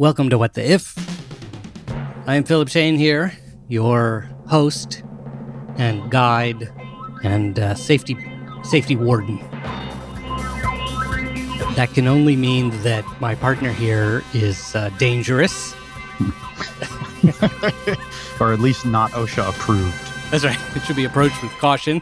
Welcome 0.00 0.30
to 0.30 0.38
What 0.38 0.54
the 0.54 0.66
If. 0.66 0.96
I'm 2.26 2.42
Philip 2.44 2.70
Shane 2.70 2.96
here, 2.96 3.34
your 3.68 4.30
host 4.46 5.02
and 5.76 6.10
guide 6.10 6.72
and 7.22 7.58
uh, 7.58 7.74
safety 7.74 8.16
safety 8.62 8.96
warden. 8.96 9.36
That 11.76 11.90
can 11.92 12.06
only 12.06 12.34
mean 12.34 12.70
that 12.82 13.04
my 13.20 13.34
partner 13.34 13.72
here 13.72 14.24
is 14.32 14.74
uh, 14.74 14.88
dangerous. 14.96 15.74
or 18.40 18.54
at 18.54 18.60
least 18.60 18.86
not 18.86 19.10
OSHA 19.10 19.50
approved. 19.50 20.30
That's 20.30 20.46
right. 20.46 20.58
It 20.76 20.82
should 20.84 20.96
be 20.96 21.04
approached 21.04 21.42
with 21.42 21.52
caution. 21.58 22.00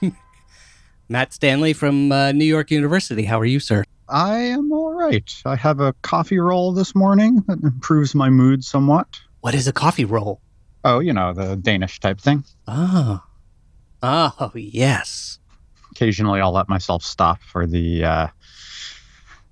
Matt 1.08 1.32
Stanley 1.32 1.72
from 1.72 2.12
uh, 2.12 2.30
New 2.30 2.44
York 2.44 2.70
University. 2.70 3.24
How 3.24 3.40
are 3.40 3.44
you, 3.44 3.58
sir? 3.58 3.82
I 4.08 4.36
am 4.38 4.72
all 4.72 4.79
right. 5.10 5.42
I 5.44 5.56
have 5.56 5.80
a 5.80 5.92
coffee 6.02 6.38
roll 6.38 6.72
this 6.72 6.94
morning 6.94 7.42
that 7.46 7.62
improves 7.62 8.14
my 8.14 8.30
mood 8.30 8.64
somewhat. 8.64 9.20
What 9.40 9.54
is 9.54 9.66
a 9.66 9.72
coffee 9.72 10.04
roll? 10.04 10.40
Oh, 10.84 10.98
you 11.00 11.12
know, 11.12 11.32
the 11.32 11.56
Danish 11.56 12.00
type 12.00 12.20
thing. 12.20 12.44
Oh. 12.66 13.22
Oh, 14.02 14.50
yes. 14.54 15.38
Occasionally 15.90 16.40
I'll 16.40 16.52
let 16.52 16.68
myself 16.68 17.02
stop 17.02 17.42
for 17.42 17.66
the 17.66 18.04
uh, 18.04 18.28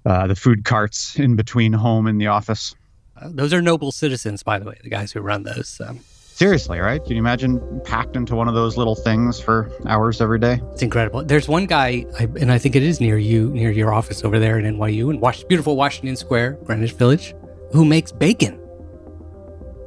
uh, 0.07 0.27
the 0.27 0.37
food 0.37 0.65
carts 0.65 1.19
in 1.19 1.37
between 1.37 1.73
home 1.73 2.07
and 2.07 2.21
the 2.21 2.29
office. 2.29 2.75
Uh, 3.21 3.29
those 3.31 3.53
are 3.53 3.61
noble 3.61 3.93
citizens, 3.93 4.43
by 4.43 4.59
the 4.59 4.65
way, 4.65 4.79
the 4.83 4.89
guys 4.89 5.13
who 5.13 5.21
run 5.21 5.43
those. 5.43 5.81
Um, 5.85 6.01
Seriously, 6.39 6.79
right? 6.79 7.05
Can 7.05 7.15
you 7.15 7.19
imagine 7.19 7.81
packed 7.83 8.15
into 8.15 8.37
one 8.37 8.47
of 8.47 8.55
those 8.55 8.77
little 8.77 8.95
things 8.95 9.41
for 9.41 9.73
hours 9.87 10.21
every 10.21 10.39
day? 10.39 10.61
It's 10.71 10.83
incredible. 10.83 11.25
There's 11.25 11.49
one 11.49 11.67
guy, 11.67 12.07
I, 12.17 12.29
and 12.39 12.53
I 12.53 12.59
think 12.59 12.77
it 12.77 12.85
is 12.85 13.01
near 13.01 13.19
you, 13.19 13.51
near 13.51 13.73
your 13.73 13.93
office 13.93 14.23
over 14.23 14.39
there 14.39 14.57
in 14.57 14.77
NYU, 14.77 15.13
in 15.13 15.49
beautiful 15.49 15.75
Washington 15.75 16.15
Square, 16.15 16.61
Greenwich 16.63 16.93
Village, 16.93 17.35
who 17.73 17.85
makes 17.85 18.13
bacon. 18.13 18.57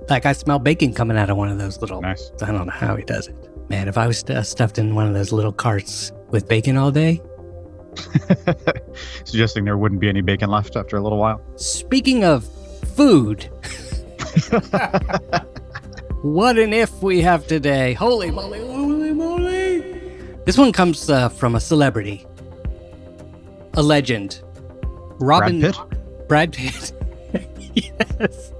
Like 0.10 0.26
I 0.26 0.34
smell 0.34 0.60
bacon 0.60 0.94
coming 0.94 1.18
out 1.18 1.30
of 1.30 1.38
one 1.38 1.48
of 1.48 1.58
those 1.58 1.80
little. 1.80 2.02
Nice. 2.02 2.34
I 2.42 2.48
don't 2.48 2.66
know 2.66 2.74
how 2.74 2.98
he 2.98 3.06
does 3.06 3.30
it. 3.30 3.70
Man, 3.70 3.88
if 3.88 3.98
I 3.98 4.06
was 4.06 4.20
st- 4.20 4.46
stuffed 4.46 4.78
in 4.78 4.94
one 4.94 5.08
of 5.08 5.14
those 5.14 5.32
little 5.32 5.54
carts 5.54 6.12
with 6.32 6.50
bacon 6.50 6.76
all 6.76 6.92
day. 6.92 7.22
Suggesting 9.24 9.64
there 9.64 9.78
wouldn't 9.78 10.02
be 10.02 10.10
any 10.10 10.20
bacon 10.20 10.50
left 10.50 10.76
after 10.76 10.98
a 10.98 11.02
little 11.02 11.18
while. 11.18 11.42
Speaking 11.56 12.26
of 12.26 12.44
food, 12.98 13.50
what 16.22 16.58
an 16.58 16.74
if 16.74 17.02
we 17.02 17.22
have 17.22 17.48
today. 17.48 17.94
Holy 17.94 18.32
moly, 18.32 18.60
holy 18.60 19.14
moly. 19.14 19.82
This 20.46 20.58
one 20.58 20.72
comes 20.72 21.10
uh, 21.10 21.30
from 21.30 21.56
a 21.56 21.60
celebrity, 21.60 22.26
a 23.74 23.82
legend. 23.82 24.42
Robin 25.20 25.60
Brad 25.60 25.74
Pitt? 25.74 26.28
Brad 26.28 26.54
Pitt. 26.54 26.94
yes. 27.74 28.52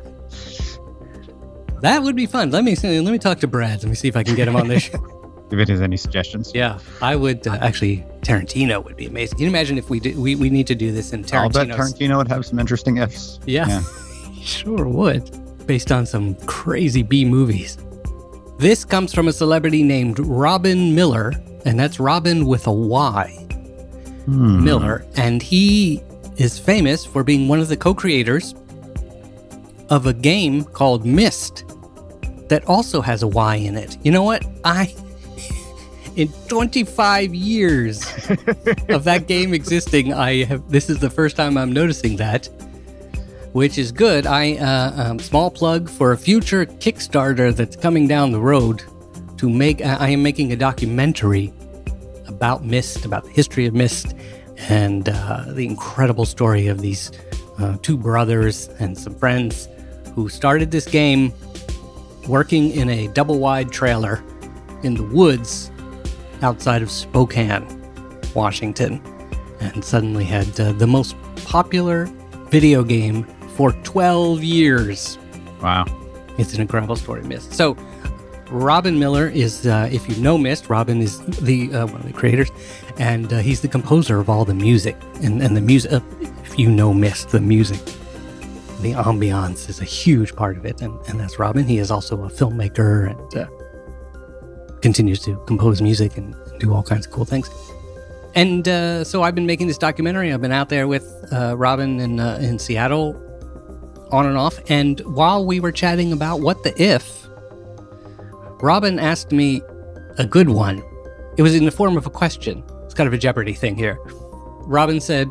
That 1.82 2.04
would 2.04 2.16
be 2.16 2.28
fun. 2.28 2.52
Let 2.52 2.64
me 2.64 2.76
let 2.76 3.12
me 3.12 3.18
talk 3.18 3.40
to 3.40 3.48
Brad. 3.48 3.82
Let 3.82 3.90
me 3.90 3.96
see 3.96 4.08
if 4.08 4.16
I 4.16 4.24
can 4.24 4.36
get 4.36 4.48
him 4.48 4.56
on 4.56 4.68
this 4.68 4.84
show. 4.92 5.48
If 5.52 5.60
it 5.60 5.68
has 5.68 5.82
any 5.82 5.98
suggestions. 5.98 6.52
Yeah, 6.54 6.80
I 7.02 7.16
would 7.16 7.46
uh, 7.48 7.58
actually. 7.60 8.06
Tarantino 8.22 8.84
would 8.86 8.96
be 8.96 9.08
amazing. 9.08 9.38
Can 9.38 9.46
you 9.46 9.50
imagine 9.50 9.80
if 9.80 9.90
we 9.90 10.00
did? 10.00 10.16
We, 10.16 10.36
we 10.36 10.52
need 10.52 10.68
to 10.68 10.76
do 10.76 10.92
this 10.92 11.12
in 11.12 11.26
I'll 11.34 11.50
bet 11.50 11.70
Tarantino 11.70 12.18
would 12.18 12.28
have 12.28 12.46
some 12.46 12.60
interesting 12.60 12.98
ifs. 12.98 13.40
Yeah, 13.48 13.68
Yeah. 13.68 13.82
sure 14.44 14.88
would. 14.88 15.41
Based 15.72 15.94
on 15.94 16.06
some 16.06 16.36
crazy 16.48 17.02
B 17.02 17.24
movies. 17.24 17.78
This 18.58 18.84
comes 18.84 19.14
from 19.14 19.30
a 19.30 19.32
celebrity 19.32 19.84
named 19.84 20.20
Robyn 20.20 20.94
Miller, 20.94 21.32
and 21.64 21.80
that's 21.80 21.98
Robyn 21.98 22.46
with 22.46 22.68
a 22.68 22.74
Y. 22.74 23.30
Hmm. 24.26 24.66
Miller, 24.66 25.06
and 25.16 25.42
he 25.42 26.04
is 26.36 26.60
famous 26.60 27.06
for 27.06 27.24
being 27.24 27.48
one 27.48 27.62
of 27.62 27.70
the 27.70 27.78
co-creators 27.78 28.54
of 29.88 30.08
a 30.08 30.14
game 30.14 30.66
called 30.66 31.06
Myst 31.06 31.64
that 32.50 32.66
also 32.66 33.00
has 33.00 33.24
a 33.24 33.28
Y 33.30 33.56
in 33.56 33.78
it. 33.78 33.98
You 34.04 34.12
know 34.12 34.24
what? 34.24 34.46
I 34.66 34.94
in 36.18 36.28
25 36.50 37.34
years 37.34 38.02
of 38.90 39.06
that 39.06 39.24
game 39.26 39.54
existing, 39.54 40.14
I 40.14 40.44
have 40.44 40.70
this 40.70 40.90
is 40.90 41.00
the 41.00 41.10
first 41.10 41.38
time 41.38 41.58
I'm 41.58 41.72
noticing 41.72 42.18
that, 42.18 42.50
which 43.54 43.78
is 43.78 43.92
good. 43.92 44.26
I 44.26 44.54
uh, 44.54 45.10
um, 45.10 45.20
small 45.20 45.52
plug 45.52 45.90
for 45.90 46.12
a 46.12 46.18
future 46.18 46.66
Kickstarter 46.66 47.54
that's 47.54 47.76
coming 47.76 48.08
down 48.08 48.32
the 48.32 48.40
road 48.40 48.84
to 49.38 49.50
make. 49.50 49.84
I 49.84 50.10
am 50.10 50.24
making 50.24 50.52
a 50.52 50.56
documentary 50.56 51.54
about 52.28 52.64
Myst, 52.64 53.06
about 53.06 53.24
the 53.26 53.32
history 53.32 53.66
of 53.66 53.74
Myst, 53.74 54.16
and 54.58 55.10
uh, 55.10 55.46
the 55.50 55.66
incredible 55.66 56.26
story 56.26 56.68
of 56.68 56.82
these 56.82 57.12
uh, 57.60 57.78
two 57.82 57.98
brothers 57.98 58.70
and 58.80 58.98
some 58.98 59.16
friends 59.16 59.68
who 60.16 60.30
started 60.30 60.72
this 60.72 60.86
game 60.86 61.34
working 62.28 62.72
in 62.72 62.90
a 62.90 63.08
double 63.10 63.40
wide 63.40 63.72
trailer 63.72 64.24
in 64.84 64.96
the 64.96 65.04
woods 65.04 65.72
outside 66.42 66.82
of 66.82 66.90
Spokane, 66.90 67.66
Washington, 68.34 69.02
and 69.60 69.84
suddenly 69.84 70.24
had 70.24 70.60
uh, 70.60 70.72
the 70.74 70.88
most 70.88 71.16
popular 71.46 72.06
video 72.50 72.84
game 72.84 73.26
for 73.56 73.72
12 73.72 74.44
years. 74.44 75.18
Wow. 75.62 75.86
It's 76.38 76.54
an 76.54 76.62
incredible 76.62 76.96
story, 76.96 77.24
Myst. 77.24 77.54
So, 77.54 77.76
Robyn 78.50 79.00
Miller 79.00 79.30
is, 79.30 79.66
uh, 79.66 79.88
if 79.92 80.10
you 80.10 80.16
know 80.22 80.38
Myst, 80.38 80.70
Robyn 80.70 81.02
is 81.02 81.20
the 81.38 81.74
uh, 81.74 81.86
one 81.86 82.02
of 82.02 82.06
the 82.06 82.14
creators, 82.14 82.50
and 82.98 83.32
uh, 83.32 83.40
he's 83.40 83.62
the 83.62 83.68
composer 83.68 84.20
of 84.20 84.30
all 84.30 84.44
the 84.44 84.54
music. 84.54 84.98
And, 85.22 85.42
and 85.42 85.56
the 85.56 85.62
music, 85.62 85.94
uh, 85.94 86.02
if 86.44 86.60
you 86.60 86.70
know 86.70 86.94
Myst, 86.94 87.30
the 87.30 87.40
music, 87.40 87.80
the 88.82 88.94
ambiance 88.94 89.70
is 89.70 89.80
a 89.80 89.86
huge 89.86 90.36
part 90.36 90.58
of 90.58 90.66
it. 90.66 90.82
And, 90.82 91.00
and 91.08 91.20
that's 91.20 91.40
Robyn. 91.40 91.66
He 91.66 91.78
is 91.78 91.92
also 91.92 92.24
a 92.24 92.30
filmmaker 92.30 93.12
and 93.12 93.38
uh, 93.38 94.78
continues 94.82 95.20
to 95.22 95.38
compose 95.46 95.82
music 95.82 96.18
and 96.18 96.36
do 96.60 96.74
all 96.74 96.84
kinds 96.84 97.06
of 97.06 97.12
cool 97.14 97.26
things. 97.26 97.50
And 98.34 98.68
uh, 98.68 99.04
so 99.04 99.24
I've 99.24 99.36
been 99.36 99.46
making 99.46 99.68
this 99.68 99.78
documentary. 99.78 100.34
I've 100.34 100.42
been 100.42 100.52
out 100.52 100.70
there 100.70 100.88
with 100.88 101.06
uh, 101.32 101.56
Robyn 101.58 102.00
in, 102.00 102.20
uh, 102.20 102.40
in 102.42 102.60
Seattle 102.60 103.14
on 104.12 104.26
and 104.26 104.38
off. 104.38 104.60
And 104.70 105.00
while 105.02 105.46
we 105.46 105.60
were 105.60 105.72
chatting 105.72 106.12
about 106.12 106.42
what 106.42 106.64
the 106.64 106.82
if, 106.82 107.28
Robyn 108.62 109.00
asked 109.00 109.32
me 109.32 109.62
a 110.18 110.26
good 110.26 110.50
one. 110.50 110.84
It 111.38 111.42
was 111.42 111.56
in 111.56 111.66
the 111.66 111.72
form 111.72 111.98
of 111.98 112.06
a 112.06 112.10
question. 112.10 112.64
It's 112.84 112.94
kind 112.94 113.08
of 113.08 113.14
a 113.14 113.18
Jeopardy 113.18 113.54
thing 113.54 113.76
here. 113.76 113.98
Robyn 114.68 115.02
said, 115.02 115.30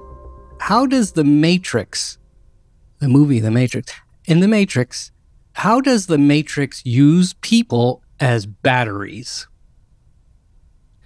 How 0.60 0.86
does 0.86 1.12
the 1.12 1.24
Matrix, 1.24 2.18
the 2.98 3.08
movie 3.08 3.38
The 3.38 3.50
Matrix, 3.50 3.92
in 4.24 4.40
The 4.40 4.48
Matrix, 4.48 5.12
how 5.52 5.80
does 5.80 6.06
the 6.06 6.18
Matrix 6.18 6.84
use 6.86 7.34
people 7.34 8.02
as 8.18 8.46
batteries? 8.46 9.46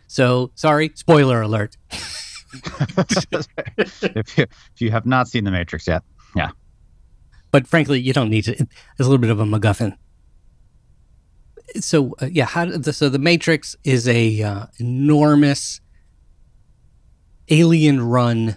So, 0.06 0.52
sorry, 0.54 0.92
spoiler 0.94 1.42
alert. 1.42 1.76
if, 3.76 4.38
you, 4.38 4.44
if 4.44 4.80
you 4.80 4.90
have 4.92 5.06
not 5.06 5.26
seen 5.26 5.44
The 5.44 5.50
Matrix 5.50 5.86
yet, 5.86 6.02
yeah. 6.36 6.50
But 7.54 7.68
frankly, 7.68 8.00
you 8.00 8.12
don't 8.12 8.30
need 8.30 8.42
to. 8.42 8.50
It's 8.50 8.64
a 8.98 9.02
little 9.04 9.18
bit 9.18 9.30
of 9.30 9.38
a 9.38 9.44
MacGuffin. 9.44 9.96
So 11.76 12.16
uh, 12.20 12.26
yeah, 12.26 12.46
how 12.46 12.64
the, 12.64 12.92
so 12.92 13.08
the 13.08 13.20
Matrix 13.20 13.76
is 13.84 14.08
a 14.08 14.42
uh, 14.42 14.66
enormous 14.78 15.80
alien-run 17.48 18.56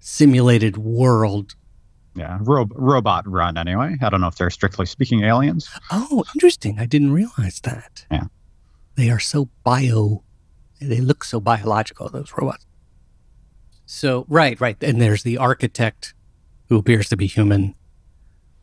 simulated 0.00 0.76
world. 0.78 1.54
Yeah, 2.16 2.38
Ro- 2.40 2.66
robot 2.74 3.24
run 3.28 3.56
anyway. 3.56 3.94
I 4.02 4.10
don't 4.10 4.20
know 4.20 4.26
if 4.26 4.34
they're 4.34 4.50
strictly 4.50 4.86
speaking 4.86 5.22
aliens. 5.22 5.70
Oh, 5.92 6.24
interesting! 6.34 6.80
I 6.80 6.86
didn't 6.86 7.12
realize 7.12 7.60
that. 7.60 8.04
Yeah. 8.10 8.24
they 8.96 9.10
are 9.10 9.20
so 9.20 9.48
bio. 9.62 10.24
They 10.80 11.00
look 11.00 11.22
so 11.22 11.38
biological. 11.38 12.08
Those 12.08 12.32
robots. 12.36 12.66
So 13.86 14.26
right, 14.28 14.60
right, 14.60 14.76
and 14.82 15.00
there's 15.00 15.22
the 15.22 15.38
architect, 15.38 16.14
who 16.68 16.78
appears 16.78 17.08
to 17.10 17.16
be 17.16 17.28
human, 17.28 17.76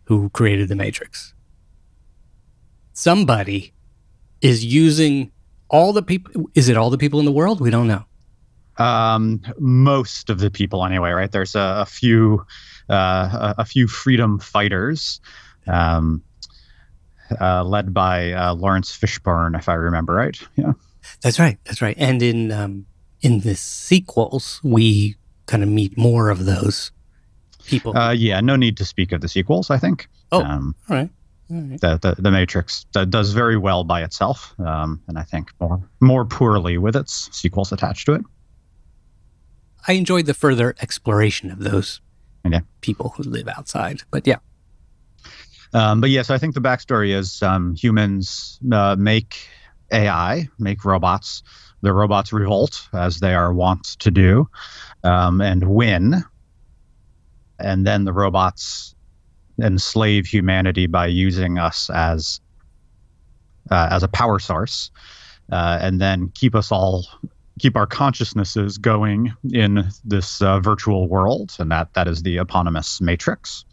who 0.05 0.29
created 0.29 0.69
the 0.69 0.75
Matrix. 0.75 1.33
Somebody 2.93 3.73
is 4.41 4.63
using 4.63 5.31
all 5.69 5.93
the 5.93 6.01
people. 6.01 6.49
Is 6.55 6.69
it 6.69 6.77
all 6.77 6.89
the 6.89 6.97
people 6.97 7.19
in 7.19 7.25
the 7.25 7.31
world? 7.31 7.59
We 7.59 7.69
don't 7.69 7.87
know. 7.87 8.05
Um, 8.77 9.41
most 9.59 10.29
of 10.29 10.39
the 10.39 10.51
people 10.51 10.85
anyway, 10.85 11.11
right? 11.11 11.31
There's 11.31 11.55
a, 11.55 11.77
a 11.79 11.85
few, 11.85 12.45
uh, 12.89 13.53
a, 13.57 13.61
a 13.61 13.65
few 13.65 13.87
freedom 13.87 14.39
fighters, 14.39 15.21
um, 15.67 16.21
uh, 17.39 17.63
led 17.63 17.93
by 17.93 18.33
uh, 18.33 18.53
Laurence 18.53 18.91
Fishburne, 18.91 19.57
if 19.57 19.69
I 19.69 19.73
remember 19.73 20.13
right. 20.13 20.37
Yeah. 20.55 20.73
That's 21.21 21.39
right. 21.39 21.57
That's 21.65 21.81
right. 21.81 21.95
And 21.97 22.21
in 22.21 22.51
um, 22.51 22.85
in 23.21 23.39
the 23.41 23.55
sequels, 23.55 24.59
we 24.63 25.15
kind 25.45 25.63
of 25.63 25.69
meet 25.69 25.97
more 25.97 26.29
of 26.29 26.45
those 26.45 26.91
people. 27.67 27.97
Uh, 27.97 28.11
yeah. 28.11 28.39
No 28.41 28.55
need 28.55 28.77
to 28.77 28.85
speak 28.85 29.11
of 29.11 29.21
the 29.21 29.27
sequels. 29.27 29.69
I 29.69 29.77
think. 29.77 30.07
Oh. 30.31 30.41
Um, 30.43 30.75
all 30.89 30.97
right. 30.97 31.09
All 31.51 31.57
right. 31.61 31.79
the, 31.81 31.97
the 32.15 32.21
the 32.21 32.31
Matrix 32.31 32.85
does 33.09 33.33
very 33.33 33.57
well 33.57 33.83
by 33.83 34.03
itself, 34.03 34.53
um, 34.59 35.01
and 35.07 35.17
I 35.19 35.23
think 35.23 35.51
more 35.59 35.81
more 35.99 36.25
poorly 36.25 36.77
with 36.77 36.95
its 36.95 37.29
sequels 37.37 37.71
attached 37.71 38.05
to 38.07 38.13
it. 38.13 38.21
I 39.87 39.93
enjoyed 39.93 40.25
the 40.25 40.33
further 40.33 40.75
exploration 40.81 41.51
of 41.51 41.59
those 41.59 42.01
Okay. 42.45 42.61
people 42.81 43.13
who 43.15 43.23
live 43.23 43.47
outside. 43.47 44.01
But 44.11 44.25
yeah. 44.27 44.37
Um, 45.73 45.99
but 46.01 46.09
yes, 46.09 46.29
I 46.29 46.37
think 46.37 46.53
the 46.55 46.61
backstory 46.61 47.09
is 47.13 47.41
um, 47.43 47.75
humans 47.75 48.59
uh, 48.71 48.95
make 48.97 49.35
AI, 49.91 50.47
make 50.57 50.85
robots. 50.85 51.43
The 51.81 51.91
robots 51.93 52.31
revolt, 52.33 52.87
as 52.93 53.19
they 53.19 53.35
are 53.35 53.53
wont 53.53 53.83
to 53.99 54.09
do, 54.09 54.49
um, 55.03 55.41
and 55.41 55.63
win. 55.69 56.23
And 57.59 57.85
then 57.85 58.05
the 58.05 58.13
robots 58.13 58.95
enslave 59.61 60.25
humanity 60.25 60.87
by 60.87 61.07
using 61.07 61.57
us 61.57 61.89
as 61.89 62.39
uh, 63.71 63.87
as 63.91 64.03
a 64.03 64.07
power 64.07 64.37
source, 64.39 64.91
uh, 65.51 65.79
and 65.81 65.99
then 65.99 66.31
keep 66.35 66.55
us 66.55 66.71
all 66.71 67.05
keep 67.59 67.77
our 67.77 67.87
consciousnesses 67.87 68.77
going 68.77 69.33
in 69.53 69.87
this 70.03 70.41
uh, 70.41 70.59
virtual 70.59 71.07
world, 71.07 71.55
and 71.59 71.71
that 71.71 71.93
that 71.93 72.07
is 72.07 72.23
the 72.23 72.37
eponymous 72.37 73.01
matrix. 73.01 73.65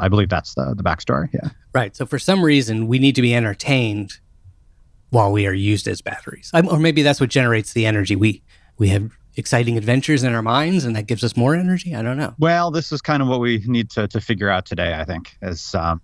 I 0.00 0.08
believe 0.08 0.28
that's 0.28 0.54
the 0.54 0.74
the 0.76 0.82
backstory. 0.82 1.28
Yeah. 1.32 1.50
Right. 1.74 1.94
So 1.94 2.06
for 2.06 2.18
some 2.18 2.42
reason, 2.42 2.86
we 2.86 2.98
need 2.98 3.14
to 3.16 3.22
be 3.22 3.34
entertained 3.34 4.12
while 5.10 5.32
we 5.32 5.46
are 5.46 5.54
used 5.54 5.88
as 5.88 6.02
batteries, 6.02 6.50
I'm, 6.52 6.68
or 6.68 6.78
maybe 6.78 7.02
that's 7.02 7.20
what 7.20 7.30
generates 7.30 7.72
the 7.72 7.86
energy. 7.86 8.16
We 8.16 8.42
we 8.78 8.88
have 8.88 9.10
exciting 9.38 9.78
adventures 9.78 10.24
in 10.24 10.34
our 10.34 10.42
minds, 10.42 10.84
and 10.84 10.94
that 10.96 11.06
gives 11.06 11.24
us 11.24 11.36
more 11.36 11.54
energy. 11.54 11.94
I 11.94 12.02
don't 12.02 12.18
know. 12.18 12.34
Well, 12.38 12.70
this 12.70 12.92
is 12.92 13.00
kind 13.00 13.22
of 13.22 13.28
what 13.28 13.40
we 13.40 13.62
need 13.66 13.88
to 13.90 14.08
to 14.08 14.20
figure 14.20 14.50
out 14.50 14.66
today. 14.66 14.94
I 14.94 15.04
think 15.04 15.36
is. 15.40 15.74
Um, 15.74 16.02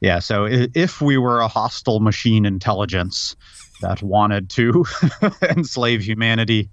yeah, 0.00 0.18
so 0.18 0.46
if 0.50 1.00
we 1.00 1.16
were 1.16 1.40
a 1.40 1.48
hostile 1.48 2.00
machine 2.00 2.44
intelligence 2.44 3.36
that 3.80 4.02
wanted 4.02 4.50
to 4.50 4.84
enslave 5.42 6.02
humanity, 6.02 6.68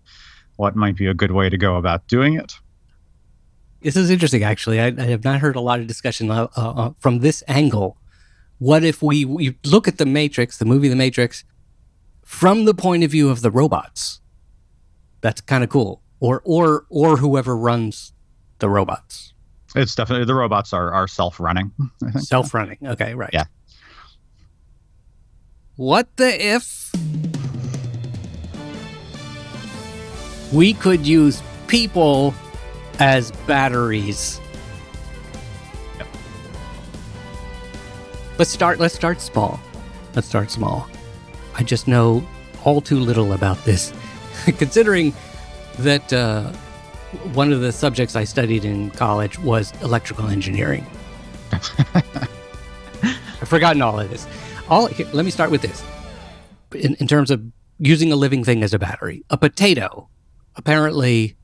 what 0.58 0.76
might 0.76 0.98
be 0.98 1.08
a 1.08 1.14
good 1.14 1.32
way 1.32 1.50
to 1.50 1.58
go 1.58 1.78
about 1.78 2.08
doing 2.08 2.34
it? 2.34 2.56
This 3.82 3.96
is 3.96 4.10
interesting, 4.10 4.44
actually. 4.44 4.80
I, 4.80 4.88
I 4.88 5.06
have 5.06 5.24
not 5.24 5.40
heard 5.40 5.56
a 5.56 5.62
lot 5.62 5.80
of 5.80 5.88
discussion 5.88 6.30
uh, 6.30 6.48
uh, 6.56 6.92
from 7.00 7.20
this 7.20 7.44
angle. 7.48 7.98
What 8.60 8.84
if 8.84 9.02
we, 9.02 9.26
we 9.26 9.58
look 9.66 9.88
at 9.88 9.98
the 9.98 10.06
Matrix, 10.06 10.58
the 10.58 10.66
movie 10.66 10.88
The 10.88 10.96
Matrix, 10.96 11.44
from 12.24 12.66
the 12.66 12.76
point 12.76 13.04
of 13.04 13.12
view 13.12 13.30
of 13.30 13.42
the 13.42 13.50
robots? 13.50 14.21
That's 15.22 15.42
kind 15.42 15.64
of 15.64 15.70
cool. 15.70 16.02
Or 16.20 16.42
or 16.46 16.86
or 16.90 17.18
whoever 17.18 17.56
runs 17.56 18.14
the 18.60 18.70
robots. 18.70 19.34
It's 19.76 19.96
definitely 19.96 20.26
the 20.26 20.36
robots 20.36 20.74
are 20.74 20.92
are 20.92 21.08
self 21.08 21.40
running. 21.40 21.72
Self 22.20 22.54
running. 22.54 22.78
Okay, 22.84 23.16
right. 23.16 23.30
Yeah. 23.32 23.46
What 25.78 26.16
the 26.18 26.46
if 26.46 26.92
we 30.52 30.74
could 30.74 31.08
use 31.08 31.42
people 31.68 32.34
as 33.00 33.32
batteries? 33.48 34.40
Yep. 35.98 36.08
Let's 38.38 38.52
start 38.52 38.80
let's 38.80 38.96
start 38.96 39.22
small. 39.22 39.60
Let's 40.14 40.28
start 40.28 40.52
small. 40.52 40.90
I 41.56 41.64
just 41.64 41.88
know 41.88 42.26
all 42.64 42.82
too 42.82 43.00
little 43.00 43.34
about 43.34 43.64
this. 43.64 43.94
Considering 44.58 45.14
that 45.80 46.12
uh, 46.14 46.52
one 47.34 47.52
of 47.52 47.62
the 47.62 47.72
subjects 47.72 48.16
I 48.16 48.24
studied 48.24 48.66
in 48.66 48.92
college 48.92 49.40
was 49.40 49.74
electrical 49.82 50.28
engineering. 50.28 50.86
I've 51.52 53.48
forgotten 53.48 53.82
all 53.82 54.00
of 54.00 54.10
this. 54.10 54.28
All 54.70 54.88
here, 54.88 55.08
let 55.14 55.26
me 55.26 55.32
start 55.32 55.52
with 55.52 55.62
this. 55.62 55.84
In, 56.74 56.96
in 56.96 57.08
terms 57.08 57.32
of 57.32 57.44
using 57.80 58.12
a 58.12 58.16
living 58.16 58.44
thing 58.44 58.64
as 58.64 58.74
a 58.74 58.80
battery, 58.80 59.24
a 59.30 59.38
potato 59.38 60.08
apparently 60.56 61.36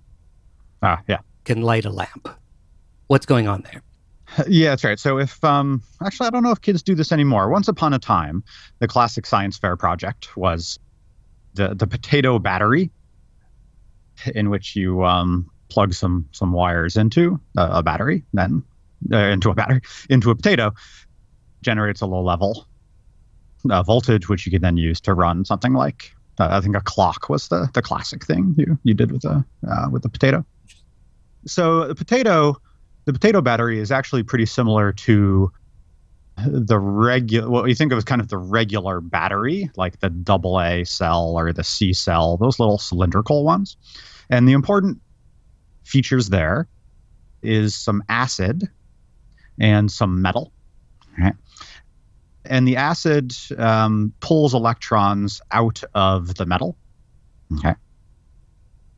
ah, 0.81 1.01
yeah. 1.07 1.19
can 1.43 1.61
light 1.61 1.85
a 1.85 1.89
lamp. 1.89 2.29
What's 3.07 3.25
going 3.25 3.47
on 3.47 3.63
there? 3.63 3.81
Yeah, 4.47 4.71
that's 4.71 4.83
right. 4.83 4.99
So 4.99 5.17
if 5.17 5.41
um 5.43 5.81
actually 6.03 6.27
I 6.27 6.29
don't 6.29 6.43
know 6.43 6.51
if 6.51 6.61
kids 6.61 6.83
do 6.83 6.95
this 6.95 7.13
anymore. 7.13 7.49
Once 7.49 7.69
upon 7.69 7.93
a 7.93 7.99
time, 7.99 8.43
the 8.79 8.87
classic 8.87 9.25
science 9.25 9.57
fair 9.57 9.77
project 9.77 10.35
was 10.35 10.77
the 11.57 11.75
the 11.75 11.88
potato 11.88 12.39
battery 12.39 12.92
in 14.33 14.50
which 14.50 14.75
you 14.75 15.04
um 15.04 15.50
plug 15.69 15.94
some 15.94 16.27
some 16.31 16.54
wires 16.54 16.98
into 16.98 17.39
a, 17.57 17.68
a 17.74 17.83
battery, 17.83 18.24
then 18.33 18.63
uh, 19.12 19.18
into 19.18 19.50
a 19.50 19.54
battery 19.54 19.81
into 20.09 20.31
a 20.31 20.36
potato, 20.36 20.74
generates 21.62 22.01
a 22.01 22.06
low 22.06 22.24
level 22.24 22.68
uh, 23.69 23.83
voltage, 23.83 24.30
which 24.30 24.45
you 24.45 24.51
can 24.51 24.62
then 24.62 24.77
use 24.77 25.01
to 25.01 25.13
run 25.13 25.45
something 25.45 25.74
like 25.74 26.13
uh, 26.39 26.48
I 26.51 26.62
think 26.62 26.75
a 26.75 26.81
clock 26.81 27.30
was 27.30 27.48
the 27.48 27.69
the 27.74 27.81
classic 27.81 28.25
thing 28.25 28.56
you 28.57 28.77
you 28.83 28.94
did 28.94 29.12
with 29.12 29.24
the 29.24 29.44
uh, 29.69 29.88
with 29.92 30.04
the 30.04 30.09
potato. 30.09 30.45
So 31.45 31.88
the 31.88 31.95
potato, 31.95 32.57
the 33.06 33.13
potato 33.13 33.42
battery 33.42 33.80
is 33.80 33.92
actually 33.92 34.24
pretty 34.24 34.45
similar 34.45 34.92
to 34.94 35.51
the 36.45 36.77
regular 36.77 37.49
what 37.49 37.67
you 37.67 37.73
think 37.73 37.91
of 37.91 37.97
as 37.97 38.03
kind 38.03 38.21
of 38.21 38.27
the 38.29 38.37
regular 38.37 39.01
battery 39.01 39.71
like 39.75 39.99
the 40.01 40.09
double 40.09 40.59
a 40.61 40.83
cell 40.83 41.33
or 41.35 41.51
the 41.51 41.63
c 41.63 41.93
cell 41.93 42.37
those 42.37 42.59
little 42.59 42.77
cylindrical 42.77 43.43
ones 43.43 43.75
and 44.29 44.47
the 44.47 44.53
important 44.53 44.99
features 45.83 46.29
there 46.29 46.67
is 47.41 47.75
some 47.75 48.03
acid 48.09 48.69
and 49.59 49.91
some 49.91 50.21
metal. 50.21 50.51
And 52.45 52.67
the 52.67 52.77
acid 52.77 53.33
um, 53.57 54.13
pulls 54.19 54.53
electrons 54.53 55.41
out 55.51 55.83
of 55.93 56.35
the 56.35 56.45
metal. 56.45 56.77
Okay. 57.57 57.73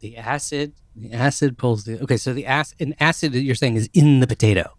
The 0.02 0.18
acid, 0.18 0.74
the 0.96 1.14
acid 1.14 1.58
pulls 1.58 1.84
the. 1.86 2.00
Okay, 2.02 2.18
so 2.18 2.34
the 2.34 2.46
acid, 2.46 2.80
an 2.80 2.96
acid 3.00 3.34
that 3.34 3.42
you're 3.42 3.56
saying 3.56 3.76
is 3.76 3.90
in 3.94 4.20
the 4.20 4.28
potato. 4.28 4.72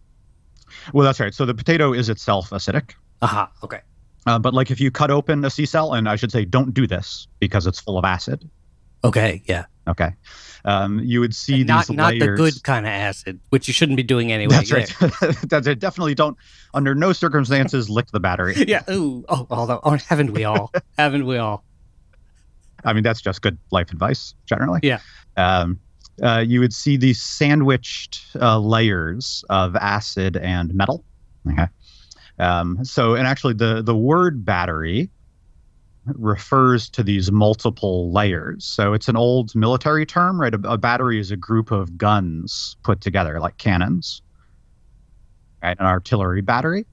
Well, 0.93 1.05
that's 1.05 1.19
right. 1.19 1.33
So 1.33 1.45
the 1.45 1.53
potato 1.53 1.93
is 1.93 2.09
itself 2.09 2.49
acidic. 2.51 2.93
Aha. 3.21 3.43
Uh-huh, 3.43 3.65
okay. 3.65 3.81
Uh, 4.25 4.37
but 4.39 4.53
like 4.53 4.69
if 4.71 4.79
you 4.79 4.91
cut 4.91 5.11
open 5.11 5.43
a 5.45 5.49
C 5.49 5.65
cell, 5.65 5.93
and 5.93 6.07
I 6.07 6.15
should 6.15 6.31
say, 6.31 6.45
don't 6.45 6.73
do 6.73 6.85
this 6.87 7.27
because 7.39 7.67
it's 7.67 7.79
full 7.79 7.97
of 7.97 8.05
acid. 8.05 8.49
Okay. 9.03 9.41
Yeah. 9.45 9.65
Okay. 9.87 10.11
Um, 10.63 10.99
you 10.99 11.19
would 11.19 11.33
see 11.33 11.61
and 11.61 11.67
not, 11.67 11.87
these 11.87 11.97
not 11.97 12.13
layers. 12.13 12.37
the 12.37 12.43
good 12.43 12.63
kind 12.63 12.85
of 12.85 12.91
acid, 12.91 13.39
which 13.49 13.67
you 13.67 13.73
shouldn't 13.73 13.97
be 13.97 14.03
doing 14.03 14.31
anyway. 14.31 14.55
That's 14.55 14.71
right. 14.71 14.95
That's 15.49 15.65
it. 15.65 15.79
Definitely 15.79 16.13
don't, 16.13 16.37
under 16.73 16.93
no 16.93 17.13
circumstances, 17.13 17.89
lick 17.89 18.07
the 18.11 18.19
battery. 18.19 18.55
yeah. 18.67 18.83
Ooh. 18.91 19.25
Oh, 19.27 19.47
although, 19.49 19.79
oh, 19.83 19.97
haven't 20.07 20.33
we 20.33 20.43
all? 20.43 20.71
haven't 20.97 21.25
we 21.25 21.37
all? 21.37 21.63
I 22.83 22.93
mean, 22.93 23.03
that's 23.03 23.21
just 23.21 23.41
good 23.41 23.57
life 23.71 23.91
advice 23.91 24.33
generally. 24.45 24.79
Yeah. 24.83 24.99
Um, 25.37 25.79
uh, 26.21 26.43
you 26.45 26.59
would 26.59 26.73
see 26.73 26.97
these 26.97 27.21
sandwiched 27.21 28.21
uh, 28.39 28.59
layers 28.59 29.43
of 29.49 29.75
acid 29.75 30.37
and 30.37 30.73
metal. 30.73 31.03
Okay. 31.49 31.67
Um, 32.39 32.83
so, 32.83 33.15
and 33.15 33.27
actually, 33.27 33.53
the 33.53 33.81
the 33.81 33.95
word 33.95 34.45
battery 34.45 35.09
refers 36.05 36.89
to 36.89 37.03
these 37.03 37.31
multiple 37.31 38.11
layers. 38.11 38.65
So 38.65 38.93
it's 38.93 39.07
an 39.07 39.15
old 39.15 39.53
military 39.55 40.05
term, 40.05 40.41
right? 40.41 40.53
A, 40.53 40.59
a, 40.63 40.77
battery 40.77 41.19
is 41.19 41.29
a 41.29 41.37
group 41.37 41.69
of 41.71 41.97
guns 41.97 42.75
put 42.83 43.01
together, 43.01 43.39
like 43.39 43.57
cannons, 43.57 44.21
right? 45.61 45.77
An 45.79 45.85
artillery 45.85 46.41
battery. 46.41 46.85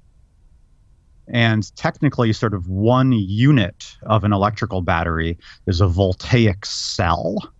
And 1.30 1.75
technically, 1.76 2.32
sort 2.32 2.54
of 2.54 2.68
one 2.68 3.12
unit 3.12 3.97
of 4.02 4.25
an 4.25 4.32
electrical 4.32 4.80
battery 4.80 5.38
is 5.66 5.80
a 5.80 5.87
voltaic 5.87 6.64
cell. 6.64 7.52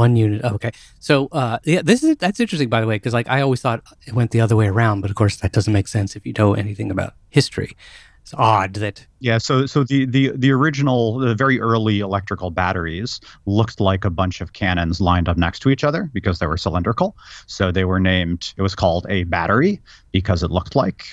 One 0.00 0.16
unit. 0.16 0.42
Okay. 0.42 0.70
So, 0.98 1.28
uh, 1.32 1.58
yeah, 1.64 1.82
this 1.82 2.02
is 2.02 2.16
that's 2.16 2.40
interesting, 2.40 2.70
by 2.70 2.80
the 2.80 2.86
way, 2.86 2.96
because 2.96 3.12
like 3.12 3.28
I 3.28 3.42
always 3.42 3.60
thought 3.60 3.82
it 4.06 4.14
went 4.14 4.30
the 4.30 4.40
other 4.40 4.56
way 4.56 4.66
around, 4.66 5.02
but 5.02 5.10
of 5.10 5.16
course 5.16 5.36
that 5.36 5.52
doesn't 5.52 5.72
make 5.72 5.88
sense 5.88 6.16
if 6.16 6.24
you 6.24 6.32
know 6.38 6.54
anything 6.54 6.90
about 6.90 7.14
history 7.28 7.76
it's 8.22 8.34
odd 8.34 8.74
that 8.74 9.06
yeah 9.18 9.38
so 9.38 9.66
so 9.66 9.82
the 9.82 10.04
the 10.06 10.30
the 10.36 10.50
original 10.50 11.18
the 11.18 11.34
very 11.34 11.60
early 11.60 12.00
electrical 12.00 12.50
batteries 12.50 13.20
looked 13.46 13.80
like 13.80 14.04
a 14.04 14.10
bunch 14.10 14.40
of 14.40 14.52
cannons 14.52 15.00
lined 15.00 15.28
up 15.28 15.36
next 15.36 15.60
to 15.60 15.70
each 15.70 15.84
other 15.84 16.10
because 16.12 16.38
they 16.38 16.46
were 16.46 16.56
cylindrical 16.56 17.16
so 17.46 17.72
they 17.72 17.84
were 17.84 18.00
named 18.00 18.54
it 18.56 18.62
was 18.62 18.74
called 18.74 19.06
a 19.08 19.24
battery 19.24 19.80
because 20.12 20.42
it 20.42 20.50
looked 20.50 20.76
like 20.76 21.06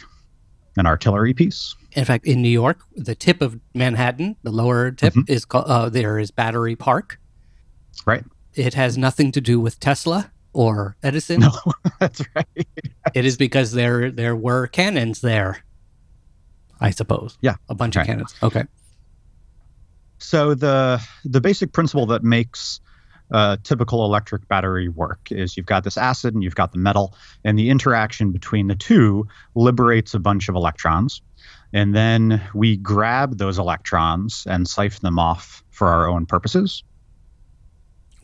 an 0.76 0.86
artillery 0.86 1.34
piece 1.34 1.76
in 1.94 2.06
fact 2.06 2.26
in 2.26 2.42
new 2.42 2.50
york 2.50 2.80
the 2.96 3.16
tip 3.16 3.42
of 3.42 3.60
manhattan 3.74 4.36
the 4.44 4.52
lower 4.52 4.92
tip 4.92 5.14
mm-hmm. 5.14 5.32
is 5.32 5.46
called 5.46 5.66
uh, 5.68 5.90
there 5.90 6.20
is 6.20 6.30
battery 6.30 6.76
park 6.76 7.20
right 8.06 8.24
it 8.58 8.74
has 8.74 8.98
nothing 8.98 9.32
to 9.32 9.42
do 9.42 9.60
with 9.60 9.80
tesla 9.80 10.32
or 10.54 10.98
edison 11.04 11.42
no 11.42 11.52
that's 12.00 12.22
right 12.36 12.68
it 13.14 13.26
is 13.26 13.38
because 13.38 13.72
there 13.74 14.12
there 14.12 14.36
were 14.36 14.68
cannons 14.68 15.22
there 15.22 15.64
I 16.80 16.92
suppose. 16.92 17.38
Yeah. 17.42 17.56
A 17.70 17.76
bunch 17.76 17.96
right. 17.96 18.04
of 18.04 18.08
cannons. 18.08 18.36
Okay. 18.42 18.64
So 20.20 20.54
the 20.54 21.02
the 21.26 21.42
basic 21.42 21.74
principle 21.74 22.08
that 22.08 22.24
makes 22.24 22.80
a 23.32 23.58
typical 23.62 24.06
electric 24.06 24.48
battery 24.48 24.88
work 24.88 25.32
is 25.32 25.58
you've 25.58 25.66
got 25.66 25.84
this 25.84 25.98
acid 25.98 26.34
and 26.34 26.44
you've 26.44 26.56
got 26.56 26.72
the 26.72 26.78
metal, 26.78 27.14
and 27.44 27.60
the 27.60 27.70
interaction 27.70 28.32
between 28.32 28.68
the 28.68 28.76
two 28.76 29.28
liberates 29.54 30.14
a 30.14 30.20
bunch 30.20 30.50
of 30.50 30.56
electrons. 30.56 31.22
And 31.74 31.94
then 31.94 32.42
we 32.54 32.78
grab 32.78 33.38
those 33.38 33.60
electrons 33.60 34.48
and 34.50 34.68
siphon 34.68 35.02
them 35.04 35.20
off 35.20 35.64
for 35.70 35.88
our 35.88 36.08
own 36.08 36.26
purposes. 36.26 36.84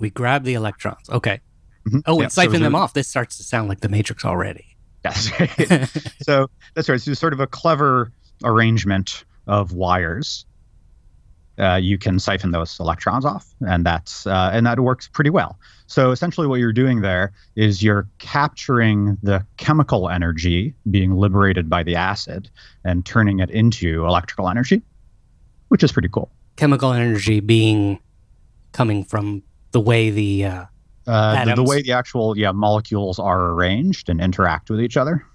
We 0.04 0.10
grab 0.10 0.44
the 0.44 0.54
electrons. 0.54 1.10
Okay. 1.10 1.40
Mm-hmm. 1.88 2.00
Oh, 2.06 2.20
and 2.20 2.30
siphon 2.30 2.58
so 2.58 2.60
them 2.60 2.76
off. 2.76 2.94
This 2.94 3.08
starts 3.08 3.38
to 3.38 3.44
sound 3.44 3.70
like 3.70 3.80
the 3.80 3.88
Matrix 3.88 4.26
already. 4.26 4.76
That's 5.02 5.32
right. 5.40 5.90
so 6.22 6.50
that's 6.76 6.90
right. 6.90 7.00
So 7.00 7.14
sort 7.14 7.32
of 7.32 7.40
a 7.40 7.48
clever 7.48 8.12
arrangement 8.44 9.24
of 9.48 9.72
wires. 9.72 10.46
Uh, 11.58 11.76
you 11.76 11.98
can 11.98 12.20
siphon 12.20 12.52
those 12.52 12.78
electrons 12.82 13.24
off, 13.24 13.48
and 13.62 13.86
that's 13.86 14.28
uh, 14.28 14.50
and 14.52 14.66
that 14.66 14.78
works 14.82 15.08
pretty 15.08 15.30
well. 15.30 15.58
So 15.88 16.12
essentially, 16.12 16.48
what 16.48 16.60
you're 16.60 16.74
doing 16.74 17.00
there 17.00 17.32
is 17.56 17.82
you're 17.82 18.10
capturing 18.18 19.18
the 19.24 19.46
chemical 19.56 20.10
energy 20.10 20.74
being 20.92 21.16
liberated 21.16 21.70
by 21.70 21.84
the 21.84 21.96
acid 21.96 22.50
and 22.84 23.06
turning 23.06 23.40
it 23.40 23.50
into 23.52 24.06
electrical 24.06 24.50
energy, 24.50 24.82
which 25.70 25.82
is 25.82 25.94
pretty 25.94 26.10
cool. 26.10 26.30
Chemical 26.58 26.92
energy 26.92 27.40
being 27.40 28.00
coming 28.74 29.04
from 29.04 29.44
the 29.74 29.82
way 29.82 30.10
the 30.10 30.46
uh, 30.46 30.66
uh, 31.06 31.44
the, 31.44 31.56
the, 31.56 31.64
way 31.64 31.82
the 31.82 31.92
actual 31.92 32.38
yeah 32.38 32.54
molecules 32.54 33.20
are 33.20 33.52
arranged 33.52 34.08
and 34.08 34.22
interact 34.22 34.70
with 34.70 34.80
each 34.80 34.96
other, 34.96 35.26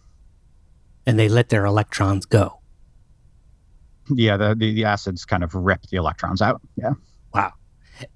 and 1.07 1.19
they 1.19 1.29
let 1.29 1.51
their 1.51 1.67
electrons 1.67 2.25
go. 2.25 2.55
Yeah, 4.15 4.39
the, 4.39 4.55
the, 4.55 4.73
the 4.73 4.85
acids 4.85 5.27
kind 5.27 5.45
of 5.45 5.55
rip 5.55 5.83
the 5.91 5.99
electrons 5.99 6.41
out. 6.41 6.63
Yeah. 6.77 6.93
Wow. 7.35 7.53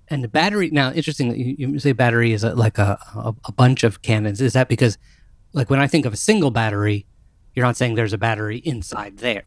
And 0.08 0.24
the 0.24 0.28
battery 0.28 0.70
now, 0.70 0.90
interesting. 0.92 1.36
You, 1.38 1.68
you 1.68 1.78
say 1.78 1.92
battery 1.92 2.32
is 2.32 2.44
a, 2.44 2.54
like 2.54 2.78
a, 2.78 2.98
a, 3.14 3.34
a 3.44 3.52
bunch 3.52 3.84
of 3.84 4.00
cannons. 4.00 4.40
Is 4.40 4.54
that 4.54 4.68
because, 4.68 4.96
like, 5.52 5.68
when 5.68 5.80
I 5.80 5.86
think 5.86 6.06
of 6.06 6.14
a 6.14 6.16
single 6.16 6.50
battery, 6.50 7.04
you're 7.54 7.66
not 7.66 7.76
saying 7.76 7.94
there's 7.94 8.14
a 8.14 8.18
battery 8.18 8.58
inside 8.58 9.18
there. 9.18 9.42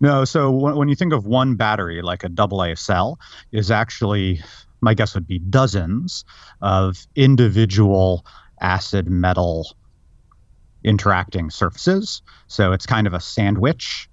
No. 0.00 0.26
So 0.26 0.50
when, 0.50 0.76
when 0.76 0.88
you 0.88 0.96
think 0.96 1.14
of 1.14 1.24
one 1.24 1.54
battery, 1.54 2.02
like 2.02 2.24
a 2.24 2.28
double 2.28 2.62
A 2.62 2.76
cell, 2.76 3.18
is 3.52 3.70
actually 3.70 4.42
my 4.86 4.94
guess 4.94 5.14
would 5.14 5.26
be 5.26 5.40
dozens 5.40 6.24
of 6.62 7.06
individual 7.16 8.24
acid 8.60 9.10
metal 9.10 9.76
interacting 10.84 11.50
surfaces. 11.50 12.22
So 12.46 12.72
it's 12.72 12.86
kind 12.86 13.08
of 13.08 13.12
a 13.12 13.18
sandwich, 13.18 14.08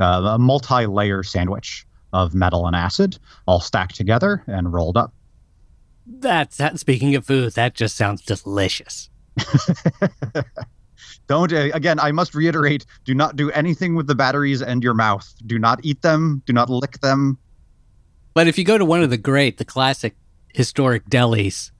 uh, 0.00 0.32
a 0.34 0.38
multi 0.38 0.86
layer 0.86 1.22
sandwich 1.22 1.86
of 2.14 2.34
metal 2.34 2.66
and 2.66 2.74
acid 2.74 3.18
all 3.46 3.60
stacked 3.60 3.94
together 3.94 4.42
and 4.46 4.72
rolled 4.72 4.96
up. 4.96 5.12
That's 6.06 6.56
that. 6.56 6.80
Speaking 6.80 7.14
of 7.14 7.26
food, 7.26 7.52
that 7.52 7.74
just 7.74 7.96
sounds 7.96 8.22
delicious. 8.22 9.10
Don't, 11.28 11.52
uh, 11.52 11.68
again, 11.74 12.00
I 12.00 12.10
must 12.10 12.34
reiterate 12.34 12.86
do 13.04 13.14
not 13.14 13.36
do 13.36 13.50
anything 13.50 13.94
with 13.94 14.06
the 14.06 14.14
batteries 14.14 14.62
and 14.62 14.82
your 14.82 14.94
mouth. 14.94 15.32
Do 15.46 15.58
not 15.58 15.80
eat 15.84 16.00
them. 16.00 16.42
Do 16.46 16.54
not 16.54 16.70
lick 16.70 17.00
them. 17.00 17.38
But 18.34 18.46
if 18.46 18.58
you 18.58 18.64
go 18.64 18.78
to 18.78 18.84
one 18.84 19.02
of 19.02 19.10
the 19.10 19.16
great, 19.16 19.58
the 19.58 19.64
classic 19.64 20.14
historic 20.54 21.08
delis 21.08 21.70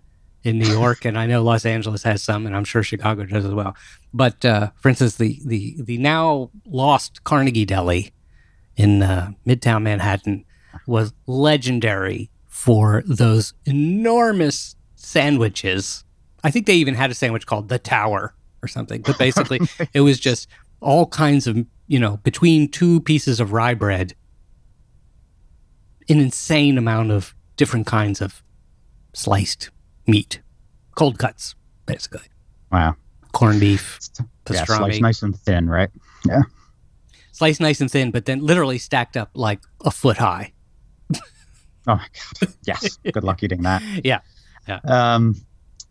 in 0.42 0.58
New 0.58 0.68
York, 0.68 1.04
and 1.04 1.18
I 1.18 1.26
know 1.26 1.42
Los 1.42 1.66
Angeles 1.66 2.02
has 2.04 2.22
some, 2.22 2.46
and 2.46 2.56
I'm 2.56 2.64
sure 2.64 2.82
Chicago 2.82 3.24
does 3.24 3.44
as 3.44 3.52
well. 3.52 3.76
But 4.12 4.44
uh, 4.44 4.70
for 4.76 4.88
instance, 4.88 5.16
the 5.16 5.40
the 5.44 5.76
the 5.80 5.98
now 5.98 6.50
lost 6.66 7.24
Carnegie 7.24 7.64
Deli 7.64 8.12
in 8.76 9.02
uh, 9.02 9.32
Midtown 9.46 9.82
Manhattan 9.82 10.44
was 10.86 11.12
legendary 11.26 12.30
for 12.48 13.02
those 13.06 13.54
enormous 13.64 14.76
sandwiches. 14.96 16.04
I 16.42 16.50
think 16.50 16.66
they 16.66 16.74
even 16.74 16.94
had 16.94 17.10
a 17.10 17.14
sandwich 17.14 17.46
called 17.46 17.68
the 17.68 17.78
Tower 17.78 18.34
or 18.62 18.68
something. 18.68 19.02
But 19.02 19.18
basically, 19.18 19.60
it 19.92 20.00
was 20.00 20.18
just 20.18 20.48
all 20.80 21.06
kinds 21.06 21.46
of 21.46 21.64
you 21.86 21.98
know 21.98 22.16
between 22.18 22.68
two 22.68 23.00
pieces 23.00 23.40
of 23.40 23.52
rye 23.52 23.74
bread 23.74 24.14
an 26.10 26.20
insane 26.20 26.76
amount 26.76 27.10
of 27.10 27.34
different 27.56 27.86
kinds 27.86 28.20
of 28.20 28.42
sliced 29.12 29.70
meat, 30.06 30.40
cold 30.94 31.18
cuts, 31.18 31.54
basically. 31.86 32.26
Wow. 32.72 32.96
Corned 33.32 33.60
beef, 33.60 33.98
pastrami. 34.44 34.54
Yeah, 34.54 34.64
sliced 34.64 35.00
nice 35.00 35.22
and 35.22 35.38
thin, 35.38 35.68
right? 35.68 35.90
Yeah. 36.26 36.42
Sliced 37.32 37.60
nice 37.60 37.80
and 37.80 37.90
thin, 37.90 38.10
but 38.10 38.26
then 38.26 38.44
literally 38.44 38.78
stacked 38.78 39.16
up 39.16 39.30
like 39.34 39.60
a 39.84 39.90
foot 39.90 40.18
high. 40.18 40.52
oh 41.14 41.20
my 41.86 42.06
god! 42.40 42.54
Yes. 42.66 42.98
Good 43.12 43.24
luck 43.24 43.42
eating 43.42 43.62
that. 43.62 43.82
Yeah. 44.04 44.20
Yeah. 44.68 44.80
Um, 44.84 45.36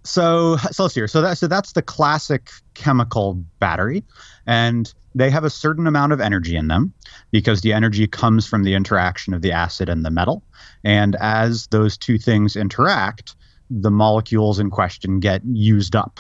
so 0.04 0.58
so 0.58 0.84
let's 0.84 0.94
see 0.94 1.02
here. 1.02 1.08
So 1.08 1.22
that 1.22 1.38
so 1.38 1.48
that's 1.48 1.74
the 1.74 1.82
classic 1.82 2.50
chemical 2.74 3.34
battery, 3.60 4.04
and 4.46 4.94
they 5.16 5.30
have 5.30 5.44
a 5.44 5.50
certain 5.50 5.88
amount 5.88 6.14
of 6.14 6.22
energy 6.22 6.56
in 6.56 6.68
them 6.68 6.94
because 7.32 7.62
the 7.62 7.74
energy 7.74 8.08
comes 8.08 8.48
from 8.48 8.64
the 8.64 8.74
interaction 8.74 9.34
of 9.34 9.42
the 9.42 9.52
acid 9.52 9.90
and 9.90 10.06
the 10.06 10.12
metal. 10.12 10.44
And 10.84 11.16
as 11.16 11.68
those 11.68 11.98
two 11.98 12.18
things 12.18 12.56
interact, 12.56 13.36
the 13.70 13.92
molecules 13.92 14.60
in 14.60 14.70
question 14.70 15.20
get 15.20 15.42
used 15.46 15.96
up. 15.96 16.20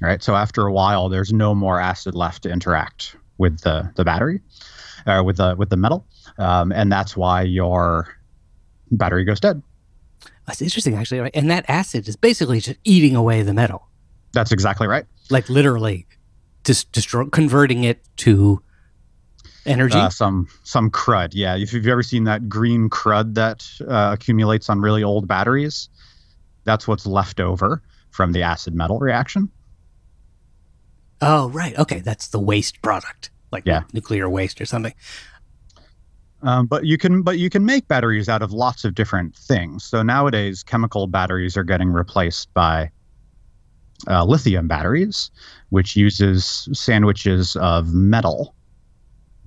Right. 0.00 0.22
So 0.22 0.34
after 0.34 0.66
a 0.66 0.72
while, 0.72 1.08
there's 1.08 1.32
no 1.32 1.54
more 1.54 1.80
acid 1.80 2.14
left 2.14 2.42
to 2.42 2.50
interact 2.50 3.16
with 3.38 3.60
the 3.60 3.90
the 3.96 4.04
battery, 4.04 4.40
or 5.06 5.12
uh, 5.14 5.22
with 5.22 5.38
the 5.38 5.54
with 5.56 5.70
the 5.70 5.76
metal, 5.76 6.06
um, 6.38 6.70
and 6.70 6.92
that's 6.92 7.16
why 7.16 7.42
your 7.42 8.06
battery 8.90 9.24
goes 9.24 9.40
dead. 9.40 9.62
That's 10.46 10.60
interesting, 10.60 10.94
actually. 10.96 11.20
Right? 11.20 11.34
And 11.34 11.50
that 11.50 11.64
acid 11.68 12.08
is 12.08 12.16
basically 12.16 12.60
just 12.60 12.78
eating 12.84 13.16
away 13.16 13.42
the 13.42 13.54
metal. 13.54 13.88
That's 14.32 14.52
exactly 14.52 14.86
right. 14.86 15.06
Like 15.30 15.48
literally, 15.48 16.06
just 16.66 16.92
destroy, 16.92 17.24
converting 17.26 17.84
it 17.84 18.02
to 18.18 18.60
energy. 19.64 19.96
Uh, 19.96 20.10
some 20.10 20.48
some 20.64 20.90
crud. 20.90 21.30
Yeah, 21.32 21.56
if 21.56 21.72
you've 21.72 21.86
ever 21.86 22.02
seen 22.02 22.24
that 22.24 22.48
green 22.48 22.90
crud 22.90 23.34
that 23.34 23.66
uh, 23.88 24.10
accumulates 24.12 24.68
on 24.68 24.80
really 24.80 25.02
old 25.02 25.26
batteries, 25.26 25.88
that's 26.64 26.86
what's 26.86 27.06
left 27.06 27.40
over 27.40 27.82
from 28.10 28.32
the 28.32 28.42
acid 28.42 28.74
metal 28.74 28.98
reaction. 28.98 29.50
Oh 31.22 31.48
right, 31.50 31.78
okay, 31.78 32.00
that's 32.00 32.28
the 32.28 32.40
waste 32.40 32.82
product, 32.82 33.30
like 33.52 33.64
yeah. 33.64 33.84
nuclear 33.92 34.28
waste 34.28 34.60
or 34.60 34.66
something. 34.66 34.92
Um, 36.42 36.66
but 36.66 36.84
you 36.84 36.98
can 36.98 37.22
but 37.22 37.38
you 37.38 37.48
can 37.48 37.64
make 37.64 37.88
batteries 37.88 38.28
out 38.28 38.42
of 38.42 38.52
lots 38.52 38.84
of 38.84 38.94
different 38.94 39.34
things. 39.34 39.84
So 39.84 40.02
nowadays, 40.02 40.62
chemical 40.62 41.06
batteries 41.06 41.56
are 41.56 41.64
getting 41.64 41.90
replaced 41.90 42.52
by 42.52 42.90
uh, 44.08 44.24
lithium 44.24 44.68
batteries, 44.68 45.30
which 45.70 45.96
uses 45.96 46.68
sandwiches 46.72 47.56
of 47.56 47.92
metal 47.92 48.54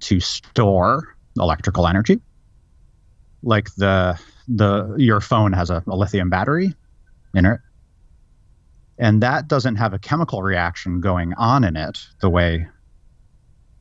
to 0.01 0.20
store 0.20 1.15
electrical 1.38 1.88
energy. 1.88 2.20
Like 3.44 3.74
the 3.75 4.20
the 4.48 4.96
your 4.98 5.22
phone 5.22 5.53
has 5.53 5.70
a, 5.70 5.84
a 5.88 5.96
lithium 5.96 6.29
battery 6.29 6.74
in 7.34 7.46
it, 7.46 7.60
and 8.98 9.22
that 9.22 9.48
doesn't 9.48 9.75
have 9.75 9.94
a 9.94 10.00
chemical 10.00 10.44
reaction 10.44 11.00
going 11.00 11.34
on 11.36 11.63
in 11.63 11.75
it 11.75 12.00
the 12.22 12.29
way 12.29 12.68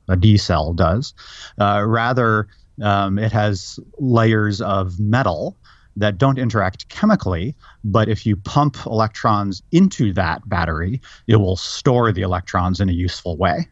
a 0.09 0.17
D 0.17 0.37
cell 0.37 0.73
does. 0.73 1.13
Uh, 1.59 1.85
rather, 1.87 2.49
um, 2.83 3.19
it 3.19 3.33
has 3.33 3.81
layers 3.99 4.61
of 4.61 4.99
metal 5.01 5.57
that 5.99 6.19
don't 6.19 6.39
interact 6.39 6.89
chemically, 6.89 7.55
but 7.85 8.09
if 8.09 8.25
you 8.25 8.37
pump 8.37 8.77
electrons 8.87 9.63
into 9.73 10.13
that 10.15 10.49
battery, 10.49 11.01
it 11.27 11.37
will 11.37 11.57
store 11.57 12.13
the 12.13 12.23
electrons 12.23 12.81
in 12.81 12.89
a 12.89 12.93
useful 12.93 13.37
way. 13.37 13.69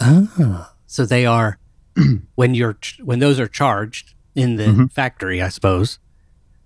Ah, 0.00 0.74
so 0.86 1.06
they 1.06 1.26
are 1.26 1.58
when 2.34 2.54
you're 2.54 2.78
when 3.02 3.18
those 3.18 3.40
are 3.40 3.48
charged 3.48 4.14
in 4.34 4.56
the 4.56 4.66
mm-hmm. 4.66 4.86
factory, 4.86 5.40
I 5.42 5.48
suppose 5.48 5.98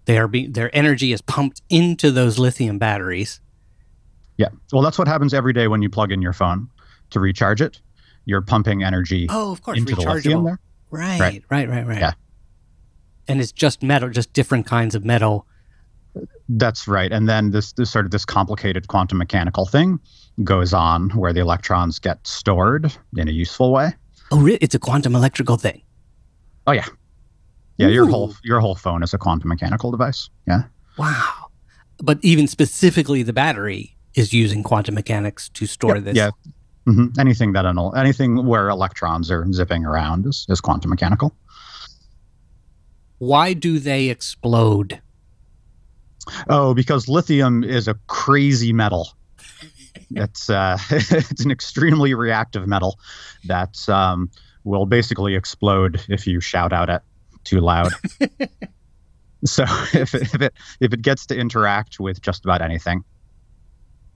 they 0.06 0.18
are 0.18 0.28
being 0.28 0.52
their 0.52 0.74
energy 0.74 1.12
is 1.12 1.22
pumped 1.22 1.62
into 1.68 2.10
those 2.10 2.38
lithium 2.38 2.78
batteries. 2.78 3.40
Yeah, 4.38 4.48
well, 4.72 4.82
that's 4.82 4.98
what 4.98 5.08
happens 5.08 5.34
every 5.34 5.52
day 5.52 5.68
when 5.68 5.82
you 5.82 5.90
plug 5.90 6.10
in 6.10 6.22
your 6.22 6.32
phone 6.32 6.68
to 7.10 7.20
recharge 7.20 7.60
it. 7.60 7.80
You're 8.24 8.40
pumping 8.40 8.82
energy. 8.82 9.26
Oh, 9.28 9.52
of 9.52 9.62
course, 9.62 9.78
into 9.78 9.94
the 9.94 10.02
lithium 10.02 10.44
there. 10.44 10.58
Right, 10.90 11.20
right, 11.20 11.44
right, 11.50 11.68
right, 11.68 11.86
right. 11.86 11.98
Yeah 12.00 12.12
and 13.28 13.40
it's 13.40 13.52
just 13.52 13.82
metal, 13.82 14.10
just 14.10 14.32
different 14.32 14.66
kinds 14.66 14.94
of 14.94 15.04
metal. 15.04 15.46
That's 16.48 16.86
right. 16.86 17.12
And 17.12 17.28
then 17.28 17.50
this, 17.50 17.72
this 17.72 17.90
sort 17.90 18.04
of 18.04 18.10
this 18.10 18.24
complicated 18.24 18.88
quantum 18.88 19.18
mechanical 19.18 19.66
thing 19.66 19.98
goes 20.44 20.74
on 20.74 21.10
where 21.10 21.32
the 21.32 21.40
electrons 21.40 21.98
get 21.98 22.26
stored 22.26 22.92
in 23.16 23.28
a 23.28 23.32
useful 23.32 23.72
way. 23.72 23.94
Oh, 24.30 24.40
really? 24.40 24.58
It's 24.60 24.74
a 24.74 24.78
quantum 24.78 25.14
electrical 25.14 25.56
thing. 25.56 25.82
Oh 26.66 26.72
yeah, 26.72 26.86
yeah. 27.76 27.88
Ooh. 27.88 27.92
Your 27.92 28.06
whole 28.06 28.34
your 28.44 28.60
whole 28.60 28.76
phone 28.76 29.02
is 29.02 29.12
a 29.12 29.18
quantum 29.18 29.48
mechanical 29.48 29.90
device. 29.90 30.30
Yeah. 30.46 30.62
Wow. 30.96 31.48
But 31.98 32.18
even 32.22 32.46
specifically, 32.46 33.22
the 33.22 33.32
battery 33.32 33.96
is 34.14 34.32
using 34.32 34.62
quantum 34.62 34.94
mechanics 34.94 35.48
to 35.50 35.66
store 35.66 35.96
yeah, 35.96 36.02
this. 36.02 36.16
Yeah. 36.16 36.30
Mm-hmm. 36.86 37.20
Anything 37.20 37.52
that 37.52 37.64
anything 37.96 38.46
where 38.46 38.68
electrons 38.68 39.30
are 39.30 39.46
zipping 39.52 39.84
around 39.84 40.26
is, 40.26 40.46
is 40.48 40.60
quantum 40.60 40.90
mechanical 40.90 41.34
why 43.22 43.52
do 43.52 43.78
they 43.78 44.08
explode? 44.08 45.00
Oh, 46.48 46.74
because 46.74 47.06
lithium 47.06 47.62
is 47.62 47.86
a 47.86 47.94
crazy 48.08 48.72
metal. 48.72 49.14
it's 50.10 50.50
uh, 50.50 50.76
it's 50.90 51.44
an 51.44 51.52
extremely 51.52 52.14
reactive 52.14 52.66
metal 52.66 52.98
that 53.44 53.88
um, 53.88 54.28
will 54.64 54.86
basically 54.86 55.36
explode 55.36 56.04
if 56.08 56.26
you 56.26 56.40
shout 56.40 56.72
out 56.72 56.90
it 56.90 57.00
too 57.44 57.60
loud. 57.60 57.92
so 59.44 59.62
if 59.92 60.16
it, 60.16 60.22
if 60.22 60.42
it 60.42 60.54
if 60.80 60.92
it 60.92 61.02
gets 61.02 61.24
to 61.26 61.38
interact 61.38 62.00
with 62.00 62.20
just 62.22 62.44
about 62.44 62.60
anything, 62.60 63.04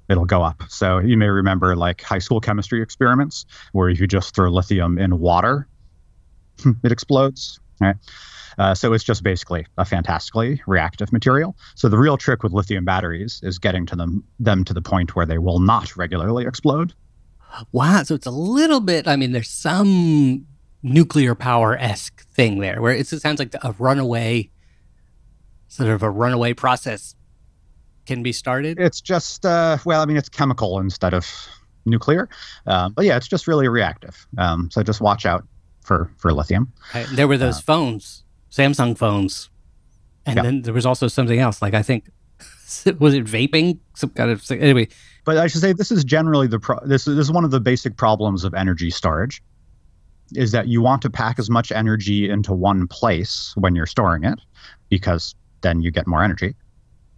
it'll 0.08 0.24
go 0.24 0.42
up. 0.42 0.64
So 0.68 0.98
you 0.98 1.16
may 1.16 1.28
remember 1.28 1.76
like 1.76 2.02
high 2.02 2.18
school 2.18 2.40
chemistry 2.40 2.82
experiments 2.82 3.46
where 3.70 3.88
if 3.88 4.00
you 4.00 4.08
just 4.08 4.34
throw 4.34 4.50
lithium 4.50 4.98
in 4.98 5.20
water, 5.20 5.68
it 6.82 6.90
explodes. 6.90 7.60
Right. 7.80 7.96
Uh, 8.58 8.74
so 8.74 8.92
it's 8.94 9.04
just 9.04 9.22
basically 9.22 9.66
a 9.76 9.84
fantastically 9.84 10.62
reactive 10.66 11.12
material. 11.12 11.56
So 11.74 11.88
the 11.88 11.98
real 11.98 12.16
trick 12.16 12.42
with 12.42 12.52
lithium 12.52 12.84
batteries 12.84 13.40
is 13.42 13.58
getting 13.58 13.84
to 13.86 13.96
them 13.96 14.24
them 14.40 14.64
to 14.64 14.72
the 14.72 14.80
point 14.80 15.14
where 15.14 15.26
they 15.26 15.38
will 15.38 15.60
not 15.60 15.94
regularly 15.96 16.46
explode. 16.46 16.94
Wow. 17.72 18.02
So 18.02 18.14
it's 18.14 18.26
a 18.26 18.30
little 18.30 18.80
bit, 18.80 19.06
I 19.06 19.16
mean, 19.16 19.32
there's 19.32 19.50
some 19.50 20.46
nuclear 20.82 21.34
power 21.34 21.76
esque 21.76 22.26
thing 22.30 22.60
there 22.60 22.80
where 22.80 22.94
it 22.94 23.06
sounds 23.06 23.38
like 23.38 23.54
a 23.62 23.74
runaway, 23.78 24.50
sort 25.68 25.90
of 25.90 26.02
a 26.02 26.10
runaway 26.10 26.54
process 26.54 27.14
can 28.06 28.22
be 28.22 28.32
started. 28.32 28.78
It's 28.78 29.00
just, 29.00 29.44
uh, 29.44 29.78
well, 29.84 30.00
I 30.00 30.06
mean, 30.06 30.16
it's 30.16 30.28
chemical 30.28 30.78
instead 30.78 31.12
of 31.12 31.26
nuclear. 31.84 32.28
Um, 32.66 32.92
but 32.92 33.04
yeah, 33.04 33.16
it's 33.16 33.28
just 33.28 33.46
really 33.46 33.68
reactive. 33.68 34.26
Um, 34.38 34.70
so 34.70 34.82
just 34.82 35.00
watch 35.00 35.26
out 35.26 35.46
for, 35.86 36.10
for 36.18 36.32
lithium. 36.32 36.72
Right. 36.94 37.06
There 37.12 37.28
were 37.28 37.38
those 37.38 37.58
uh, 37.58 37.62
phones, 37.62 38.24
Samsung 38.50 38.98
phones. 38.98 39.48
And 40.26 40.36
yeah. 40.36 40.42
then 40.42 40.62
there 40.62 40.74
was 40.74 40.84
also 40.84 41.06
something 41.06 41.38
else. 41.38 41.62
Like 41.62 41.74
I 41.74 41.82
think, 41.82 42.10
was 42.98 43.14
it 43.14 43.24
vaping? 43.24 43.78
Some 43.94 44.10
kind 44.10 44.30
of, 44.30 44.42
anyway. 44.50 44.88
But 45.24 45.38
I 45.38 45.46
should 45.46 45.60
say 45.60 45.72
this 45.72 45.92
is 45.92 46.04
generally 46.04 46.48
the, 46.48 46.58
pro- 46.58 46.84
this, 46.84 47.06
is, 47.06 47.16
this 47.16 47.26
is 47.26 47.32
one 47.32 47.44
of 47.44 47.52
the 47.52 47.60
basic 47.60 47.96
problems 47.96 48.44
of 48.44 48.52
energy 48.54 48.90
storage 48.90 49.42
is 50.34 50.50
that 50.50 50.66
you 50.66 50.82
want 50.82 51.02
to 51.02 51.10
pack 51.10 51.38
as 51.38 51.48
much 51.48 51.70
energy 51.70 52.28
into 52.28 52.52
one 52.52 52.88
place 52.88 53.52
when 53.56 53.76
you're 53.76 53.86
storing 53.86 54.24
it 54.24 54.40
because 54.88 55.36
then 55.60 55.80
you 55.80 55.92
get 55.92 56.06
more 56.08 56.22
energy. 56.22 56.54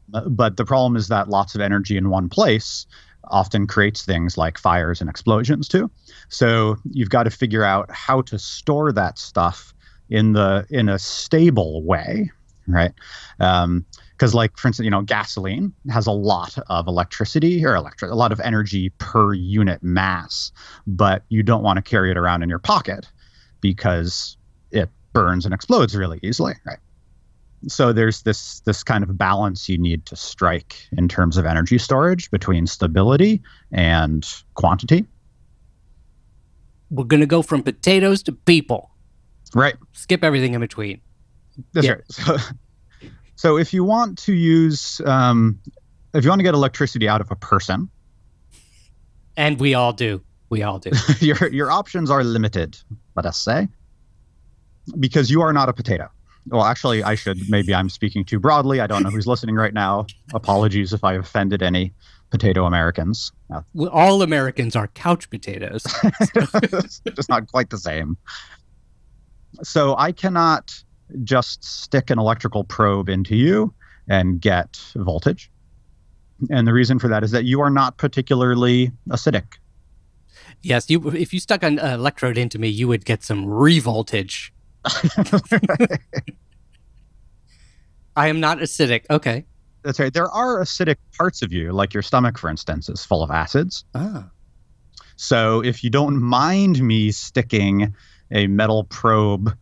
But 0.08 0.56
the 0.56 0.64
problem 0.64 0.96
is 0.96 1.08
that 1.08 1.28
lots 1.28 1.54
of 1.54 1.60
energy 1.60 1.96
in 1.96 2.10
one 2.10 2.28
place 2.28 2.86
often 3.30 3.66
creates 3.66 4.04
things 4.04 4.36
like 4.36 4.58
fires 4.58 5.00
and 5.00 5.08
explosions 5.08 5.68
too. 5.68 5.90
So 6.28 6.76
you've 6.90 7.10
got 7.10 7.24
to 7.24 7.30
figure 7.30 7.64
out 7.64 7.90
how 7.90 8.22
to 8.22 8.38
store 8.38 8.92
that 8.92 9.18
stuff 9.18 9.74
in 10.08 10.32
the 10.32 10.66
in 10.70 10.88
a 10.88 10.98
stable 10.98 11.82
way, 11.82 12.30
right? 12.66 12.92
Um, 13.40 13.84
because 14.18 14.34
like 14.34 14.56
for 14.56 14.68
instance 14.68 14.84
you 14.84 14.90
know 14.90 15.02
gasoline 15.02 15.72
has 15.90 16.06
a 16.06 16.12
lot 16.12 16.58
of 16.68 16.88
electricity 16.88 17.64
or 17.64 17.76
electric 17.76 18.10
a 18.10 18.14
lot 18.14 18.32
of 18.32 18.40
energy 18.40 18.90
per 18.98 19.32
unit 19.32 19.80
mass 19.82 20.50
but 20.86 21.22
you 21.28 21.42
don't 21.42 21.62
want 21.62 21.76
to 21.76 21.82
carry 21.82 22.10
it 22.10 22.16
around 22.16 22.42
in 22.42 22.48
your 22.48 22.58
pocket 22.58 23.06
because 23.60 24.36
it 24.72 24.90
burns 25.12 25.44
and 25.44 25.54
explodes 25.54 25.94
really 25.96 26.18
easily 26.22 26.54
right 26.66 26.78
so 27.66 27.92
there's 27.92 28.22
this 28.22 28.60
this 28.60 28.82
kind 28.82 29.02
of 29.02 29.18
balance 29.18 29.68
you 29.68 29.78
need 29.78 30.06
to 30.06 30.16
strike 30.16 30.76
in 30.92 31.08
terms 31.08 31.36
of 31.36 31.44
energy 31.44 31.78
storage 31.78 32.30
between 32.30 32.66
stability 32.66 33.42
and 33.72 34.42
quantity 34.54 35.06
we're 36.90 37.04
going 37.04 37.20
to 37.20 37.26
go 37.26 37.42
from 37.42 37.62
potatoes 37.62 38.22
to 38.22 38.32
people 38.32 38.90
right 39.54 39.76
skip 39.92 40.22
everything 40.22 40.54
in 40.54 40.60
between 40.60 41.00
that's 41.72 41.86
yeah. 41.86 41.92
right 41.92 42.02
so 42.08 42.36
so 43.38 43.56
if 43.56 43.72
you 43.72 43.84
want 43.84 44.18
to 44.18 44.32
use, 44.32 45.00
um, 45.06 45.60
if 46.12 46.24
you 46.24 46.28
want 46.28 46.40
to 46.40 46.42
get 46.42 46.54
electricity 46.54 47.08
out 47.08 47.20
of 47.20 47.30
a 47.30 47.36
person, 47.36 47.88
and 49.36 49.60
we 49.60 49.74
all 49.74 49.92
do, 49.92 50.20
we 50.50 50.64
all 50.64 50.80
do. 50.80 50.90
your 51.20 51.48
your 51.50 51.70
options 51.70 52.10
are 52.10 52.24
limited. 52.24 52.76
Let 53.14 53.26
us 53.26 53.38
say, 53.38 53.68
because 54.98 55.30
you 55.30 55.40
are 55.40 55.52
not 55.52 55.68
a 55.68 55.72
potato. 55.72 56.10
Well, 56.50 56.64
actually, 56.64 57.02
I 57.02 57.14
should 57.14 57.48
maybe 57.48 57.74
I'm 57.74 57.88
speaking 57.88 58.24
too 58.24 58.38
broadly. 58.38 58.80
I 58.80 58.86
don't 58.86 59.02
know 59.02 59.10
who's 59.10 59.26
listening 59.26 59.56
right 59.56 59.74
now. 59.74 60.06
Apologies 60.34 60.92
if 60.92 61.04
I 61.04 61.14
offended 61.14 61.62
any 61.62 61.92
potato 62.30 62.64
Americans. 62.64 63.32
Well, 63.74 63.88
all 63.90 64.22
Americans 64.22 64.76
are 64.76 64.88
couch 64.88 65.30
potatoes. 65.30 65.82
Just 67.14 67.28
not 67.28 67.46
quite 67.48 67.70
the 67.70 67.78
same. 67.78 68.16
So 69.62 69.96
I 69.96 70.12
cannot 70.12 70.74
just 71.24 71.64
stick 71.64 72.10
an 72.10 72.18
electrical 72.18 72.64
probe 72.64 73.08
into 73.08 73.34
you 73.34 73.74
and 74.08 74.40
get 74.40 74.78
voltage. 74.94 75.50
And 76.50 76.66
the 76.66 76.72
reason 76.72 76.98
for 76.98 77.08
that 77.08 77.24
is 77.24 77.30
that 77.32 77.44
you 77.44 77.60
are 77.60 77.70
not 77.70 77.96
particularly 77.96 78.92
acidic. 79.08 79.54
Yes, 80.62 80.88
you 80.90 81.08
if 81.10 81.32
you 81.32 81.40
stuck 81.40 81.62
an 81.62 81.78
electrode 81.78 82.38
into 82.38 82.58
me, 82.58 82.68
you 82.68 82.88
would 82.88 83.04
get 83.04 83.22
some 83.22 83.46
revoltage. 83.46 84.50
I 88.16 88.28
am 88.28 88.40
not 88.40 88.58
acidic. 88.58 89.04
Okay. 89.10 89.44
That's 89.84 90.00
right. 90.00 90.12
There 90.12 90.28
are 90.28 90.60
acidic 90.60 90.96
parts 91.16 91.42
of 91.42 91.52
you, 91.52 91.72
like 91.72 91.94
your 91.94 92.02
stomach, 92.02 92.36
for 92.36 92.50
instance, 92.50 92.88
is 92.88 93.04
full 93.04 93.22
of 93.22 93.30
acids. 93.30 93.84
Ah. 93.94 94.28
So 95.16 95.62
if 95.62 95.84
you 95.84 95.90
don't 95.90 96.20
mind 96.20 96.82
me 96.82 97.10
sticking 97.12 97.94
a 98.30 98.46
metal 98.46 98.84
probe 98.84 99.56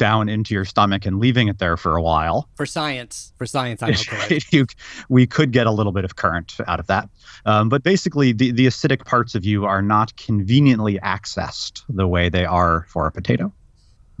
down 0.00 0.30
into 0.30 0.54
your 0.54 0.64
stomach 0.64 1.04
and 1.04 1.20
leaving 1.20 1.48
it 1.48 1.58
there 1.58 1.76
for 1.76 1.94
a 1.94 2.00
while. 2.00 2.48
For 2.56 2.64
science, 2.64 3.34
for 3.36 3.44
science, 3.44 3.82
I'm 3.82 3.90
okay. 3.90 4.40
you, 4.50 4.66
we 5.10 5.26
could 5.26 5.52
get 5.52 5.66
a 5.66 5.70
little 5.70 5.92
bit 5.92 6.06
of 6.06 6.16
current 6.16 6.56
out 6.66 6.80
of 6.80 6.86
that. 6.86 7.08
Um, 7.44 7.68
but 7.68 7.82
basically, 7.82 8.32
the, 8.32 8.50
the 8.50 8.66
acidic 8.66 9.04
parts 9.04 9.34
of 9.34 9.44
you 9.44 9.66
are 9.66 9.82
not 9.82 10.16
conveniently 10.16 10.98
accessed 11.00 11.82
the 11.88 12.08
way 12.08 12.30
they 12.30 12.46
are 12.46 12.86
for 12.88 13.06
a 13.06 13.12
potato. 13.12 13.52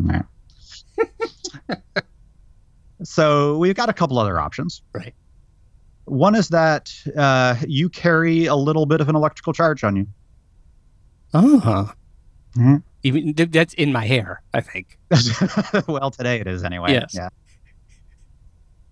Right. 0.06 0.24
so 3.02 3.58
we've 3.58 3.74
got 3.74 3.88
a 3.88 3.92
couple 3.92 4.18
other 4.18 4.38
options. 4.38 4.82
Right. 4.92 5.14
One 6.04 6.34
is 6.34 6.48
that 6.48 6.92
uh, 7.16 7.56
you 7.66 7.88
carry 7.88 8.46
a 8.46 8.56
little 8.56 8.86
bit 8.86 9.00
of 9.00 9.08
an 9.08 9.16
electrical 9.16 9.52
charge 9.52 9.84
on 9.84 9.96
you. 9.96 10.06
Oh. 11.32 11.92
Mm-hmm. 12.56 12.76
Even 13.02 13.34
that's 13.50 13.74
in 13.74 13.92
my 13.92 14.04
hair, 14.04 14.42
I 14.52 14.60
think. 14.60 14.98
well, 15.88 16.10
today 16.10 16.40
it 16.40 16.46
is 16.46 16.64
anyway. 16.64 16.92
Yes. 16.92 17.14
Yeah. 17.14 17.28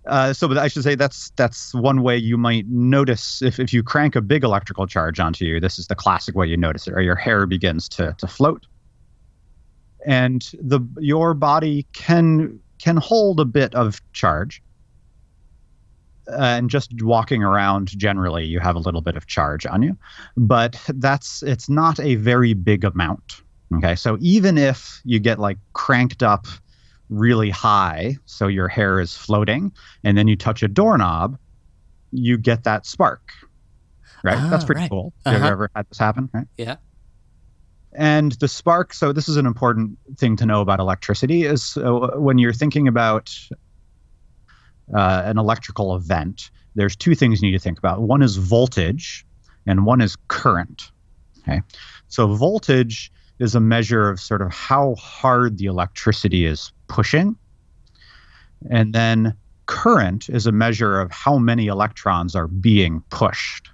Uh, 0.07 0.33
so, 0.33 0.49
but 0.49 0.57
I 0.57 0.69
should 0.69 0.83
say 0.85 0.95
that's 0.95 1.31
that's 1.37 1.75
one 1.75 2.03
way 2.03 2.17
you 2.17 2.39
might 2.39 2.67
notice 2.67 3.43
if, 3.43 3.61
if 3.61 3.75
you 3.75 3.83
crank 3.83 4.17
a 4.17 4.23
big 4.23 4.43
electrical 4.43 4.87
charge 4.87 5.21
onto 5.21 5.45
you. 5.45 5.61
This 5.61 5.79
is 5.79 5.87
the 5.89 5.95
classic 5.95 6.35
way 6.35 6.47
you 6.47 6.57
notice 6.57 6.87
it, 6.87 6.95
or 6.95 7.03
your 7.03 7.17
hair 7.17 7.45
begins 7.47 7.89
to 7.91 8.15
to 8.19 8.27
float, 8.27 8.67
and 10.07 10.51
the 10.61 10.81
your 10.99 11.35
body 11.35 11.87
can 11.93 12.59
can 12.79 12.97
hold 12.97 13.41
a 13.41 13.45
bit 13.45 13.75
of 13.75 14.01
charge. 14.13 14.63
and 16.39 16.69
just 16.69 16.93
walking 17.03 17.43
around 17.43 17.89
generally, 17.99 18.45
you 18.45 18.61
have 18.61 18.77
a 18.77 18.79
little 18.79 19.01
bit 19.01 19.17
of 19.17 19.27
charge 19.27 19.65
on 19.65 19.83
you, 19.83 19.97
but 20.37 20.79
that's 20.97 21.43
it's 21.43 21.69
not 21.71 21.99
a 22.01 22.17
very 22.17 22.53
big 22.55 22.85
amount. 22.85 23.43
Okay, 23.77 23.95
so 23.95 24.17
even 24.21 24.59
if 24.59 25.01
you 25.05 25.19
get 25.19 25.39
like 25.39 25.59
cranked 25.73 26.23
up 26.23 26.47
really 27.11 27.51
high, 27.51 28.17
so 28.27 28.47
your 28.47 28.69
hair 28.69 29.01
is 29.01 29.15
floating, 29.17 29.73
and 30.05 30.17
then 30.19 30.29
you 30.29 30.37
touch 30.37 30.63
a 30.63 30.69
doorknob, 30.69 31.39
you 32.13 32.37
get 32.39 32.65
that 32.65 32.85
spark. 32.87 33.23
Right? 34.23 34.37
Ah, 34.39 34.49
That's 34.51 34.65
pretty 34.65 34.81
right. 34.83 34.91
cool. 34.91 35.13
Uh-huh. 35.25 35.35
Have 35.37 35.45
you 35.45 35.51
ever 35.51 35.71
had 35.75 35.87
this 35.89 35.99
happen? 35.99 36.29
Right? 36.35 36.47
Yeah. 36.59 36.77
And 37.99 38.31
the 38.33 38.47
spark, 38.47 38.95
so 38.95 39.13
this 39.13 39.29
is 39.29 39.37
an 39.37 39.45
important 39.45 39.99
thing 40.17 40.37
to 40.37 40.47
know 40.47 40.61
about 40.61 40.79
electricity, 40.79 41.43
is 41.43 41.77
uh, 41.77 42.13
when 42.15 42.39
you're 42.39 42.53
thinking 42.53 42.87
about 42.87 43.37
uh, 44.95 45.23
an 45.25 45.37
electrical 45.37 45.97
event, 45.97 46.53
there's 46.77 46.95
two 46.95 47.17
things 47.17 47.43
you 47.43 47.51
need 47.51 47.59
to 47.59 47.63
think 47.63 47.77
about. 47.77 48.01
One 48.01 48.23
is 48.23 48.37
voltage, 48.37 49.27
and 49.67 49.85
one 49.85 50.01
is 50.01 50.17
current. 50.29 50.93
Okay. 51.41 51.61
So 52.07 52.29
voltage 52.29 53.11
is 53.41 53.57
a 53.57 53.61
measure 53.61 54.09
of 54.09 54.21
sort 54.21 54.43
of 54.43 54.53
how 54.53 54.95
hard 54.95 55.59
the 55.59 55.65
electricity 55.65 56.47
is 56.47 56.71
pushing. 56.87 57.35
And 58.71 58.95
then 58.95 59.35
current 59.67 60.29
is 60.29 60.47
a 60.47 60.53
measure 60.53 61.01
of 61.01 61.11
how 61.11 61.37
many 61.37 61.67
electrons 61.67 62.37
are 62.37 62.47
being 62.47 63.03
pushed. 63.11 63.71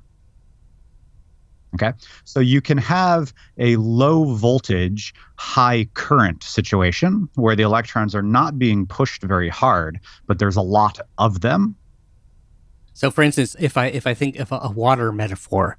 Okay, 1.75 1.93
so 2.25 2.39
you 2.41 2.61
can 2.61 2.79
have 2.79 3.33
a 3.59 3.77
low 3.77 4.35
voltage, 4.35 5.13
high 5.37 5.89
current 5.95 6.43
situation 6.45 7.29
where 7.35 7.57
the 7.57 7.65
electrons 7.65 8.15
are 8.15 8.23
not 8.23 8.59
being 8.59 8.87
pushed 8.87 9.23
very 9.23 9.49
hard, 9.49 9.99
but 10.27 10.39
there's 10.39 10.57
a 10.57 10.63
lot 10.63 11.01
of 11.19 11.41
them. 11.41 11.75
So, 12.93 13.11
for 13.11 13.23
instance, 13.23 13.57
if 13.59 13.77
I 13.77 13.87
if 13.87 14.07
I 14.07 14.15
think 14.15 14.37
of 14.39 14.53
a, 14.53 14.71
water 14.71 15.11
metaphor, 15.11 15.77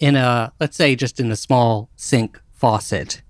in 0.00 0.16
a 0.16 0.52
let's 0.58 0.76
say 0.76 0.96
just 0.96 1.20
in 1.20 1.30
a 1.30 1.36
small 1.36 1.90
sink 1.96 2.40
faucet, 2.52 3.22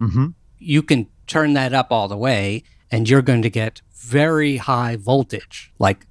Mm-hmm. 0.00 0.26
you 0.58 0.82
can 0.82 1.08
turn 1.26 1.54
that 1.54 1.74
up 1.74 1.88
all 1.90 2.06
the 2.06 2.16
way 2.16 2.62
and 2.90 3.08
you're 3.08 3.20
going 3.20 3.42
to 3.42 3.50
get 3.50 3.82
very 3.92 4.58
high 4.58 4.94
voltage 4.94 5.72
like 5.80 6.06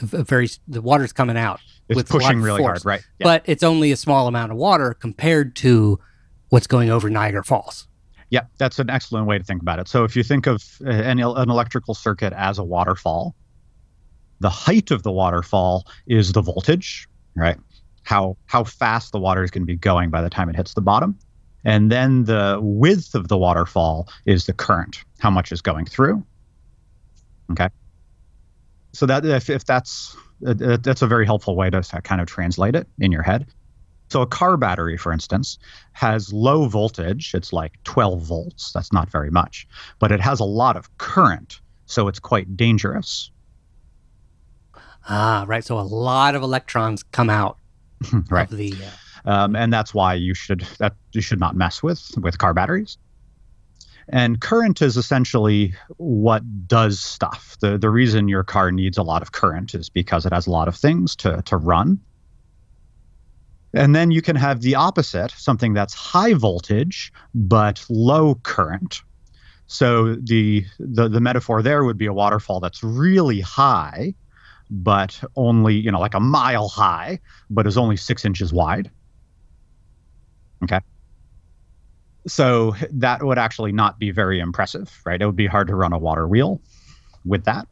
very 0.00 0.48
the 0.66 0.80
water's 0.80 1.12
coming 1.12 1.36
out 1.36 1.60
It's 1.88 1.96
with 1.96 2.08
pushing 2.08 2.40
really 2.40 2.60
force. 2.60 2.82
hard, 2.82 2.84
right? 2.84 3.06
Yeah. 3.18 3.24
but 3.24 3.42
it's 3.46 3.62
only 3.62 3.92
a 3.92 3.96
small 3.96 4.26
amount 4.26 4.52
of 4.52 4.58
water 4.58 4.94
compared 4.94 5.56
to 5.56 5.98
what's 6.48 6.66
going 6.66 6.90
over 6.90 7.10
niagara 7.10 7.44
falls 7.44 7.86
Yeah, 8.30 8.42
that's 8.58 8.78
an 8.78 8.88
excellent 8.88 9.26
way 9.26 9.38
to 9.38 9.44
think 9.44 9.62
about 9.62 9.78
it. 9.78 9.88
So 9.88 10.04
if 10.04 10.16
you 10.16 10.22
think 10.22 10.46
of 10.46 10.62
uh, 10.84 10.90
an, 10.90 11.20
an 11.20 11.50
electrical 11.50 11.94
circuit 11.94 12.32
as 12.34 12.58
a 12.58 12.64
waterfall, 12.64 13.34
the 14.40 14.50
height 14.50 14.90
of 14.90 15.02
the 15.02 15.12
waterfall 15.12 15.86
is 16.06 16.32
the 16.32 16.40
voltage, 16.40 17.08
right? 17.36 17.58
how 18.04 18.36
how 18.46 18.64
fast 18.64 19.12
the 19.12 19.18
water 19.18 19.42
is 19.42 19.50
going 19.50 19.62
to 19.62 19.66
be 19.66 19.76
going 19.76 20.10
by 20.10 20.20
the 20.20 20.30
time 20.30 20.48
it 20.48 20.56
hits 20.56 20.74
the 20.74 20.80
bottom. 20.80 21.18
And 21.64 21.92
then 21.92 22.24
the 22.24 22.58
width 22.60 23.14
of 23.14 23.28
the 23.28 23.38
waterfall 23.38 24.08
is 24.26 24.46
the 24.46 24.52
current, 24.52 25.04
how 25.20 25.30
much 25.30 25.52
is 25.52 25.62
going 25.62 25.86
through. 25.86 26.24
Okay. 27.52 27.68
So 28.92 29.06
that 29.06 29.24
if, 29.24 29.48
if 29.48 29.64
that's 29.64 30.16
that's 30.42 31.02
a 31.02 31.06
very 31.06 31.24
helpful 31.26 31.56
way 31.56 31.70
to 31.70 31.82
kind 32.02 32.20
of 32.20 32.26
translate 32.26 32.74
it 32.74 32.86
in 32.98 33.12
your 33.12 33.22
head. 33.22 33.46
So 34.10 34.20
a 34.20 34.26
car 34.26 34.58
battery, 34.58 34.98
for 34.98 35.10
instance, 35.10 35.58
has 35.92 36.32
low 36.32 36.68
voltage. 36.68 37.34
It's 37.34 37.50
like 37.52 37.82
12 37.84 38.20
volts. 38.20 38.70
That's 38.72 38.92
not 38.92 39.08
very 39.08 39.30
much, 39.30 39.66
but 40.00 40.12
it 40.12 40.20
has 40.20 40.38
a 40.38 40.44
lot 40.44 40.76
of 40.76 40.98
current, 40.98 41.60
so 41.86 42.08
it's 42.08 42.18
quite 42.18 42.54
dangerous. 42.54 43.30
Ah, 45.08 45.44
right. 45.48 45.64
So 45.64 45.78
a 45.78 45.80
lot 45.80 46.34
of 46.34 46.42
electrons 46.42 47.02
come 47.02 47.30
out 47.30 47.56
right. 48.30 48.50
of 48.50 48.56
the. 48.56 48.74
Uh... 48.74 49.30
Um, 49.30 49.56
and 49.56 49.72
that's 49.72 49.94
why 49.94 50.14
you 50.14 50.34
should 50.34 50.66
that 50.78 50.94
you 51.12 51.20
should 51.20 51.40
not 51.40 51.56
mess 51.56 51.82
with 51.82 52.10
with 52.20 52.38
car 52.38 52.52
batteries. 52.52 52.98
And 54.08 54.40
current 54.40 54.82
is 54.82 54.96
essentially 54.96 55.74
what 55.96 56.42
does 56.66 57.00
stuff. 57.00 57.56
The 57.60 57.78
the 57.78 57.90
reason 57.90 58.28
your 58.28 58.44
car 58.44 58.72
needs 58.72 58.98
a 58.98 59.02
lot 59.02 59.22
of 59.22 59.32
current 59.32 59.74
is 59.74 59.88
because 59.88 60.26
it 60.26 60.32
has 60.32 60.46
a 60.46 60.50
lot 60.50 60.68
of 60.68 60.76
things 60.76 61.16
to 61.16 61.42
to 61.42 61.56
run. 61.56 62.00
And 63.74 63.94
then 63.94 64.10
you 64.10 64.20
can 64.20 64.36
have 64.36 64.60
the 64.60 64.74
opposite, 64.74 65.30
something 65.30 65.72
that's 65.72 65.94
high 65.94 66.34
voltage 66.34 67.12
but 67.34 67.84
low 67.88 68.34
current. 68.34 69.00
So 69.66 70.16
the, 70.16 70.66
the 70.78 71.08
the 71.08 71.20
metaphor 71.20 71.62
there 71.62 71.84
would 71.84 71.96
be 71.96 72.06
a 72.06 72.12
waterfall 72.12 72.60
that's 72.60 72.82
really 72.82 73.40
high, 73.40 74.14
but 74.70 75.22
only 75.36 75.74
you 75.74 75.90
know 75.90 76.00
like 76.00 76.14
a 76.14 76.20
mile 76.20 76.68
high, 76.68 77.20
but 77.48 77.66
is 77.66 77.78
only 77.78 77.96
six 77.96 78.24
inches 78.24 78.52
wide. 78.52 78.90
Okay. 80.64 80.80
So 82.26 82.74
that 82.90 83.22
would 83.22 83.38
actually 83.38 83.72
not 83.72 83.98
be 83.98 84.10
very 84.10 84.38
impressive, 84.38 85.00
right? 85.04 85.20
It 85.20 85.26
would 85.26 85.36
be 85.36 85.46
hard 85.46 85.66
to 85.68 85.74
run 85.74 85.92
a 85.92 85.98
water 85.98 86.28
wheel 86.28 86.60
with 87.24 87.44
that. 87.44 87.66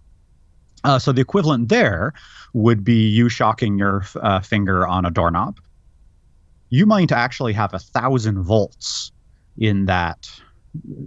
Uh, 0.82 0.98
so 0.98 1.12
the 1.12 1.20
equivalent 1.20 1.68
there 1.68 2.12
would 2.54 2.82
be 2.82 3.06
you 3.08 3.28
shocking 3.28 3.78
your 3.78 4.04
uh, 4.22 4.40
finger 4.40 4.86
on 4.86 5.04
a 5.04 5.10
doorknob. 5.10 5.58
You 6.70 6.86
might 6.86 7.12
actually 7.12 7.52
have 7.52 7.74
a 7.74 7.78
thousand 7.78 8.42
volts 8.42 9.12
in 9.58 9.86
that 9.86 10.30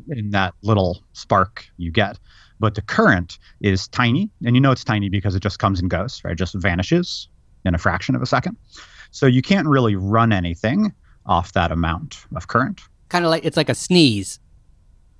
in 0.09 0.31
that 0.31 0.53
little 0.61 1.01
spark 1.13 1.65
you 1.77 1.89
get 1.89 2.19
but 2.63 2.75
the 2.75 2.81
current 2.81 3.39
is 3.59 3.89
tiny. 3.89 4.29
And 4.45 4.55
you 4.55 4.61
know 4.61 4.71
it's 4.71 4.85
tiny 4.85 5.09
because 5.09 5.35
it 5.35 5.41
just 5.41 5.59
comes 5.59 5.81
and 5.81 5.89
goes 5.89 6.21
right? 6.23 6.31
It 6.31 6.37
just 6.37 6.55
vanishes 6.55 7.27
in 7.65 7.75
a 7.75 7.77
fraction 7.77 8.15
of 8.15 8.21
a 8.21 8.25
second. 8.25 8.55
So 9.11 9.25
you 9.25 9.41
can't 9.41 9.67
really 9.67 9.97
run 9.97 10.31
anything 10.31 10.93
off 11.25 11.51
that 11.53 11.73
amount 11.73 12.25
of 12.37 12.47
current 12.47 12.79
kind 13.13 13.25
of 13.25 13.29
like 13.29 13.45
it's 13.45 13.55
like 13.55 13.69
a 13.69 13.75
sneeze. 13.75 14.39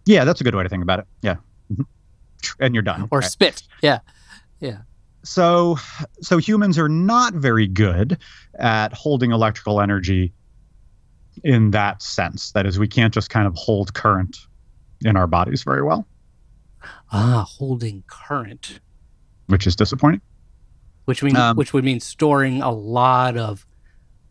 Yeah 0.05 0.25
that's 0.25 0.41
a 0.41 0.43
good 0.43 0.55
way 0.55 0.63
to 0.63 0.69
think 0.69 0.81
about 0.83 0.99
it. 0.99 1.05
Yeah. 1.21 1.35
Mm-hmm. 1.71 1.83
and 2.59 2.73
you're 2.73 2.81
done. 2.81 3.07
Or 3.11 3.19
right? 3.19 3.31
spit. 3.31 3.61
Yeah. 3.81 3.99
Yeah. 4.59 4.79
So 5.23 5.77
so 6.21 6.37
humans 6.39 6.79
are 6.79 6.89
not 6.89 7.35
very 7.35 7.67
good 7.67 8.17
at 8.57 8.93
holding 8.93 9.31
electrical 9.31 9.79
energy 9.79 10.33
in 11.43 11.71
that 11.71 12.01
sense. 12.01 12.51
That 12.53 12.65
is 12.65 12.79
we 12.79 12.87
can't 12.87 13.13
just 13.13 13.29
kind 13.29 13.45
of 13.45 13.53
hold 13.55 13.93
current 13.93 14.37
in 15.05 15.15
our 15.15 15.27
bodies 15.27 15.63
very 15.63 15.83
well. 15.83 16.07
Ah 17.11 17.45
holding 17.47 18.03
current. 18.07 18.79
Which 19.47 19.67
is 19.67 19.75
disappointing. 19.75 20.21
Which 21.05 21.21
mean 21.21 21.35
um, 21.35 21.57
which 21.57 21.73
would 21.73 21.83
mean 21.83 21.99
storing 21.99 22.63
a 22.63 22.71
lot 22.71 23.37
of 23.37 23.67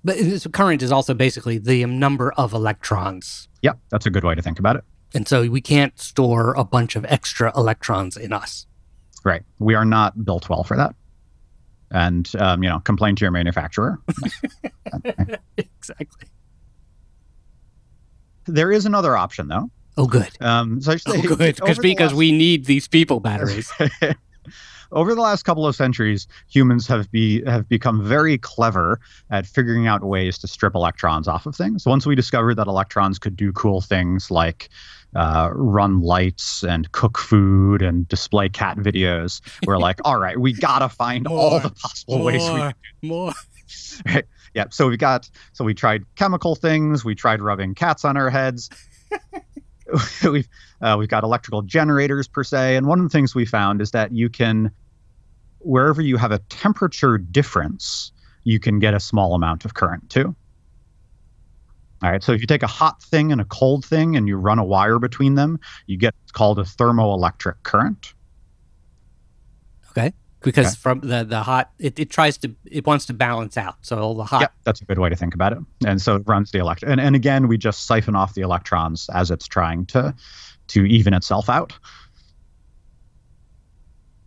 but 0.05 0.17
current 0.53 0.83
is 0.83 0.93
also 0.93 1.15
basically 1.15 1.59
the 1.59 1.85
number 1.87 2.33
of 2.33 2.53
electrons 2.53 3.49
yeah 3.63 3.73
that's 3.91 4.07
a 4.07 4.11
good 4.11 4.25
way 4.25 4.35
to 4.35 4.43
think 4.43 4.59
about 4.59 4.77
it 4.77 4.85
and 5.15 5.29
so 5.29 5.49
we 5.49 5.61
can't 5.61 5.99
store 6.01 6.55
a 6.55 6.65
bunch 6.65 6.97
of 6.97 7.05
extra 7.07 7.53
electrons 7.57 8.17
in 8.17 8.33
us 8.33 8.67
Right. 9.25 9.43
We 9.59 9.75
are 9.75 9.85
not 9.85 10.25
built 10.25 10.49
well 10.49 10.65
for 10.65 10.77
that. 10.77 10.95
And, 11.91 12.31
um, 12.39 12.63
you 12.63 12.69
know, 12.69 12.81
complain 12.81 13.17
to 13.17 13.25
your 13.25 13.31
manufacturer. 13.31 14.01
exactly. 15.57 16.29
There 18.47 18.73
is 18.73 18.87
another 18.87 19.17
option, 19.17 19.49
though. 19.49 19.71
Oh, 19.97 20.07
good. 20.07 20.31
Um, 20.41 20.81
so 20.81 20.97
oh, 21.07 21.23
good. 21.23 21.57
Because 21.57 21.79
because 21.79 22.13
last... 22.13 22.19
we 22.19 22.33
need 22.33 22.65
these 22.65 22.89
people 22.89 23.21
batteries. 23.21 23.71
over 24.93 25.15
the 25.15 25.21
last 25.21 25.43
couple 25.45 25.67
of 25.67 25.75
centuries, 25.75 26.27
humans 26.49 26.87
have 26.87 27.11
be 27.11 27.43
have 27.45 27.69
become 27.69 28.05
very 28.05 28.39
clever 28.39 29.01
at 29.31 29.47
figuring 29.47 29.87
out 29.87 30.05
ways 30.05 30.39
to 30.39 30.49
strip 30.49 30.75
electrons 30.75 31.29
off 31.29 31.47
of 31.47 31.57
things. 31.57 31.87
Once 31.87 32.07
we 32.07 32.15
discovered 32.15 32.55
that 32.55 32.67
electrons 32.67 33.19
could 33.19 33.37
do 33.37 33.53
cool 33.53 33.81
things 33.81 34.31
like 34.31 34.69
uh, 35.15 35.51
run 35.53 36.01
lights 36.01 36.63
and 36.63 36.91
cook 36.93 37.19
food 37.19 37.83
and 37.83 38.09
display 38.09 38.49
cat 38.49 38.79
videos. 38.79 39.41
We're 39.67 39.79
like, 39.79 40.01
all 40.05 40.19
right, 40.19 40.39
we 40.39 40.53
gotta 40.53 40.89
find 40.89 41.27
more, 41.29 41.39
all 41.39 41.61
the 41.61 41.71
possible 41.71 42.19
more, 42.19 42.27
ways 42.27 42.43
we 42.43 42.59
can. 42.59 42.75
more. 43.03 43.33
Right? 44.07 44.25
Yeah. 44.55 44.67
So 44.71 44.89
we 44.89 44.97
got 44.97 45.31
so 45.53 45.65
we 45.65 45.73
tried 45.73 46.05
chemical 46.17 46.55
things. 46.55 47.05
We 47.05 47.15
tried 47.15 47.41
rubbing 47.41 47.75
cats 47.75 48.05
on 48.05 48.17
our 48.17 48.29
heads. 48.29 48.69
we've 50.25 50.49
uh, 50.81 50.97
we've 50.99 51.09
got 51.09 51.25
electrical 51.25 51.63
generators 51.63 52.29
per 52.29 52.45
se, 52.45 52.77
and 52.77 52.87
one 52.87 52.99
of 52.99 53.05
the 53.05 53.09
things 53.09 53.35
we 53.35 53.47
found 53.47 53.81
is 53.81 53.93
that 53.93 54.13
you 54.13 54.29
can 54.29 54.71
wherever 55.65 56.03
you 56.03 56.17
have 56.17 56.33
a 56.33 56.39
temperature 56.49 57.19
difference, 57.19 58.13
you 58.45 58.59
can 58.59 58.79
get 58.79 58.95
a 58.95 59.01
small 59.01 59.35
amount 59.35 59.65
of 59.65 59.75
current 59.75 60.11
too. 60.11 60.35
All 62.03 62.11
right. 62.11 62.23
So 62.23 62.33
if 62.33 62.41
you 62.41 62.47
take 62.47 62.65
a 62.65 62.69
hot 62.69 63.01
thing 63.03 63.31
and 63.31 63.41
a 63.41 63.45
cold 63.45 63.85
thing 63.85 64.17
and 64.17 64.27
you 64.27 64.37
run 64.37 64.59
a 64.59 64.65
wire 64.65 64.99
between 64.99 65.37
them, 65.37 65.61
you 65.87 65.97
get 65.97 66.15
called 66.33 66.59
a 66.59 66.65
thermoelectric 66.65 67.63
current. 67.63 68.15
Okay. 69.91 70.13
Because 70.41 70.67
okay. 70.67 70.75
from 70.75 71.01
the 71.01 71.23
the 71.23 71.45
hot, 71.45 71.71
it, 71.79 72.01
it 72.01 72.11
tries 72.11 72.37
to 72.39 72.53
it 72.65 72.85
wants 72.85 73.07
to 73.07 73.13
balance 73.13 73.57
out. 73.57 73.77
So 73.83 74.15
the 74.15 74.25
hot. 74.25 74.41
Yeah, 74.41 74.49
that's 74.65 74.81
a 74.81 74.85
good 74.85 74.99
way 74.99 75.09
to 75.09 75.15
think 75.15 75.35
about 75.35 75.53
it. 75.53 75.61
And 75.87 76.03
so 76.03 76.17
it 76.17 76.23
runs 76.27 76.51
the 76.51 76.59
electron. 76.59 76.91
And 76.91 77.01
and 77.01 77.15
again, 77.15 77.47
we 77.47 77.57
just 77.57 77.87
siphon 77.87 78.17
off 78.17 78.35
the 78.35 78.43
electrons 78.43 79.09
as 79.15 79.31
it's 79.31 79.47
trying 79.47 79.87
to 79.87 80.13
to 80.69 80.85
even 80.85 81.15
itself 81.15 81.49
out. 81.49 81.73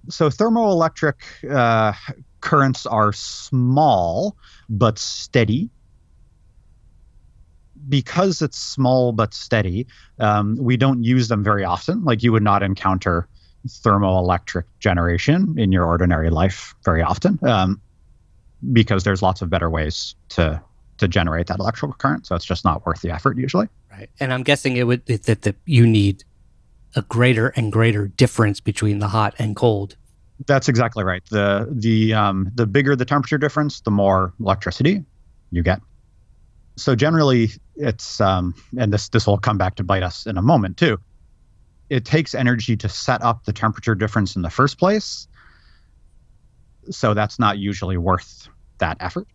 So 0.10 0.30
thermoelectric 0.30 1.50
uh, 1.50 1.94
currents 2.42 2.86
are 2.86 3.12
small 3.14 4.38
but 4.70 5.00
steady 5.00 5.70
because 7.90 8.42
it's 8.42 8.58
small 8.58 9.12
but 9.12 9.34
steady, 9.34 9.88
um, 10.20 10.58
we 10.58 10.78
don't 10.78 11.04
use 11.04 11.28
them 11.28 11.44
very 11.44 11.64
often. 11.64 12.04
Like 12.04 12.24
you 12.24 12.32
would 12.32 12.44
not 12.44 12.64
encounter 12.64 13.28
thermoelectric 13.68 14.64
generation 14.80 15.56
in 15.58 15.72
your 15.72 15.86
ordinary 15.86 16.30
life 16.30 16.76
very 16.84 17.02
often, 17.02 17.40
um, 17.44 17.82
because 18.74 19.04
there's 19.04 19.22
lots 19.22 19.42
of 19.42 19.50
better 19.50 19.70
ways 19.70 20.16
to 20.30 20.62
to 20.98 21.08
generate 21.10 21.48
that 21.48 21.60
electrical 21.60 21.94
current. 21.94 22.26
So 22.26 22.36
it's 22.36 22.46
just 22.46 22.64
not 22.64 22.86
worth 22.86 23.02
the 23.02 23.12
effort 23.12 23.38
usually. 23.38 23.68
Right, 23.92 24.10
and 24.20 24.32
I'm 24.34 24.44
guessing 24.44 24.78
it 24.78 24.88
would 24.88 25.06
that 25.08 25.42
that 25.42 25.56
you 25.66 25.86
need 25.86 26.24
a 26.96 27.02
greater 27.04 27.50
and 27.50 27.72
greater 27.72 28.08
difference 28.08 28.60
between 28.60 29.00
the 29.00 29.08
hot 29.08 29.36
and 29.38 29.56
cold. 29.56 29.96
That's 30.48 30.68
exactly 30.68 31.04
right. 31.04 31.24
the 31.30 31.68
the 31.72 32.14
um, 32.14 32.52
The 32.56 32.66
bigger 32.66 32.96
the 32.96 33.06
temperature 33.06 33.38
difference, 33.38 33.82
the 33.82 33.92
more 33.92 34.34
electricity 34.40 35.04
you 35.52 35.64
get. 35.64 35.80
So 36.78 36.96
generally 36.96 37.52
it's 37.76 38.20
um, 38.20 38.54
and 38.78 38.92
this 38.92 39.10
this 39.10 39.28
will 39.28 39.38
come 39.38 39.58
back 39.58 39.76
to 39.76 39.84
bite 39.84 40.04
us 40.04 40.26
in 40.26 40.38
a 40.38 40.42
moment 40.42 40.78
too. 40.78 41.00
It 41.90 42.04
takes 42.04 42.34
energy 42.34 42.76
to 42.78 42.90
set 42.90 43.22
up 43.22 43.46
the 43.46 43.54
temperature 43.54 43.96
difference 43.96 44.36
in 44.36 44.42
the 44.42 44.50
first 44.50 44.78
place. 44.78 45.28
So 46.90 47.14
that's 47.14 47.40
not 47.40 47.58
usually 47.58 47.98
worth 47.98 48.50
that 48.80 48.98
effort. 49.00 49.28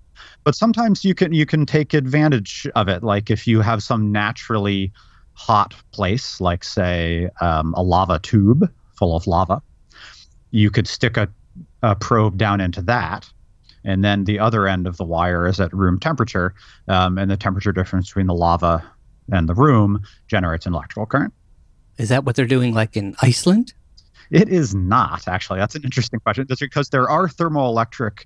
But 0.45 0.55
sometimes 0.55 1.05
you 1.05 1.15
can 1.15 1.33
you 1.33 1.47
can 1.47 1.65
take 1.65 1.95
advantage 1.95 2.69
of 2.75 2.89
it. 2.89 3.03
Like 3.03 3.31
if 3.31 3.47
you 3.47 3.63
have 3.63 3.83
some 3.83 4.13
naturally 4.13 4.93
hot 5.41 5.75
place 5.93 6.41
like 6.41 6.63
say 6.63 7.29
um, 7.41 7.73
a 7.75 7.83
lava 7.83 8.19
tube 8.19 8.71
full 8.93 9.17
of 9.17 9.27
lava 9.27 9.63
you 10.51 10.71
could 10.71 10.87
stick 10.87 11.17
a, 11.17 11.29
a 11.83 11.97
probe 11.97 12.37
down 12.37 12.61
into 12.61 12.83
that 12.83 13.31
and 13.85 14.05
then 14.05 14.25
the 14.25 14.39
other 14.39 14.67
end 14.67 14.87
of 14.87 14.97
the 14.97 15.05
wire 15.05 15.47
is 15.47 15.61
at 15.61 15.73
room 15.73 15.99
temperature, 15.99 16.55
um, 16.89 17.19
and 17.19 17.31
the 17.31 17.37
temperature 17.37 17.73
difference 17.73 18.09
between 18.09 18.27
the 18.27 18.35
lava 18.35 18.85
and 19.33 19.49
the 19.49 19.55
room 19.55 20.03
generates 20.29 20.67
an 20.67 20.75
electrical 20.75 21.07
current. 21.07 21.33
Is 21.99 22.09
that 22.09 22.25
what 22.25 22.37
they're 22.37 22.47
doing, 22.47 22.75
like 22.75 22.97
in 22.97 23.15
Iceland? 23.23 23.75
It 24.31 24.49
is 24.49 24.75
not 24.75 25.27
actually. 25.27 25.59
That's 25.59 25.75
an 25.75 25.83
interesting 25.83 26.21
question. 26.21 26.47
That's 26.49 26.61
because 26.61 26.91
there 26.91 27.09
are 27.09 27.27
thermoelectric 27.27 28.25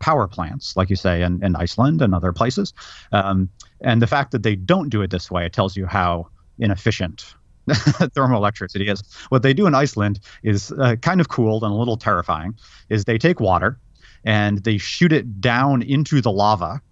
power 0.00 0.26
plants, 0.26 0.76
like 0.76 0.90
you 0.90 0.96
say, 0.96 1.22
in, 1.22 1.42
in 1.44 1.54
Iceland 1.54 2.02
and 2.02 2.14
other 2.14 2.32
places. 2.32 2.74
Um, 3.12 3.48
and 3.80 4.02
the 4.02 4.06
fact 4.06 4.32
that 4.32 4.42
they 4.42 4.56
don't 4.56 4.88
do 4.88 5.02
it 5.02 5.10
this 5.10 5.30
way 5.30 5.46
it 5.46 5.52
tells 5.52 5.76
you 5.76 5.86
how 5.86 6.28
inefficient 6.58 7.34
thermoelectricity 7.68 8.90
is. 8.90 9.02
What 9.28 9.42
they 9.42 9.54
do 9.54 9.66
in 9.66 9.74
Iceland 9.74 10.20
is 10.42 10.72
uh, 10.72 10.96
kind 10.96 11.20
of 11.20 11.28
cool 11.28 11.64
and 11.64 11.72
a 11.72 11.76
little 11.76 11.96
terrifying. 11.96 12.54
Is 12.88 13.04
they 13.04 13.18
take 13.18 13.38
water 13.38 13.78
and 14.24 14.58
they 14.64 14.78
shoot 14.78 15.12
it 15.12 15.40
down 15.40 15.82
into 15.82 16.20
the 16.20 16.32
lava 16.32 16.82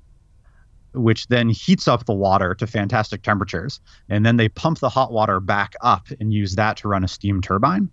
which 0.95 1.27
then 1.29 1.49
heats 1.49 1.87
up 1.87 2.07
the 2.07 2.15
water 2.15 2.55
to 2.55 2.67
fantastic 2.67 3.23
temperatures. 3.23 3.81
And 4.09 4.25
then 4.25 4.37
they 4.37 4.49
pump 4.49 4.79
the 4.79 4.89
hot 4.89 5.13
water 5.13 5.41
back 5.41 5.75
up 5.83 6.09
and 6.19 6.33
use 6.33 6.55
that 6.55 6.79
to 6.79 6.89
run 6.89 7.05
a 7.05 7.09
steam 7.09 7.41
turbine. 7.41 7.91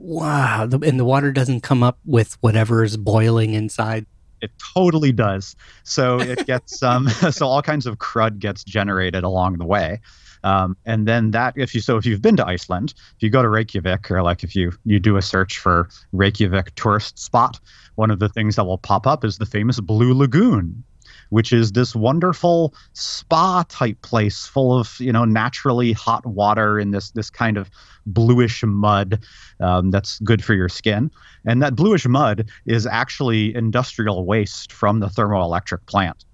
Wow. 0.00 0.62
And 0.62 0.98
the 0.98 1.04
water 1.04 1.30
doesn't 1.30 1.60
come 1.60 1.82
up 1.82 1.98
with 2.06 2.38
whatever 2.40 2.82
is 2.82 2.96
boiling 2.96 3.52
inside. 3.52 4.06
It 4.40 4.50
totally 4.74 5.12
does. 5.12 5.54
So 5.84 6.18
it 6.18 6.46
gets 6.46 6.82
um, 6.82 7.08
so 7.30 7.46
all 7.46 7.62
kinds 7.62 7.86
of 7.86 7.98
crud 7.98 8.38
gets 8.38 8.64
generated 8.64 9.24
along 9.24 9.58
the 9.58 9.66
way. 9.66 10.00
Um, 10.42 10.74
and 10.86 11.06
then 11.06 11.32
that 11.32 11.52
if 11.56 11.74
you 11.74 11.82
so 11.82 11.98
if 11.98 12.06
you've 12.06 12.22
been 12.22 12.36
to 12.36 12.46
Iceland, 12.46 12.94
if 13.16 13.22
you 13.22 13.28
go 13.28 13.42
to 13.42 13.48
Reykjavik 13.48 14.10
or 14.10 14.22
like 14.22 14.42
if 14.42 14.56
you 14.56 14.72
you 14.86 14.98
do 14.98 15.18
a 15.18 15.22
search 15.22 15.58
for 15.58 15.90
Reykjavik 16.12 16.74
tourist 16.76 17.18
spot, 17.18 17.60
one 17.96 18.10
of 18.10 18.20
the 18.20 18.28
things 18.30 18.56
that 18.56 18.64
will 18.64 18.78
pop 18.78 19.06
up 19.06 19.22
is 19.22 19.36
the 19.36 19.44
famous 19.44 19.80
Blue 19.80 20.14
Lagoon, 20.14 20.82
which 21.30 21.52
is 21.52 21.72
this 21.72 21.96
wonderful 21.96 22.74
spa 22.92 23.64
type 23.68 24.00
place 24.02 24.46
full 24.46 24.78
of 24.78 24.94
you 25.00 25.12
know 25.12 25.24
naturally 25.24 25.92
hot 25.92 26.24
water 26.26 26.78
in 26.78 26.90
this 26.90 27.10
this 27.12 27.30
kind 27.30 27.56
of 27.56 27.70
bluish 28.06 28.62
mud 28.64 29.22
um, 29.60 29.90
that's 29.90 30.18
good 30.20 30.44
for 30.44 30.54
your 30.54 30.68
skin. 30.68 31.10
And 31.44 31.62
that 31.62 31.74
bluish 31.74 32.06
mud 32.06 32.48
is 32.66 32.86
actually 32.86 33.54
industrial 33.54 34.24
waste 34.24 34.72
from 34.72 35.00
the 35.00 35.06
thermoelectric 35.06 35.86
plant. 35.86 36.24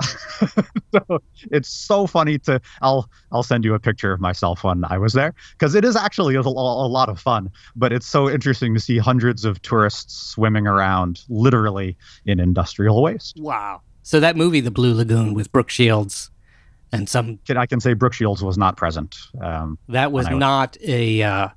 so 0.92 1.20
it's 1.50 1.68
so 1.68 2.06
funny 2.06 2.38
to 2.38 2.60
I'll 2.82 3.10
I'll 3.32 3.42
send 3.42 3.64
you 3.64 3.74
a 3.74 3.80
picture 3.80 4.12
of 4.12 4.20
myself 4.20 4.62
when 4.62 4.84
I 4.84 4.96
was 4.96 5.12
there 5.12 5.34
because 5.52 5.74
it 5.74 5.84
is 5.84 5.96
actually 5.96 6.36
a, 6.36 6.40
a, 6.40 6.42
lot 6.42 7.08
of 7.08 7.18
fun 7.18 7.50
but 7.74 7.92
it's 7.92 8.06
so 8.06 8.30
interesting 8.30 8.74
to 8.74 8.80
see 8.80 8.98
hundreds 8.98 9.44
of 9.44 9.60
tourists 9.60 10.14
swimming 10.14 10.68
around 10.68 11.24
literally 11.28 11.96
in 12.26 12.38
industrial 12.38 13.02
waste. 13.02 13.38
Wow. 13.40 13.82
So 14.08 14.20
that 14.20 14.38
movie 14.38 14.60
The 14.60 14.70
Blue 14.70 14.94
Lagoon 14.94 15.34
with 15.34 15.52
Brooke 15.52 15.68
Shields 15.68 16.30
and 16.92 17.06
some 17.06 17.40
I 17.54 17.66
can 17.66 17.78
say 17.78 17.92
Brooke 17.92 18.14
Shields 18.14 18.42
was 18.42 18.56
not 18.56 18.74
present. 18.74 19.14
Um, 19.38 19.78
that 19.90 20.12
was 20.12 20.30
not 20.30 20.78
a 20.82 21.22
uh, 21.22 21.48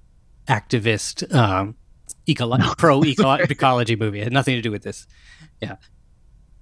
activist 0.50 1.34
um, 1.34 1.78
eco- 2.26 2.54
no. 2.54 2.74
pro 2.78 3.02
ecology 3.04 3.96
movie. 3.96 4.20
It 4.20 4.26
had 4.26 4.34
nothing 4.34 4.58
to 4.58 4.62
do 4.62 4.70
with 4.70 4.84
this. 4.84 5.08
Yeah. 5.62 5.78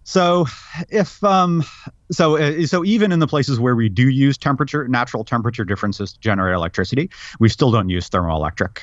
So 0.04 0.46
if 0.90 1.24
um 1.24 1.64
so 2.12 2.38
uh, 2.38 2.68
so 2.68 2.86
even 2.86 3.12
in 3.12 3.18
the 3.18 3.28
places 3.28 3.60
where 3.60 3.76
we 3.76 3.90
do 3.90 4.10
use 4.10 4.38
temperature 4.38 4.88
natural 4.88 5.24
temperature 5.24 5.66
differences 5.66 6.14
to 6.14 6.20
generate 6.20 6.54
electricity, 6.54 7.10
we 7.40 7.50
still 7.50 7.72
don't 7.72 7.90
use 7.90 8.08
thermoelectric 8.12 8.78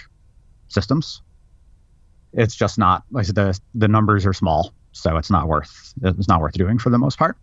systems. 0.66 1.22
It's 2.32 2.56
just 2.56 2.78
not 2.78 3.04
like 3.12 3.26
the 3.28 3.56
the 3.76 3.86
numbers 3.86 4.26
are 4.26 4.32
small, 4.32 4.74
so 4.96 5.16
it's 5.16 5.30
not 5.30 5.48
worth 5.48 5.92
it's 6.02 6.28
not 6.28 6.40
worth 6.40 6.54
doing 6.54 6.78
for 6.78 6.90
the 6.90 6.98
most 6.98 7.18
part. 7.18 7.36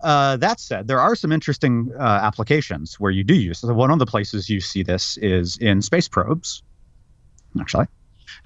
Uh, 0.00 0.36
that 0.38 0.58
said, 0.58 0.88
there 0.88 1.00
are 1.00 1.14
some 1.14 1.30
interesting 1.30 1.92
uh, 1.98 2.02
applications 2.02 2.98
where 2.98 3.10
you 3.10 3.22
do 3.22 3.34
use. 3.34 3.58
So 3.58 3.72
one 3.74 3.90
of 3.90 3.98
the 3.98 4.06
places 4.06 4.48
you 4.48 4.60
see 4.60 4.82
this 4.82 5.18
is 5.18 5.58
in 5.58 5.82
space 5.82 6.08
probes, 6.08 6.62
actually, 7.60 7.86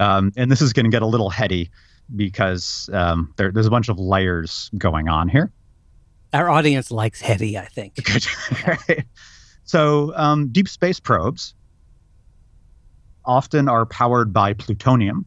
um, 0.00 0.33
and 0.37 0.50
this 0.50 0.61
is 0.61 0.72
going 0.72 0.85
to 0.85 0.90
get 0.90 1.03
a 1.03 1.07
little 1.07 1.31
heady 1.31 1.70
because 2.16 2.90
um, 2.92 3.33
there, 3.37 3.53
there's 3.53 3.66
a 3.66 3.70
bunch 3.70 3.88
of 3.88 3.98
layers 4.00 4.68
going 4.77 5.09
on 5.09 5.29
here. 5.29 5.53
Our 6.33 6.50
audience 6.50 6.90
likes 6.90 7.20
heady, 7.20 7.57
I 7.57 7.66
think. 7.66 8.00
right. 8.66 9.05
So 9.66 10.12
um, 10.14 10.48
deep 10.53 10.68
space 10.68 11.00
probes 11.00 11.55
often 13.24 13.68
are 13.68 13.87
powered 13.87 14.33
by 14.33 14.53
plutonium. 14.53 15.27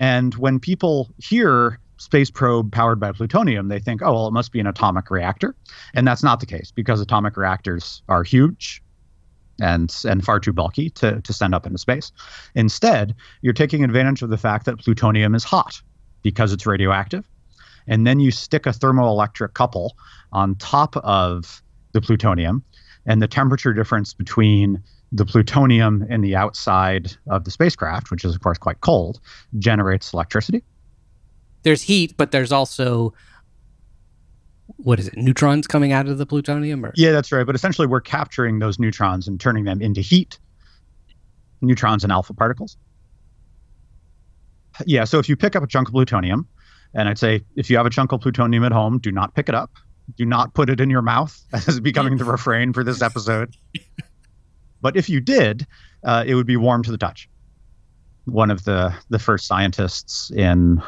And 0.00 0.34
when 0.34 0.58
people 0.58 1.10
hear 1.18 1.78
space 1.96 2.30
probe 2.30 2.72
powered 2.72 3.00
by 3.00 3.12
plutonium, 3.12 3.68
they 3.68 3.78
think, 3.78 4.02
oh, 4.02 4.12
well, 4.12 4.26
it 4.28 4.32
must 4.32 4.52
be 4.52 4.60
an 4.60 4.66
atomic 4.66 5.10
reactor. 5.10 5.54
And 5.94 6.06
that's 6.06 6.22
not 6.22 6.40
the 6.40 6.46
case 6.46 6.70
because 6.70 7.00
atomic 7.00 7.36
reactors 7.36 8.02
are 8.08 8.22
huge 8.22 8.82
and 9.60 9.94
and 10.04 10.24
far 10.24 10.40
too 10.40 10.52
bulky 10.52 10.90
to, 10.90 11.20
to 11.20 11.32
send 11.32 11.54
up 11.54 11.66
into 11.66 11.78
space. 11.78 12.10
Instead, 12.54 13.14
you're 13.42 13.52
taking 13.52 13.84
advantage 13.84 14.22
of 14.22 14.30
the 14.30 14.36
fact 14.36 14.66
that 14.66 14.78
plutonium 14.78 15.34
is 15.34 15.44
hot 15.44 15.80
because 16.22 16.52
it's 16.52 16.66
radioactive. 16.66 17.28
And 17.86 18.06
then 18.06 18.18
you 18.18 18.30
stick 18.30 18.66
a 18.66 18.70
thermoelectric 18.70 19.54
couple 19.54 19.96
on 20.32 20.56
top 20.56 20.96
of 20.96 21.62
the 21.92 22.00
plutonium, 22.00 22.64
and 23.06 23.22
the 23.22 23.28
temperature 23.28 23.72
difference 23.72 24.14
between 24.14 24.82
the 25.14 25.24
plutonium 25.24 26.04
in 26.10 26.20
the 26.20 26.36
outside 26.36 27.16
of 27.28 27.44
the 27.44 27.50
spacecraft, 27.50 28.10
which 28.10 28.24
is 28.24 28.34
of 28.34 28.42
course 28.42 28.58
quite 28.58 28.80
cold, 28.82 29.20
generates 29.58 30.12
electricity 30.12 30.62
there's 31.64 31.82
heat, 31.82 32.16
but 32.16 32.30
there's 32.30 32.52
also 32.52 33.12
what 34.76 34.98
is 34.98 35.08
it? 35.08 35.16
Neutrons 35.16 35.66
coming 35.66 35.92
out 35.92 36.08
of 36.08 36.16
the 36.16 36.24
plutonium? 36.24 36.86
Or? 36.86 36.92
Yeah, 36.94 37.12
that's 37.12 37.30
right. 37.32 37.44
But 37.44 37.54
essentially, 37.54 37.86
we're 37.86 38.00
capturing 38.00 38.60
those 38.60 38.78
neutrons 38.78 39.28
and 39.28 39.38
turning 39.38 39.64
them 39.64 39.82
into 39.82 40.00
heat, 40.00 40.38
neutrons 41.60 42.02
and 42.02 42.12
alpha 42.12 42.32
particles. 42.32 42.78
Yeah. 44.86 45.04
So 45.04 45.18
if 45.18 45.28
you 45.28 45.36
pick 45.36 45.54
up 45.54 45.62
a 45.62 45.66
chunk 45.66 45.88
of 45.88 45.92
plutonium, 45.92 46.48
and 46.94 47.08
I'd 47.08 47.18
say 47.18 47.42
if 47.56 47.68
you 47.68 47.76
have 47.76 47.86
a 47.86 47.90
chunk 47.90 48.12
of 48.12 48.20
plutonium 48.20 48.64
at 48.64 48.72
home, 48.72 48.98
do 48.98 49.12
not 49.12 49.34
pick 49.34 49.48
it 49.48 49.54
up. 49.54 49.70
Do 50.16 50.24
not 50.24 50.54
put 50.54 50.70
it 50.70 50.80
in 50.80 50.90
your 50.90 51.02
mouth. 51.02 51.38
That 51.50 51.68
is 51.68 51.80
becoming 51.80 52.16
the 52.16 52.24
refrain 52.24 52.72
for 52.72 52.84
this 52.84 53.02
episode. 53.02 53.54
But 54.84 54.98
if 54.98 55.08
you 55.08 55.18
did, 55.18 55.66
uh, 56.04 56.24
it 56.26 56.34
would 56.34 56.46
be 56.46 56.58
warm 56.58 56.82
to 56.82 56.90
the 56.90 56.98
touch. 56.98 57.26
One 58.26 58.50
of 58.50 58.64
the 58.64 58.94
the 59.08 59.18
first 59.18 59.46
scientists 59.46 60.30
in 60.30 60.82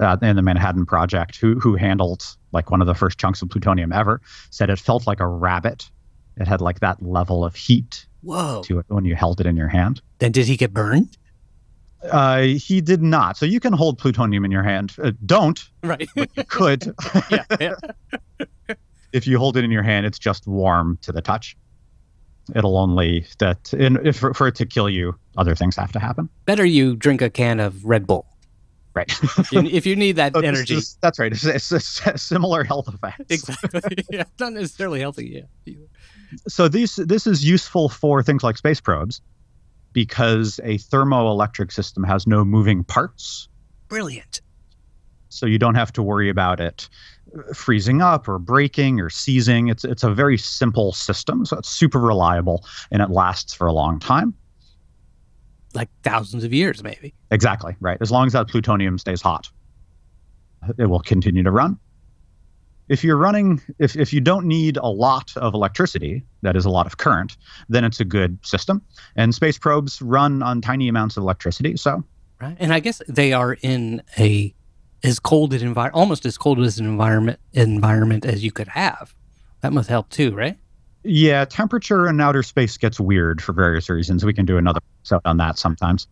uh, 0.00 0.16
in 0.22 0.36
the 0.36 0.42
Manhattan 0.42 0.86
Project, 0.86 1.38
who 1.38 1.58
who 1.58 1.74
handled 1.74 2.24
like 2.52 2.70
one 2.70 2.80
of 2.80 2.86
the 2.86 2.94
first 2.94 3.18
chunks 3.18 3.42
of 3.42 3.50
plutonium 3.50 3.92
ever, 3.92 4.20
said 4.50 4.70
it 4.70 4.78
felt 4.78 5.08
like 5.08 5.18
a 5.18 5.26
rabbit. 5.26 5.90
It 6.36 6.46
had 6.46 6.60
like 6.60 6.78
that 6.80 7.02
level 7.02 7.44
of 7.44 7.56
heat 7.56 8.06
Whoa. 8.22 8.62
to 8.66 8.78
it 8.78 8.86
when 8.86 9.04
you 9.04 9.16
held 9.16 9.40
it 9.40 9.46
in 9.46 9.56
your 9.56 9.68
hand. 9.68 10.00
Then 10.20 10.30
did 10.30 10.46
he 10.46 10.56
get 10.56 10.72
burned? 10.72 11.18
Uh, 12.12 12.42
he 12.42 12.80
did 12.80 13.02
not. 13.02 13.36
So 13.36 13.44
you 13.44 13.58
can 13.58 13.72
hold 13.72 13.98
plutonium 13.98 14.44
in 14.44 14.52
your 14.52 14.62
hand. 14.62 14.94
Uh, 15.02 15.10
don't. 15.26 15.60
Right. 15.82 16.08
But 16.14 16.30
you 16.36 16.44
could. 16.44 16.94
yeah, 17.30 17.44
yeah. 17.60 17.74
if 19.12 19.26
you 19.26 19.38
hold 19.38 19.56
it 19.56 19.64
in 19.64 19.72
your 19.72 19.82
hand, 19.82 20.06
it's 20.06 20.18
just 20.18 20.46
warm 20.46 20.96
to 21.02 21.10
the 21.10 21.20
touch. 21.20 21.56
It'll 22.54 22.76
only 22.76 23.26
that 23.38 23.72
in, 23.72 24.04
if 24.04 24.18
for, 24.18 24.34
for 24.34 24.48
it 24.48 24.56
to 24.56 24.66
kill 24.66 24.88
you, 24.88 25.14
other 25.36 25.54
things 25.54 25.76
have 25.76 25.92
to 25.92 25.98
happen. 25.98 26.28
Better 26.44 26.64
you 26.64 26.96
drink 26.96 27.22
a 27.22 27.30
can 27.30 27.60
of 27.60 27.84
Red 27.84 28.06
Bull. 28.06 28.26
Right. 28.94 29.10
if 29.52 29.86
you 29.86 29.96
need 29.96 30.16
that 30.16 30.32
oh, 30.36 30.40
so 30.40 30.46
energy. 30.46 30.74
Is, 30.74 30.98
that's 31.00 31.18
right. 31.18 31.32
It's, 31.32 31.44
it's, 31.44 31.72
it's, 31.72 32.02
similar 32.22 32.62
health 32.62 32.88
effects. 32.88 33.24
Exactly. 33.30 34.04
yeah. 34.10 34.24
Not 34.38 34.52
necessarily 34.52 35.00
healthy. 35.00 35.46
Yeah. 35.64 35.74
So 36.48 36.68
these 36.68 36.96
this 36.96 37.26
is 37.26 37.44
useful 37.44 37.88
for 37.88 38.22
things 38.22 38.42
like 38.42 38.58
space 38.58 38.80
probes 38.80 39.22
because 39.92 40.60
a 40.62 40.78
thermoelectric 40.78 41.72
system 41.72 42.04
has 42.04 42.26
no 42.26 42.44
moving 42.44 42.84
parts. 42.84 43.48
Brilliant. 43.88 44.42
So 45.28 45.46
you 45.46 45.58
don't 45.58 45.74
have 45.74 45.92
to 45.94 46.02
worry 46.02 46.28
about 46.28 46.60
it 46.60 46.88
freezing 47.54 48.02
up 48.02 48.28
or 48.28 48.38
breaking 48.38 49.00
or 49.00 49.10
seizing. 49.10 49.68
It's 49.68 49.84
it's 49.84 50.02
a 50.02 50.12
very 50.12 50.38
simple 50.38 50.92
system, 50.92 51.44
so 51.44 51.58
it's 51.58 51.68
super 51.68 51.98
reliable 51.98 52.64
and 52.90 53.02
it 53.02 53.10
lasts 53.10 53.54
for 53.54 53.66
a 53.66 53.72
long 53.72 53.98
time 53.98 54.34
like 55.74 55.88
thousands 56.02 56.44
of 56.44 56.52
years, 56.52 56.82
maybe. 56.82 57.14
Exactly, 57.30 57.76
right. 57.80 57.98
As 58.00 58.10
long 58.10 58.26
as 58.26 58.32
that 58.32 58.48
plutonium 58.48 58.98
stays 58.98 59.22
hot, 59.22 59.48
it 60.78 60.86
will 60.86 61.00
continue 61.00 61.42
to 61.42 61.50
run. 61.50 61.78
If 62.88 63.02
you're 63.04 63.16
running, 63.16 63.60
if, 63.78 63.96
if 63.96 64.12
you 64.12 64.20
don't 64.20 64.46
need 64.46 64.76
a 64.76 64.88
lot 64.88 65.32
of 65.36 65.54
electricity, 65.54 66.24
that 66.42 66.56
is 66.56 66.64
a 66.64 66.70
lot 66.70 66.86
of 66.86 66.98
current, 66.98 67.36
then 67.68 67.84
it's 67.84 68.00
a 68.00 68.04
good 68.04 68.38
system. 68.44 68.82
And 69.16 69.34
space 69.34 69.58
probes 69.58 70.02
run 70.02 70.42
on 70.42 70.60
tiny 70.60 70.88
amounts 70.88 71.16
of 71.16 71.22
electricity. 71.22 71.76
So, 71.76 72.04
right. 72.40 72.56
And 72.58 72.72
I 72.72 72.80
guess 72.80 73.00
they 73.08 73.32
are 73.32 73.54
in 73.62 74.02
a 74.18 74.54
as 75.02 75.18
cold 75.18 75.52
an 75.52 75.62
environment, 75.62 75.94
almost 75.94 76.26
as 76.26 76.38
cold 76.38 76.60
as 76.60 76.78
an 76.78 76.86
environment 76.86 77.38
environment 77.52 78.24
as 78.24 78.44
you 78.44 78.52
could 78.52 78.68
have. 78.68 79.14
That 79.60 79.72
must 79.72 79.88
help 79.88 80.08
too, 80.10 80.34
right? 80.34 80.58
Yeah, 81.04 81.44
temperature 81.44 82.08
in 82.08 82.20
outer 82.20 82.42
space 82.42 82.76
gets 82.76 83.00
weird 83.00 83.42
for 83.42 83.52
various 83.52 83.88
reasons. 83.88 84.24
We 84.24 84.32
can 84.32 84.44
do 84.46 84.56
another 84.56 84.80
episode 85.00 85.22
on 85.24 85.36
that 85.38 85.58
sometimes. 85.58 86.06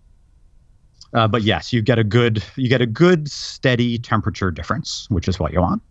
Uh, 1.13 1.29
but 1.29 1.43
yes, 1.43 1.73
you 1.73 1.83
get 1.83 1.99
a 1.99 2.05
good 2.05 2.43
you 2.57 2.69
get 2.69 2.81
a 2.81 2.87
good 2.87 3.31
steady 3.31 3.99
temperature 3.99 4.51
difference, 4.51 5.07
which 5.11 5.29
is 5.29 5.39
what 5.39 5.53
you 5.53 5.61
want. 5.61 5.83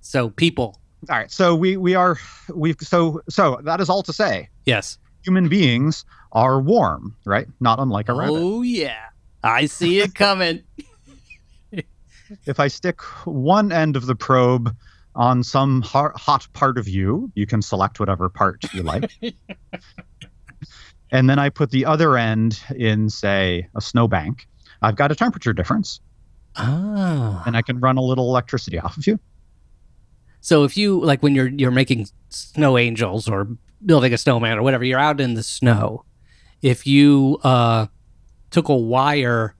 So 0.00 0.30
people. 0.30 0.78
All 1.10 1.16
right. 1.16 1.30
So 1.30 1.54
we 1.54 1.76
we 1.76 1.94
are 1.94 2.18
we've 2.54 2.76
so 2.80 3.22
so 3.28 3.60
that 3.64 3.80
is 3.80 3.88
all 3.88 4.02
to 4.02 4.12
say. 4.12 4.48
Yes. 4.64 4.98
Human 5.24 5.48
beings 5.48 6.04
are 6.32 6.60
warm, 6.60 7.14
right? 7.24 7.46
Not 7.60 7.78
unlike 7.78 8.08
a 8.08 8.14
rabbit. 8.14 8.34
Oh 8.34 8.62
yeah, 8.62 9.08
I 9.44 9.66
see 9.66 10.00
it 10.00 10.14
coming. 10.14 10.62
if 12.46 12.60
I 12.60 12.68
stick 12.68 13.00
one 13.24 13.72
end 13.72 13.96
of 13.96 14.06
the 14.06 14.14
probe 14.14 14.74
on 15.14 15.42
some 15.44 15.82
hot 15.82 16.48
part 16.52 16.78
of 16.78 16.88
you. 16.88 17.30
You 17.34 17.46
can 17.46 17.62
select 17.62 18.00
whatever 18.00 18.28
part 18.28 18.64
you 18.72 18.82
like. 18.82 19.10
and 21.10 21.28
then 21.28 21.38
I 21.38 21.50
put 21.50 21.70
the 21.70 21.84
other 21.84 22.16
end 22.16 22.60
in, 22.74 23.10
say, 23.10 23.68
a 23.74 23.80
snowbank. 23.80 24.46
I've 24.80 24.96
got 24.96 25.12
a 25.12 25.14
temperature 25.14 25.52
difference. 25.52 26.00
Ah. 26.54 27.42
and 27.46 27.56
I 27.56 27.62
can 27.62 27.80
run 27.80 27.96
a 27.96 28.02
little 28.02 28.28
electricity 28.28 28.78
off 28.78 28.98
of 28.98 29.06
you. 29.06 29.18
So 30.42 30.64
if 30.64 30.76
you 30.76 31.00
like 31.00 31.22
when 31.22 31.34
you're 31.34 31.48
you're 31.48 31.70
making 31.70 32.08
snow 32.28 32.76
angels 32.76 33.26
or 33.26 33.48
building 33.86 34.12
a 34.12 34.18
snowman 34.18 34.58
or 34.58 34.62
whatever, 34.62 34.84
you're 34.84 34.98
out 34.98 35.18
in 35.18 35.32
the 35.32 35.42
snow. 35.42 36.04
If 36.60 36.86
you 36.86 37.38
uh 37.42 37.86
took 38.50 38.68
a 38.68 38.76
wire 38.76 39.54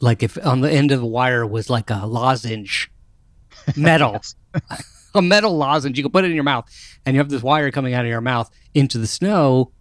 like 0.00 0.22
if 0.22 0.38
on 0.46 0.60
the 0.60 0.70
end 0.70 0.92
of 0.92 1.00
the 1.00 1.06
wire 1.06 1.46
was 1.46 1.68
like 1.70 1.90
a 1.90 2.06
lozenge 2.06 2.90
metal 3.76 4.20
a 5.14 5.22
metal 5.22 5.56
lozenge 5.56 5.96
you 5.96 6.04
can 6.04 6.12
put 6.12 6.24
it 6.24 6.28
in 6.30 6.34
your 6.34 6.44
mouth 6.44 6.64
and 7.04 7.14
you 7.14 7.20
have 7.20 7.28
this 7.30 7.42
wire 7.42 7.70
coming 7.70 7.94
out 7.94 8.04
of 8.04 8.08
your 8.10 8.20
mouth 8.20 8.50
into 8.74 8.98
the 8.98 9.06
snow 9.06 9.72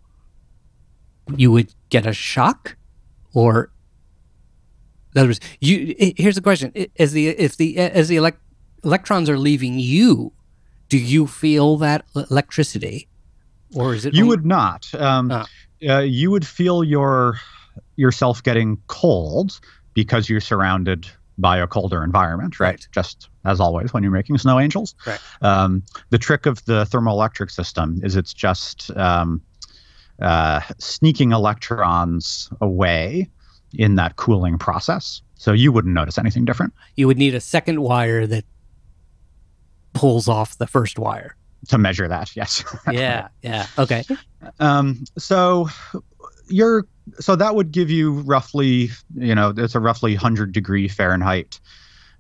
you 1.36 1.52
would 1.52 1.74
get 1.90 2.06
a 2.06 2.14
shock 2.14 2.78
or 3.34 3.72
in 5.14 5.20
other 5.20 5.30
words 5.30 5.40
you 5.60 5.96
here's 6.18 6.36
the 6.36 6.42
question 6.42 6.72
as 6.98 7.12
the 7.14 7.28
if 7.30 7.58
the 7.58 7.78
as 7.78 8.08
the 8.08 8.16
elect, 8.16 8.40
electrons 8.84 9.30
are 9.30 9.38
leaving 9.38 9.78
you 9.80 10.32
do 10.90 10.98
you 10.98 11.28
feel 11.28 11.78
that 11.78 12.06
electricity 12.16 13.08
or 13.76 13.94
is 13.94 14.06
it 14.06 14.14
You 14.14 14.24
only- 14.24 14.30
would 14.38 14.46
not. 14.46 14.90
Um, 14.96 15.30
Ah. 15.30 15.46
uh, 15.88 16.00
you 16.00 16.32
would 16.32 16.48
feel 16.48 16.86
your 16.86 17.38
yourself 17.98 18.42
getting 18.42 18.78
cold 18.88 19.60
because 19.98 20.30
you're 20.30 20.40
surrounded 20.40 21.08
by 21.40 21.58
a 21.58 21.66
colder 21.66 22.04
environment, 22.04 22.60
right? 22.60 22.68
Right. 22.70 22.88
Just 22.92 23.30
as 23.46 23.60
always 23.60 23.94
when 23.94 24.04
you're 24.04 24.12
making 24.12 24.38
snow 24.38 24.60
angels. 24.60 24.94
Right. 25.08 25.20
Um, 25.42 25.82
the 26.12 26.20
trick 26.20 26.46
of 26.46 26.64
the 26.66 26.84
thermoelectric 26.86 27.50
system 27.50 28.00
is 28.04 28.16
it's 28.16 28.32
just 28.32 28.92
um, 28.96 29.42
uh, 30.22 30.62
sneaking 30.78 31.32
electrons 31.32 32.48
away 32.62 33.28
in 33.74 33.96
that 33.96 34.18
cooling 34.18 34.60
process. 34.60 35.24
So 35.34 35.52
you 35.52 35.72
wouldn't 35.72 35.96
notice 35.96 36.20
anything 36.20 36.46
different. 36.46 36.74
you 36.96 37.08
would 37.08 37.18
need 37.18 37.34
a 37.34 37.42
second 37.42 37.82
wire 37.82 38.28
that 38.28 38.46
pulls 39.94 40.28
off 40.28 40.60
the 40.60 40.68
first 40.68 41.00
wire 41.00 41.36
To 41.70 41.80
measure 41.80 42.08
that, 42.08 42.36
yes. 42.36 42.64
yeah 42.92 43.30
yeah 43.42 43.66
okay 43.80 44.04
Um, 44.60 45.06
so 45.18 45.70
you're 46.50 46.86
so 47.20 47.36
that 47.36 47.56
would 47.56 47.72
give 47.72 47.90
you 47.90 48.20
roughly, 48.22 48.90
you 49.16 49.34
know, 49.34 49.54
it's 49.56 49.76
a 49.76 49.80
roughly 49.80 50.16
hundred 50.16 50.52
degree 50.52 50.88
Fahrenheit 50.88 51.60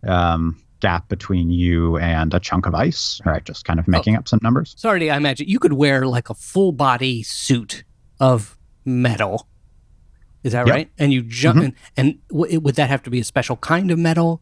um, 0.07 0.61
gap 0.79 1.07
between 1.09 1.49
you 1.51 1.97
and 1.97 2.33
a 2.33 2.39
chunk 2.39 2.65
of 2.65 2.73
ice. 2.75 3.19
Right, 3.25 3.43
just 3.43 3.65
kind 3.65 3.79
of 3.79 3.87
making 3.87 4.15
up 4.15 4.27
some 4.27 4.39
numbers. 4.43 4.75
Sorry, 4.77 5.09
I 5.11 5.17
imagine 5.17 5.47
you 5.49 5.59
could 5.59 5.73
wear 5.73 6.05
like 6.07 6.29
a 6.29 6.33
full 6.33 6.71
body 6.71 7.23
suit 7.23 7.83
of 8.19 8.57
metal. 8.85 9.47
Is 10.43 10.53
that 10.53 10.67
Yep. 10.67 10.73
right? 10.75 10.89
And 10.97 11.11
you 11.11 11.23
jump, 11.23 11.59
Mhm. 11.59 11.63
and, 11.65 11.73
and 11.97 12.15
w- 12.29 12.59
would 12.59 12.75
that 12.75 12.89
have 12.89 13.03
to 13.03 13.09
be 13.09 13.19
a 13.19 13.23
special 13.23 13.57
kind 13.57 13.91
of 13.91 13.99
metal? 13.99 14.41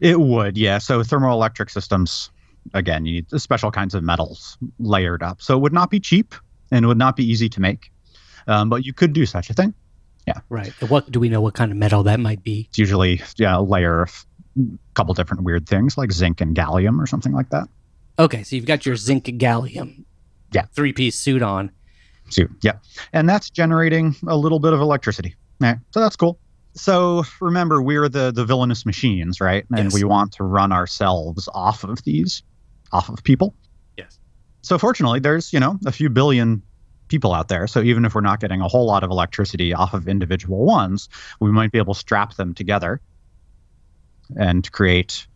It 0.00 0.18
would, 0.18 0.58
yeah. 0.58 0.78
So 0.78 1.00
thermoelectric 1.00 1.70
systems, 1.70 2.30
again, 2.74 3.06
you 3.06 3.12
need 3.22 3.26
special 3.40 3.70
kinds 3.70 3.94
of 3.94 4.02
metals 4.02 4.58
layered 4.80 5.22
up. 5.22 5.40
So 5.40 5.56
it 5.56 5.60
would 5.60 5.72
not 5.72 5.90
be 5.90 6.00
cheap 6.00 6.34
and 6.72 6.84
it 6.84 6.88
would 6.88 6.98
not 6.98 7.14
be 7.16 7.24
easy 7.24 7.48
to 7.50 7.60
make, 7.60 7.92
um, 8.46 8.68
but 8.68 8.84
you 8.84 8.92
could 8.92 9.12
do 9.12 9.26
such 9.26 9.50
a 9.50 9.54
thing. 9.54 9.74
Yeah. 10.26 10.40
Right. 10.48 10.72
What 10.88 11.10
do 11.12 11.20
we 11.20 11.28
know? 11.28 11.40
What 11.40 11.54
kind 11.54 11.70
of 11.70 11.78
metal 11.78 12.02
that 12.04 12.18
might 12.18 12.42
be? 12.42 12.66
It's 12.68 12.78
usually 12.78 13.22
yeah, 13.36 13.58
a 13.58 13.60
layer 13.60 14.02
of 14.02 14.26
a 14.58 14.62
couple 14.94 15.14
different 15.14 15.44
weird 15.44 15.68
things 15.68 15.96
like 15.96 16.10
zinc 16.12 16.40
and 16.40 16.56
gallium 16.56 16.98
or 17.00 17.06
something 17.06 17.32
like 17.32 17.50
that. 17.50 17.68
Okay, 18.18 18.42
so 18.42 18.56
you've 18.56 18.64
got 18.64 18.84
your 18.86 18.96
zinc 18.96 19.24
gallium, 19.26 20.04
Yeah. 20.52 20.64
three 20.74 20.92
piece 20.92 21.16
suit 21.16 21.42
on. 21.42 21.70
Suit, 22.30 22.50
yeah, 22.62 22.72
and 23.12 23.28
that's 23.28 23.50
generating 23.50 24.16
a 24.26 24.36
little 24.36 24.58
bit 24.58 24.72
of 24.72 24.80
electricity. 24.80 25.36
Right. 25.60 25.76
So 25.92 26.00
that's 26.00 26.16
cool. 26.16 26.40
So 26.72 27.22
remember, 27.40 27.80
we're 27.80 28.08
the 28.08 28.32
the 28.32 28.44
villainous 28.44 28.84
machines, 28.84 29.40
right? 29.40 29.64
And 29.70 29.84
Yes. 29.84 29.94
we 29.94 30.02
want 30.02 30.32
to 30.32 30.44
run 30.44 30.72
ourselves 30.72 31.48
off 31.54 31.84
of 31.84 32.02
these, 32.02 32.42
off 32.90 33.08
of 33.08 33.22
people. 33.22 33.54
Yes. 33.96 34.18
So 34.62 34.76
fortunately, 34.76 35.20
there's 35.20 35.52
you 35.52 35.60
know 35.60 35.78
a 35.86 35.92
few 35.92 36.10
billion 36.10 36.62
people 37.08 37.32
out 37.32 37.48
there. 37.48 37.66
So 37.66 37.80
even 37.82 38.04
if 38.04 38.14
we're 38.14 38.20
not 38.20 38.40
getting 38.40 38.60
a 38.60 38.68
whole 38.68 38.86
lot 38.86 39.02
of 39.04 39.10
electricity 39.10 39.72
off 39.72 39.94
of 39.94 40.08
individual 40.08 40.64
ones, 40.64 41.08
we 41.40 41.50
might 41.52 41.72
be 41.72 41.78
able 41.78 41.94
to 41.94 42.00
strap 42.00 42.34
them 42.34 42.54
together 42.54 43.00
and 44.36 44.70
create 44.72 45.26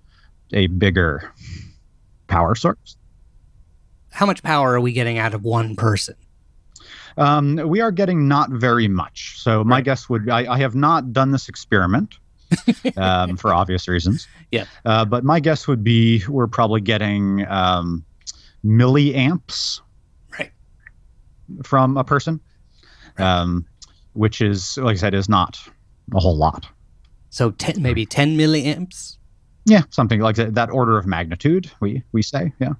a 0.52 0.66
bigger 0.66 1.32
power 2.26 2.54
source. 2.54 2.96
How 4.10 4.26
much 4.26 4.42
power 4.42 4.74
are 4.74 4.80
we 4.80 4.92
getting 4.92 5.18
out 5.18 5.34
of 5.34 5.44
one 5.44 5.76
person? 5.76 6.16
Um, 7.16 7.56
we 7.56 7.80
are 7.80 7.92
getting 7.92 8.26
not 8.28 8.50
very 8.50 8.88
much. 8.88 9.38
So 9.38 9.62
my 9.62 9.76
Right. 9.76 9.84
guess 9.84 10.08
would 10.08 10.28
I, 10.28 10.52
I 10.54 10.58
have 10.58 10.74
not 10.74 11.12
done 11.12 11.30
this 11.30 11.48
experiment 11.48 12.16
um, 12.96 13.36
for 13.36 13.54
obvious 13.54 13.86
reasons. 13.86 14.26
Yeah. 14.50 14.64
Uh, 14.84 15.04
but 15.04 15.22
my 15.22 15.38
guess 15.38 15.68
would 15.68 15.84
be 15.84 16.24
we're 16.28 16.46
probably 16.48 16.80
getting 16.80 17.46
um, 17.48 18.04
milliamps. 18.64 19.80
From 21.62 21.96
a 21.96 22.04
person, 22.04 22.40
um, 23.18 23.66
which 24.12 24.40
is, 24.40 24.76
like 24.78 24.94
I 24.94 24.98
said, 24.98 25.14
is 25.14 25.28
not 25.28 25.58
a 26.14 26.20
whole 26.20 26.36
lot. 26.36 26.66
So 27.30 27.50
ten, 27.52 27.80
maybe 27.82 28.06
ten 28.06 28.36
milliamps. 28.36 29.16
Yeah, 29.66 29.82
something 29.90 30.20
like 30.20 30.36
that, 30.36 30.54
that 30.54 30.70
order 30.70 30.98
of 30.98 31.06
magnitude. 31.06 31.70
We 31.80 32.02
we 32.12 32.22
say, 32.22 32.52
yeah. 32.58 32.72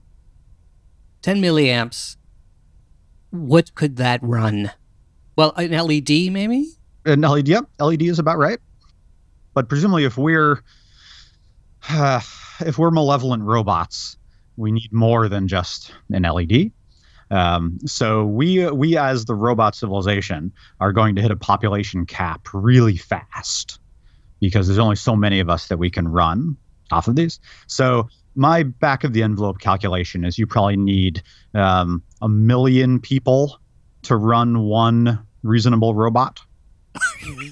Ten 1.23 1.41
milliamps. 1.41 2.17
What 3.31 3.75
could 3.75 3.97
that 3.97 4.21
run? 4.23 4.73
Well, 5.37 5.53
an 5.57 5.71
LED 5.71 6.33
maybe. 6.33 6.73
An 7.07 7.21
LED, 7.21 7.49
yep, 7.49 7.65
LED 7.79 8.03
is 8.03 8.19
about 8.19 8.39
right. 8.39 8.59
But 9.55 9.69
presumably, 9.69 10.05
if 10.05 10.19
we're 10.19 10.63
uh, 11.89 12.21
if 12.61 12.79
we're 12.79 12.91
malevolent 12.91 13.43
robots, 13.43 14.17
we 14.57 14.73
need 14.73 14.93
more 14.93 15.29
than 15.29 15.49
just 15.49 15.93
an 16.11 16.23
LED. 16.23 16.73
Um, 17.31 17.79
so 17.87 18.25
we 18.27 18.69
we 18.71 18.97
as 18.97 19.25
the 19.25 19.35
robot 19.35 19.75
civilization 19.75 20.53
are 20.81 20.93
going 20.93 21.15
to 21.17 21.23
hit 21.23 21.31
a 21.31 21.37
population 21.37 22.07
cap 22.07 22.49
really 22.53 22.97
fast 22.97 23.79
because 24.41 24.67
there's 24.67 24.79
only 24.79 24.97
so 24.97 25.15
many 25.15 25.39
of 25.41 25.49
us 25.49 25.69
that 25.69 25.79
we 25.79 25.91
can 25.91 26.09
run 26.09 26.57
off 26.91 27.07
of 27.09 27.17
these. 27.17 27.39
So 27.67 28.09
my 28.35 28.63
back 28.63 29.05
of 29.05 29.13
the 29.13 29.23
envelope 29.23 29.61
calculation 29.61 30.25
is 30.25 30.39
you 30.39 30.47
probably 30.47 30.77
need 30.77 31.23
um, 31.55 32.03
a 32.21 32.29
million 32.29 33.01
people 33.01 33.59
to 34.03 34.17
run 34.17 34.61
one 34.61 35.25
reasonable 35.43 35.95
robot. 35.95 36.41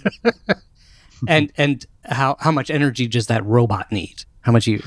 and 1.28 1.52
and 1.56 1.86
how 2.04 2.36
how 2.40 2.50
much 2.50 2.70
energy 2.70 3.06
does 3.06 3.26
that 3.28 3.44
robot 3.44 3.90
need? 3.92 4.24
How 4.40 4.52
much 4.52 4.66
you? 4.66 4.82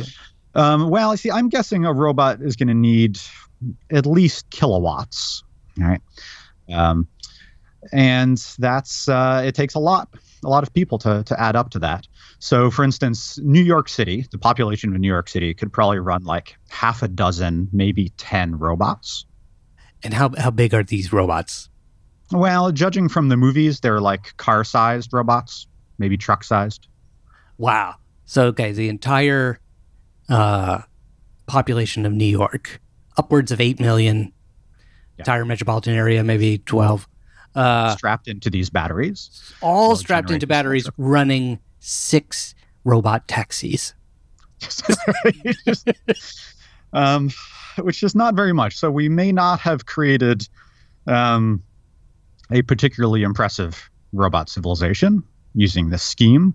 Um, 0.55 0.89
well, 0.89 1.11
I 1.11 1.15
see. 1.15 1.31
I'm 1.31 1.49
guessing 1.49 1.85
a 1.85 1.93
robot 1.93 2.41
is 2.41 2.55
going 2.55 2.67
to 2.67 2.73
need 2.73 3.19
at 3.91 4.05
least 4.05 4.49
kilowatts, 4.49 5.43
all 5.79 5.87
right? 5.87 6.01
Um, 6.73 7.07
and 7.91 8.37
that's 8.59 9.09
uh, 9.09 9.41
it 9.45 9.55
takes 9.55 9.73
a 9.73 9.79
lot, 9.79 10.09
a 10.43 10.49
lot 10.49 10.63
of 10.63 10.73
people 10.73 10.97
to 10.99 11.23
to 11.23 11.39
add 11.39 11.55
up 11.55 11.69
to 11.71 11.79
that. 11.79 12.07
So, 12.39 12.71
for 12.71 12.83
instance, 12.83 13.39
New 13.39 13.61
York 13.61 13.89
City, 13.89 14.25
the 14.31 14.37
population 14.37 14.93
of 14.93 14.99
New 14.99 15.07
York 15.07 15.29
City 15.29 15.53
could 15.53 15.71
probably 15.71 15.99
run 15.99 16.23
like 16.23 16.55
half 16.69 17.03
a 17.03 17.07
dozen, 17.07 17.69
maybe 17.71 18.09
ten 18.17 18.57
robots. 18.57 19.25
And 20.03 20.13
how 20.13 20.31
how 20.37 20.51
big 20.51 20.73
are 20.73 20.83
these 20.83 21.13
robots? 21.13 21.69
Well, 22.31 22.71
judging 22.71 23.09
from 23.09 23.29
the 23.29 23.37
movies, 23.37 23.81
they're 23.81 23.99
like 23.99 24.35
car-sized 24.37 25.11
robots, 25.13 25.67
maybe 25.97 26.17
truck-sized. 26.17 26.87
Wow. 27.57 27.95
So 28.25 28.45
okay, 28.47 28.71
the 28.71 28.89
entire 28.89 29.59
uh, 30.29 30.81
population 31.45 32.05
of 32.05 32.13
New 32.13 32.25
York, 32.25 32.80
upwards 33.17 33.51
of 33.51 33.61
eight 33.61 33.79
million. 33.79 34.33
Yeah. 35.17 35.23
Entire 35.23 35.45
metropolitan 35.45 35.93
area, 35.93 36.23
maybe 36.23 36.59
twelve. 36.59 37.07
Uh, 37.53 37.95
strapped 37.95 38.27
into 38.27 38.49
these 38.49 38.69
batteries. 38.69 39.53
all 39.61 39.95
strapped 39.97 40.31
into 40.31 40.47
batteries, 40.47 40.89
running 40.97 41.59
six 41.79 42.55
robot 42.85 43.27
taxis. 43.27 43.93
um, 46.93 47.29
which 47.79 48.03
is 48.03 48.15
not 48.15 48.35
very 48.35 48.53
much. 48.53 48.77
So 48.77 48.91
we 48.91 49.09
may 49.09 49.31
not 49.31 49.59
have 49.59 49.85
created 49.85 50.47
um, 51.07 51.63
a 52.51 52.61
particularly 52.61 53.23
impressive 53.23 53.89
robot 54.13 54.49
civilization 54.49 55.23
using 55.55 55.89
this 55.89 56.03
scheme. 56.03 56.53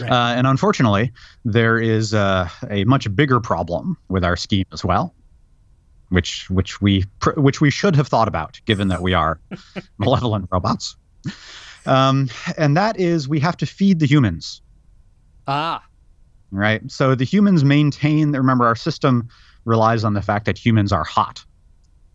Right. 0.00 0.10
Uh, 0.10 0.34
and 0.36 0.46
unfortunately, 0.46 1.12
there 1.44 1.78
is 1.78 2.14
uh, 2.14 2.48
a 2.70 2.84
much 2.84 3.14
bigger 3.14 3.40
problem 3.40 3.96
with 4.08 4.24
our 4.24 4.36
scheme 4.36 4.66
as 4.72 4.84
well, 4.84 5.14
which 6.10 6.48
which 6.50 6.80
we 6.80 7.04
pr- 7.20 7.40
which 7.40 7.60
we 7.60 7.70
should 7.70 7.96
have 7.96 8.08
thought 8.08 8.28
about, 8.28 8.60
given 8.66 8.88
that 8.88 9.02
we 9.02 9.14
are 9.14 9.40
malevolent 9.98 10.48
robots. 10.52 10.96
Um, 11.86 12.28
and 12.58 12.76
that 12.76 12.98
is 12.98 13.28
we 13.28 13.40
have 13.40 13.56
to 13.58 13.66
feed 13.66 14.00
the 14.00 14.06
humans 14.06 14.60
Ah, 15.46 15.84
right? 16.50 16.88
So 16.90 17.14
the 17.14 17.24
humans 17.24 17.64
maintain. 17.64 18.32
Remember, 18.32 18.66
our 18.66 18.76
system 18.76 19.28
relies 19.64 20.04
on 20.04 20.14
the 20.14 20.22
fact 20.22 20.46
that 20.46 20.58
humans 20.58 20.92
are 20.92 21.04
hot. 21.04 21.44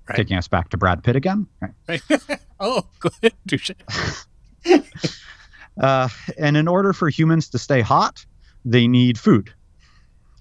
Right. 0.09 0.17
Taking 0.17 0.37
us 0.37 0.47
back 0.47 0.69
to 0.69 0.77
Brad 0.77 1.03
Pitt 1.03 1.15
again. 1.15 1.47
Right. 1.61 1.71
right. 1.87 2.39
oh, 2.59 2.83
good. 2.99 3.33
Touche. 3.47 3.71
Uh, 5.79 6.09
and 6.37 6.57
in 6.57 6.67
order 6.67 6.93
for 6.93 7.09
humans 7.09 7.49
to 7.49 7.57
stay 7.57 7.81
hot, 7.81 8.25
they 8.65 8.87
need 8.87 9.17
food, 9.17 9.53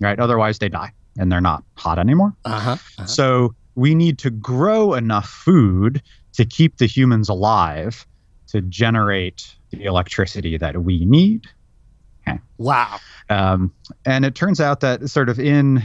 right? 0.01 0.19
Otherwise, 0.19 0.59
they 0.59 0.69
die 0.69 0.93
and 1.19 1.31
they're 1.31 1.41
not 1.41 1.65
hot 1.77 1.99
anymore. 1.99 2.35
Uh-huh. 2.45 2.73
uh-huh. 2.73 3.07
So 3.07 3.55
we 3.75 3.95
need 3.95 4.19
to 4.19 4.31
grow 4.31 4.95
enough 4.95 5.29
food 5.29 6.03
to 6.35 6.45
keep 6.45 6.79
the 6.79 6.87
humans 6.87 7.29
alive 7.29 8.07
to 8.49 8.61
generate 8.63 9.55
the 9.71 9.85
electricity 9.85 10.57
that 10.59 10.83
we 10.83 11.05
need. 11.05 11.47
Wow. 12.59 12.99
Um, 13.31 13.73
and 14.05 14.25
it 14.25 14.35
turns 14.35 14.61
out 14.61 14.81
that 14.81 15.09
sort 15.09 15.29
of 15.29 15.41
in 15.41 15.83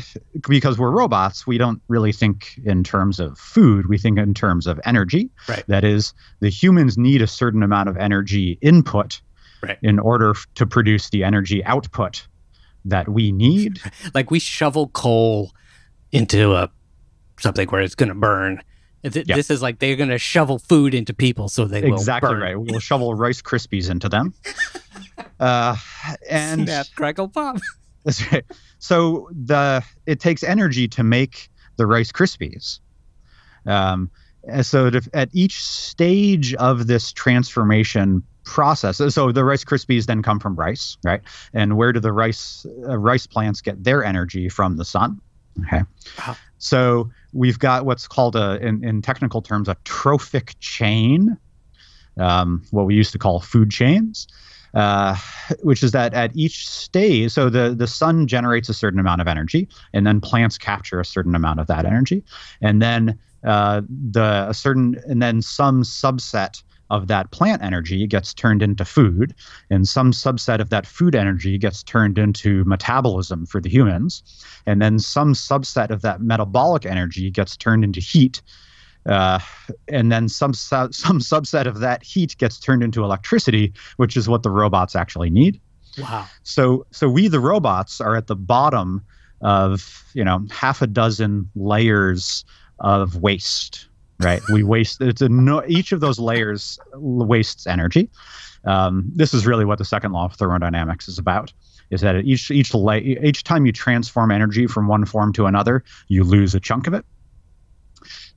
because 0.48 0.78
we're 0.78 0.91
robots, 0.91 1.48
we 1.48 1.58
don't 1.58 1.82
really 1.88 2.12
think 2.12 2.60
in 2.66 2.84
terms 2.84 3.20
of 3.20 3.38
food. 3.38 3.88
We 3.88 3.98
think 3.98 4.20
in 4.20 4.34
terms 4.34 4.68
of 4.68 4.80
energy. 4.84 5.30
Right. 5.48 5.64
That 5.68 5.84
is, 5.84 6.14
the 6.41 6.50
humans 6.50 6.98
need 6.98 7.22
a 7.22 7.28
certain 7.28 7.64
amount 7.64 7.89
of 7.89 7.98
energy 7.98 8.58
input 8.62 9.22
Right. 9.66 9.78
in 9.82 9.99
order 9.99 10.34
to 10.55 10.66
produce 10.66 11.09
the 11.09 11.24
energy 11.24 11.63
output 11.66 12.28
that 12.86 13.09
we 13.09 13.32
need. 13.32 13.80
Like 14.13 14.32
we 14.32 14.39
shovel 14.39 14.88
coal 14.89 15.51
into 16.11 16.53
a 16.53 16.70
something 17.39 17.68
where 17.70 17.82
it's 17.82 17.95
going 17.95 18.09
to 18.09 18.16
burn. 18.16 18.61
Th- 19.03 19.26
Yeah. 19.28 19.36
This 19.36 19.49
is 19.49 19.61
like 19.61 19.80
they're 19.80 19.95
going 19.95 20.09
to 20.09 20.18
shovel 20.18 20.57
food 20.59 20.93
into 20.93 21.13
people 21.13 21.49
so 21.49 21.66
they 21.66 21.84
exactly 21.84 22.30
will 22.30 22.36
burn. 22.36 22.41
right. 22.43 22.59
We'll 22.59 22.80
shovel 22.80 23.13
Rice 23.16 23.41
Krispies 23.41 23.89
into 23.89 24.09
them. 24.09 24.34
Uh, 25.39 25.76
and 26.30 26.63
Snap, 26.63 26.86
crackle, 26.95 27.28
pop. 27.28 27.57
That's 28.05 28.32
right. 28.32 28.45
So 28.80 29.30
the 29.34 29.84
it 30.05 30.20
takes 30.22 30.43
energy 30.43 30.88
to 30.89 31.03
make 31.03 31.49
the 31.76 31.86
Rice 31.86 32.11
Krispies. 32.11 32.80
Um, 33.66 34.09
so 34.61 34.89
to, 34.89 35.01
at 35.13 35.30
each 35.34 35.61
stage 35.61 36.53
of 36.55 36.88
this 36.88 37.11
transformation 37.11 38.24
process, 38.46 38.98
so 39.14 39.32
the 39.32 39.43
Rice 39.43 39.64
Krispies 39.64 40.06
then 40.06 40.24
come 40.24 40.39
from 40.39 40.56
rice, 40.56 40.98
right? 41.04 41.22
And 41.54 41.78
where 41.78 41.91
do 41.91 42.00
the 42.00 42.14
rice 42.14 42.66
uh, 42.88 42.98
rice 42.98 43.28
plants 43.28 43.62
get 43.62 43.84
their 43.84 44.04
energy 44.04 44.50
from 44.50 44.78
the 44.78 44.86
sun? 44.86 45.20
Okay. 45.66 45.82
Wow. 46.20 46.36
So 46.58 47.12
we've 47.34 47.60
got 47.60 47.86
what's 47.86 48.08
called 48.08 48.36
a, 48.36 48.58
in, 48.66 48.84
in 48.84 49.02
technical 49.02 49.41
terms, 49.41 49.68
a 49.68 49.76
trophic 49.84 50.56
chain, 50.60 51.38
um, 52.18 52.64
what 52.72 52.86
we 52.86 52.96
used 52.96 53.12
to 53.14 53.20
call 53.20 53.39
food 53.39 53.72
chains 53.72 54.28
uh, 54.76 55.16
which 55.62 55.82
is 55.82 55.93
that 55.93 56.14
at 56.14 56.36
each 56.36 56.68
stage, 56.68 57.32
so 57.32 57.50
the, 57.50 57.74
the 57.74 57.88
sun 57.88 58.28
generates 58.28 58.68
a 58.70 58.74
certain 58.74 59.00
amount 59.00 59.22
of 59.22 59.28
energy, 59.28 59.70
and 59.93 60.06
then 60.06 60.20
plants 60.20 60.58
capture 60.58 61.00
a 61.00 61.06
certain 61.06 61.34
amount 61.34 61.60
of 61.60 61.68
that 61.68 61.86
energy, 61.86 62.24
and 62.62 62.82
then 62.82 63.18
uh, 63.46 63.82
the 63.88 64.46
a 64.50 64.54
certain 64.54 65.00
and 65.08 65.22
then 65.22 65.41
some 65.41 65.82
subset 65.84 66.62
of 66.89 67.07
that 67.07 67.31
plant 67.31 67.61
energy 67.63 68.05
gets 68.07 68.33
turned 68.33 68.61
into 68.61 68.86
food, 68.86 69.33
and 69.69 69.88
some 69.88 70.11
subset 70.11 70.59
of 70.59 70.69
that 70.69 70.86
food 70.86 71.15
energy 71.15 71.57
gets 71.57 71.83
turned 71.83 72.17
into 72.17 72.63
metabolism 72.65 73.45
for 73.45 73.59
the 73.59 73.69
humans, 73.69 74.23
and 74.65 74.81
then 74.81 74.99
some 74.99 75.33
subset 75.33 75.89
of 75.89 76.01
that 76.01 76.21
metabolic 76.21 76.86
energy 76.86 77.31
gets 77.31 77.57
turned 77.57 77.83
into 77.83 77.99
heat 77.99 78.41
uh, 79.05 79.39
and 79.88 80.11
then 80.11 80.27
some 80.27 80.53
su- 80.53 80.91
some 80.91 81.19
subset 81.19 81.67
of 81.67 81.79
that 81.79 82.03
heat 82.03 82.36
gets 82.38 82.59
turned 82.59 82.83
into 82.83 83.03
electricity, 83.03 83.73
which 83.97 84.17
is 84.17 84.27
what 84.27 84.43
the 84.43 84.49
robots 84.49 84.95
actually 84.95 85.29
need. 85.29 85.59
Wow. 85.97 86.27
So 86.43 86.86
so 86.91 87.07
we 87.07 87.27
the 87.27 87.39
robots 87.39 88.01
are 88.01 88.15
at 88.15 88.27
the 88.27 88.36
bottom 88.36 89.05
of 89.41 90.03
you 90.13 90.23
know 90.23 90.45
half 90.51 90.81
a 90.81 90.88
dozen 90.88 91.49
layers 91.55 92.43
of 92.79 93.17
waste. 93.17 93.88
Right, 94.20 94.41
we 94.49 94.63
waste. 94.63 95.01
It's 95.01 95.22
a 95.22 95.30
no, 95.30 95.63
each 95.68 95.91
of 95.91 95.99
those 95.99 96.20
layers 96.20 96.80
wastes 96.93 97.68
energy. 97.68 98.09
Um, 98.63 99.11
this 99.13 99.34
is 99.34 99.45
really 99.45 99.66
what 99.66 99.78
the 99.78 99.86
second 99.86 100.13
law 100.13 100.26
of 100.26 100.34
thermodynamics 100.34 101.07
is 101.07 101.20
about. 101.20 101.51
Is 101.91 102.01
that 102.01 102.16
each 102.24 102.49
each 102.49 102.74
la- 102.74 102.95
each 102.95 103.43
time 103.43 103.66
you 103.66 103.72
transform 103.72 104.32
energy 104.32 104.68
from 104.68 104.88
one 104.88 105.05
form 105.05 105.34
to 105.34 105.45
another, 105.45 105.84
you 106.07 106.24
lose 106.24 106.55
a 106.55 106.59
chunk 106.59 106.88
of 106.88 106.93
it. 106.93 107.05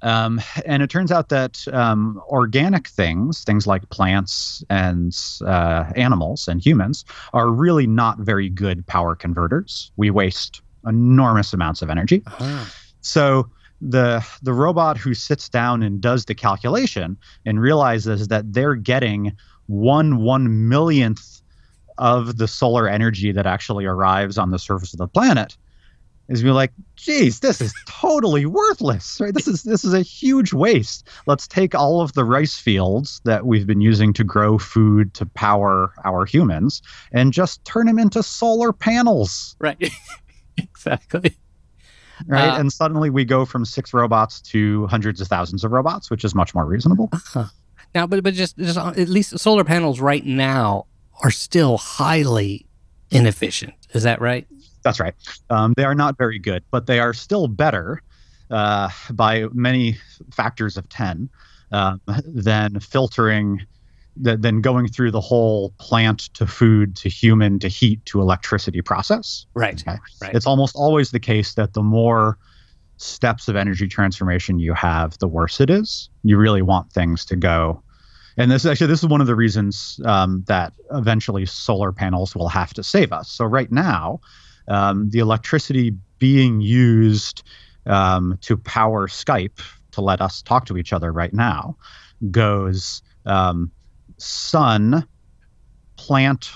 Um, 0.03 0.41
and 0.64 0.83
it 0.83 0.91
turns 0.91 1.11
out 1.11 1.29
that 1.31 1.66
um, 1.72 2.20
organic 2.29 2.89
things, 2.89 3.43
things 3.45 3.66
like 3.66 3.89
plants 3.91 4.62
and 4.70 5.16
uh, 5.45 5.85
animals 5.97 6.47
and 6.49 6.64
humans, 6.64 7.05
are 7.33 7.51
really 7.51 7.87
not 7.87 8.18
very 8.18 8.49
good 8.49 8.87
power 8.87 9.16
converters. 9.16 9.91
We 9.97 10.11
waste 10.11 10.62
enormous 10.87 11.53
amounts 11.53 11.83
of 11.83 11.91
energy. 11.91 12.22
Uh-huh. 12.26 12.64
So 13.01 13.51
the 13.81 14.26
the 14.43 14.53
robot 14.53 14.97
who 14.97 15.14
sits 15.14 15.49
down 15.49 15.83
and 15.83 16.01
does 16.01 16.24
the 16.24 16.35
calculation 16.35 17.16
and 17.47 17.61
realizes 17.61 18.29
that 18.29 18.53
they're 18.53 18.74
getting 18.74 19.37
one 19.66 20.18
one 20.18 20.68
millionth 20.68 21.43
of 21.99 22.39
the 22.39 22.49
solar 22.49 22.89
energy 22.89 23.33
that 23.33 23.47
actually 23.47 23.85
arrives 23.85 24.39
on 24.39 24.51
the 24.51 24.59
surface 24.59 24.93
of 24.93 24.99
the 24.99 25.09
planet 25.09 25.57
is 26.29 26.43
be 26.43 26.51
like, 26.51 26.72
geez, 26.97 27.41
this 27.41 27.61
is 27.61 27.72
totally 27.87 28.45
worthless, 28.45 29.18
right? 29.20 29.33
This 29.33 29.49
is 29.49 29.62
this 29.62 29.85
is 29.85 29.95
a 29.95 30.03
huge 30.03 30.53
waste. 30.53 31.09
Let's 31.26 31.49
take 31.49 31.74
all 31.74 32.01
of 32.01 32.12
the 32.12 32.24
rice 32.24 32.59
fields 32.59 33.20
that 33.24 33.47
we've 33.47 33.66
been 33.66 33.81
using 33.81 34.12
to 34.14 34.24
grow 34.24 34.59
food 34.59 35.14
to 35.14 35.26
power 35.26 35.93
our 36.05 36.26
humans 36.26 36.83
and 37.12 37.33
just 37.33 37.64
turn 37.64 37.87
them 37.87 37.99
into 37.99 38.22
solar 38.22 38.72
panels, 38.72 39.57
Right. 39.59 39.91
exactly. 40.59 41.39
Right? 42.27 42.49
Uh, 42.49 42.59
and 42.59 42.73
suddenly 42.73 43.11
we 43.11 43.25
go 43.25 43.45
from 43.45 43.64
six 43.64 43.93
robots 43.93 44.41
to 44.43 44.87
hundreds 44.87 45.21
of 45.21 45.29
thousands 45.29 45.64
of 45.64 45.73
robots, 45.73 46.11
which 46.11 46.25
is 46.25 46.35
much 46.35 46.55
more 46.55 46.64
reasonable. 46.64 47.09
Uh-huh. 47.12 47.45
Now, 47.95 48.07
but 48.07 48.23
but 48.23 48.35
just 48.35 48.57
just 48.59 48.79
uh, 48.79 48.93
at 48.97 49.09
least 49.09 49.39
solar 49.39 49.64
panels 49.64 50.01
right 50.01 50.25
now 50.25 50.87
are 51.23 51.31
still 51.31 51.79
highly 51.79 52.66
inefficient. 53.11 53.75
Is 53.93 54.03
that 54.03 54.21
right? 54.21 54.47
That's 54.83 55.01
right. 55.01 55.14
Um, 55.51 55.75
they 55.77 55.85
are 55.85 55.95
not 55.95 56.19
very 56.19 56.39
good, 56.39 56.62
but 56.71 56.87
they 56.87 57.01
are 57.01 57.12
still 57.12 57.49
better 57.49 58.03
uh, 58.51 58.89
by 59.11 59.47
many 59.53 59.97
factors 60.33 60.77
of 60.77 60.89
10 60.89 61.29
um, 61.73 62.01
than 62.25 62.81
filtering, 62.81 63.61
th- 64.23 64.41
than 64.41 64.61
going 64.61 64.89
through 64.89 65.11
the 65.11 65.21
whole 65.21 65.71
plant 65.79 66.33
to 66.35 66.47
food 66.47 66.97
to 66.97 67.09
human 67.09 67.59
to 67.59 67.69
heat 67.69 68.05
to 68.07 68.21
electricity 68.21 68.83
process. 68.83 69.47
Right. 69.55 69.83
Okay. 69.87 69.99
Right. 70.21 70.35
It's 70.35 70.47
almost 70.47 70.77
always 70.77 71.11
the 71.11 71.21
case 71.21 71.55
that 71.55 71.75
the 71.75 71.83
more 71.83 72.39
steps 72.97 73.49
of 73.49 73.57
energy 73.57 73.89
transformation 73.89 74.59
you 74.59 74.75
have, 74.75 75.19
the 75.19 75.29
worse 75.29 75.61
it 75.61 75.71
is. 75.71 76.11
You 76.25 76.37
really 76.37 76.62
want 76.62 76.93
things 76.93 77.25
to 77.27 77.37
go. 77.37 77.83
And 78.37 78.51
this 78.51 78.64
actually, 78.64 78.87
this 78.87 79.03
is 79.03 79.09
one 79.09 79.21
of 79.21 79.27
the 79.27 79.35
reasons 79.35 80.01
um, 80.05 80.45
that 80.47 80.73
eventually 80.93 81.45
solar 81.47 81.93
panels 81.93 82.37
will 82.37 82.49
have 82.49 82.73
to 82.75 82.85
save 82.85 83.12
us. 83.12 83.31
So 83.31 83.45
right 83.45 83.71
now, 83.73 84.21
um, 84.69 85.11
the 85.11 85.19
electricity 85.19 85.95
being 86.19 86.61
used 86.61 87.43
um, 87.87 88.39
to 88.43 88.57
power 88.57 89.09
Skype 89.09 89.61
to 89.93 90.01
let 90.01 90.21
us 90.21 90.43
talk 90.43 90.66
to 90.66 90.77
each 90.77 90.93
other 90.93 91.12
right 91.12 91.33
now 91.33 91.77
goes 92.31 93.03
um, 93.27 93.71
sun 94.19 95.07
plant 95.97 96.51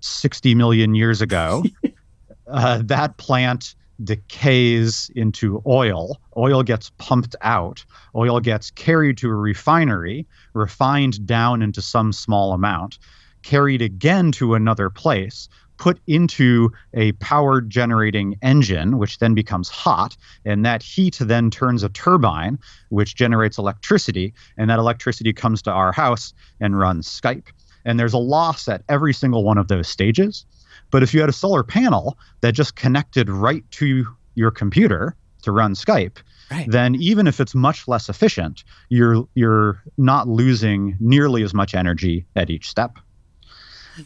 60 0.00 0.54
million 0.54 0.94
years 0.94 1.20
ago. 1.20 1.64
uh, 2.46 2.82
that 2.84 3.16
plant 3.16 3.74
decays 4.04 5.10
into 5.14 5.62
oil. 5.66 6.20
Oil 6.36 6.62
gets 6.62 6.90
pumped 6.98 7.34
out. 7.40 7.84
Oil 8.14 8.40
gets 8.40 8.70
carried 8.70 9.16
to 9.18 9.28
a 9.28 9.34
refinery, 9.34 10.26
refined 10.52 11.26
down 11.26 11.62
into 11.62 11.80
some 11.80 12.12
small 12.12 12.52
amount, 12.52 12.98
carried 13.42 13.82
again 13.82 14.32
to 14.32 14.54
another 14.54 14.90
place, 14.90 15.48
put 15.78 16.00
into 16.06 16.70
a 16.94 17.12
power 17.12 17.60
generating 17.60 18.36
engine, 18.42 18.98
which 18.98 19.18
then 19.18 19.34
becomes 19.34 19.68
hot. 19.68 20.16
And 20.44 20.64
that 20.64 20.82
heat 20.82 21.18
then 21.20 21.50
turns 21.50 21.82
a 21.82 21.88
turbine, 21.88 22.58
which 22.88 23.14
generates 23.14 23.58
electricity. 23.58 24.34
And 24.56 24.70
that 24.70 24.78
electricity 24.78 25.32
comes 25.32 25.62
to 25.62 25.70
our 25.70 25.92
house 25.92 26.32
and 26.60 26.78
runs 26.78 27.08
Skype. 27.08 27.46
And 27.84 28.00
there's 28.00 28.14
a 28.14 28.18
loss 28.18 28.68
at 28.68 28.82
every 28.88 29.12
single 29.14 29.44
one 29.44 29.58
of 29.58 29.68
those 29.68 29.88
stages. 29.88 30.44
But 30.90 31.02
if 31.02 31.14
you 31.14 31.20
had 31.20 31.28
a 31.28 31.32
solar 31.32 31.62
panel 31.62 32.18
that 32.40 32.52
just 32.52 32.76
connected 32.76 33.28
right 33.28 33.64
to 33.72 34.06
your 34.34 34.50
computer 34.50 35.16
to 35.42 35.52
run 35.52 35.74
Skype, 35.74 36.18
Right. 36.48 36.70
then 36.70 36.94
even 36.94 37.26
if 37.26 37.40
it's 37.40 37.56
much 37.56 37.88
less 37.88 38.08
efficient, 38.08 38.62
you're 38.88 39.26
you're 39.34 39.82
not 39.98 40.28
losing 40.28 40.96
nearly 41.00 41.42
as 41.42 41.52
much 41.52 41.74
energy 41.74 42.24
at 42.36 42.50
each 42.50 42.68
step. 42.68 42.98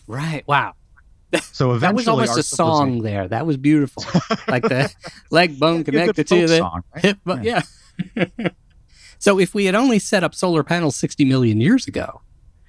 Right. 0.07 0.43
Wow. 0.47 0.73
So 1.53 1.79
That 1.79 1.95
was 1.95 2.09
almost 2.09 2.39
a 2.39 2.43
song 2.43 3.03
there. 3.03 3.29
That 3.29 3.47
was 3.47 3.57
beautiful. 3.57 4.03
like 4.49 4.63
the 4.63 4.93
leg 5.31 5.59
bone 5.61 5.81
It'd 5.81 5.93
be 5.93 5.99
a 5.99 6.07
good 6.07 6.15
connected 6.17 6.29
to 6.29 6.47
the 6.47 6.57
song, 6.59 6.83
right? 6.95 7.05
hip. 7.05 7.19
bone. 7.25 7.43
Yeah. 7.45 7.63
so 9.19 9.39
if 9.39 9.55
we 9.55 9.67
had 9.67 9.75
only 9.75 9.99
set 9.99 10.25
up 10.25 10.35
solar 10.35 10.63
panels 10.63 10.97
60 10.97 11.25
million 11.25 11.61
years 11.61 11.87
ago, 11.87 12.21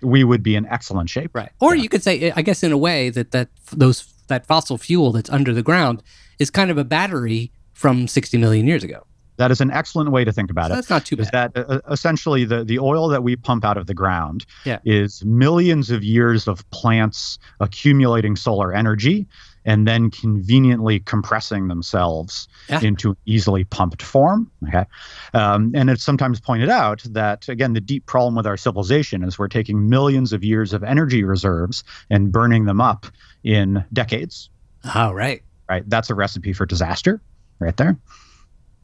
we 0.01 0.23
would 0.23 0.43
be 0.43 0.55
in 0.55 0.65
excellent 0.67 1.09
shape. 1.09 1.31
right? 1.33 1.51
Or 1.59 1.75
Yeah. 1.75 1.83
you 1.83 1.89
could 1.89 2.03
say, 2.03 2.31
I 2.35 2.41
guess, 2.41 2.63
in 2.63 2.71
a 2.71 2.77
way 2.77 3.09
that 3.09 3.31
that 3.31 3.49
those 3.71 4.11
that 4.27 4.45
fossil 4.47 4.77
fuel 4.77 5.11
that's 5.11 5.29
under 5.29 5.53
the 5.53 5.63
ground 5.63 6.01
is 6.39 6.49
kind 6.49 6.71
of 6.71 6.77
a 6.77 6.83
battery 6.83 7.51
from 7.73 8.07
60 8.07 8.37
million 8.37 8.65
years 8.67 8.83
ago. 8.83 9.05
That 9.41 9.49
is 9.51 9.59
an 9.59 9.71
excellent 9.71 10.11
way 10.11 10.23
to 10.23 10.31
think 10.31 10.51
about 10.51 10.67
So 10.67 10.73
it. 10.73 10.75
that's 10.77 10.89
not 10.89 11.03
too 11.05 11.15
bad. 11.17 11.23
Is 11.25 11.31
that 11.31 11.51
uh, 11.57 11.79
essentially 11.89 12.45
the, 12.45 12.63
the 12.63 12.77
oil 12.79 13.07
that 13.09 13.23
we 13.23 13.35
pump 13.35 13.65
out 13.65 13.75
of 13.77 13.87
the 13.87 13.93
ground 13.95 14.45
Yeah. 14.65 14.77
is 14.85 15.25
millions 15.25 15.89
of 15.89 16.03
years 16.03 16.47
of 16.47 16.69
plants 16.69 17.39
accumulating 17.59 18.35
solar 18.35 18.73
energy 18.73 19.25
and 19.65 19.87
then 19.87 20.09
conveniently 20.09 20.99
compressing 20.99 21.67
themselves 21.67 22.47
Yeah. 22.69 22.81
into 22.81 23.15
easily 23.25 23.63
pumped 23.63 24.01
form. 24.01 24.49
Okay. 24.67 24.85
Um, 25.33 25.71
and 25.75 25.89
it's 25.89 26.03
sometimes 26.03 26.39
pointed 26.39 26.69
out 26.69 27.03
that, 27.09 27.47
again, 27.49 27.73
the 27.73 27.81
deep 27.81 28.05
problem 28.05 28.35
with 28.35 28.47
our 28.47 28.57
civilization 28.57 29.23
is 29.23 29.37
we're 29.39 29.47
taking 29.47 29.89
millions 29.89 30.33
of 30.33 30.43
years 30.43 30.73
of 30.73 30.83
energy 30.83 31.23
reserves 31.23 31.83
and 32.09 32.31
burning 32.31 32.65
them 32.65 32.79
up 32.81 33.05
in 33.43 33.83
decades. 33.93 34.49
Oh, 34.95 35.11
right. 35.11 35.41
Right. 35.69 35.83
That's 35.87 36.09
a 36.09 36.15
recipe 36.15 36.53
for 36.53 36.65
disaster 36.65 37.21
right 37.59 37.77
there. 37.77 37.97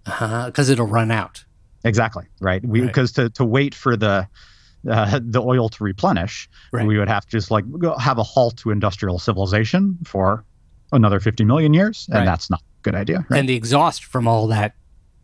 Because 0.07 0.69
it'll 0.69 0.87
run 0.87 1.11
out. 1.11 1.43
Exactly. 1.83 2.25
Right. 2.41 2.65
We 2.65 2.81
Right. 2.81 2.87
because 2.87 3.11
to, 3.13 3.29
to 3.31 3.45
wait 3.45 3.75
for 3.75 3.95
the 3.95 4.27
uh, 4.89 5.19
the 5.21 5.41
oil 5.41 5.67
to 5.69 5.83
replenish, 5.83 6.49
Right. 6.71 6.87
we 6.87 6.97
would 6.97 7.09
have 7.09 7.25
to 7.25 7.29
just 7.31 7.51
like 7.51 7.65
go 7.79 7.97
have 7.97 8.17
a 8.17 8.23
halt 8.23 8.57
to 8.57 8.71
industrial 8.71 9.19
civilization 9.19 9.97
for 10.05 10.43
another 10.93 11.19
50 11.19 11.43
million 11.43 11.73
years, 11.73 12.07
and 12.09 12.19
Right. 12.19 12.25
that's 12.25 12.49
not 12.49 12.61
a 12.61 12.81
good 12.83 12.95
idea. 12.95 13.25
Right. 13.29 13.39
And 13.39 13.49
the 13.49 13.55
exhaust 13.55 14.05
from 14.05 14.27
all 14.27 14.47
that 14.47 14.75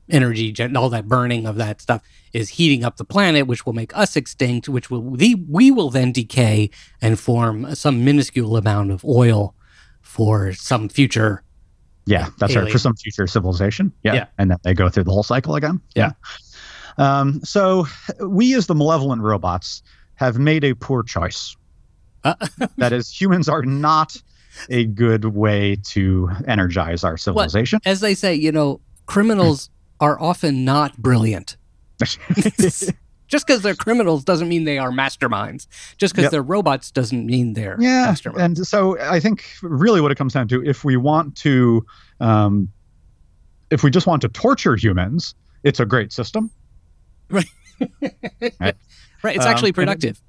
energy, 0.10 0.52
gen- 0.52 0.76
all 0.76 0.90
that 0.90 1.08
burning 1.08 1.46
of 1.46 1.56
that 1.56 1.80
stuff 1.82 2.02
is 2.34 2.50
heating 2.50 2.84
up 2.84 2.98
the 2.98 3.06
planet, 3.06 3.48
which 3.48 3.66
will 3.66 3.72
make 3.74 3.96
us 3.98 4.16
extinct, 4.18 4.68
which 4.68 4.90
will 4.92 5.12
the, 5.16 5.36
we 5.48 5.72
will 5.72 5.90
then 5.90 6.12
decay 6.12 6.70
and 7.02 7.18
form 7.18 7.74
some 7.76 8.04
minuscule 8.04 8.58
amount 8.58 8.92
of 8.92 9.06
oil 9.06 9.56
for 10.02 10.52
some 10.54 10.90
future. 10.90 11.42
Yeah, 12.06 12.30
that's 12.38 12.56
right. 12.56 12.72
For 12.72 12.78
some 12.78 12.96
future 12.96 13.28
civilization. 13.28 13.92
Yeah. 14.04 14.14
Yeah. 14.14 14.26
And 14.38 14.52
then 14.52 14.58
they 14.64 14.74
go 14.74 14.90
through 14.90 15.06
the 15.06 15.12
whole 15.12 15.24
cycle 15.24 15.56
again. 15.56 15.82
Yeah. 15.96 16.12
Um, 16.98 17.42
so 17.44 17.88
we 18.20 18.56
as 18.56 18.68
the 18.68 18.76
malevolent 18.76 19.22
robots 19.22 19.82
have 20.16 20.38
made 20.38 20.64
a 20.64 20.74
poor 20.76 21.04
choice. 21.04 21.56
Uh, 22.24 22.36
that 22.78 22.94
is, 22.94 23.10
humans 23.10 23.50
are 23.50 23.64
not 23.64 24.16
a 24.70 24.86
good 24.86 25.26
way 25.26 25.78
to 25.84 26.30
energize 26.48 27.04
our 27.04 27.18
civilization. 27.18 27.80
as 27.86 28.02
they 28.02 28.14
say, 28.14 28.36
you 28.36 28.52
know, 28.52 28.80
criminals 29.06 29.70
are 30.00 30.20
often 30.22 30.66
not 30.66 30.98
brilliant. 30.98 31.58
Just 33.34 33.48
because 33.48 33.64
they're 33.64 33.74
criminals 33.76 34.24
doesn't 34.24 34.48
mean 34.48 34.64
they 34.64 34.78
are 34.78 34.92
masterminds. 34.92 35.66
Just 35.98 36.14
because 36.14 36.24
Yep. 36.26 36.32
they're 36.32 36.44
robots 36.44 36.92
doesn't 36.92 37.26
mean 37.26 37.54
they're 37.54 37.76
yeah 37.80 38.08
masterminds. 38.14 38.40
and 38.46 38.68
so 38.68 38.98
i 39.00 39.20
think 39.20 39.44
really 39.64 40.00
what 40.02 40.12
it 40.12 40.16
comes 40.16 40.34
down 40.34 40.48
to 40.50 40.64
if 40.64 40.84
we 40.84 40.96
want 40.98 41.36
to 41.38 41.84
um, 42.20 42.70
if 43.72 43.82
we 43.84 43.90
just 43.90 44.06
want 44.08 44.22
to 44.22 44.30
torture 44.30 44.76
humans 44.76 45.34
it's 45.64 45.80
a 45.80 45.86
great 45.86 46.14
system 46.14 46.52
right. 47.30 47.46
Right. 49.24 49.36
It's 49.38 49.46
Um, 49.46 49.52
actually 49.52 49.70
and- 49.70 49.76
productive. 49.76 50.22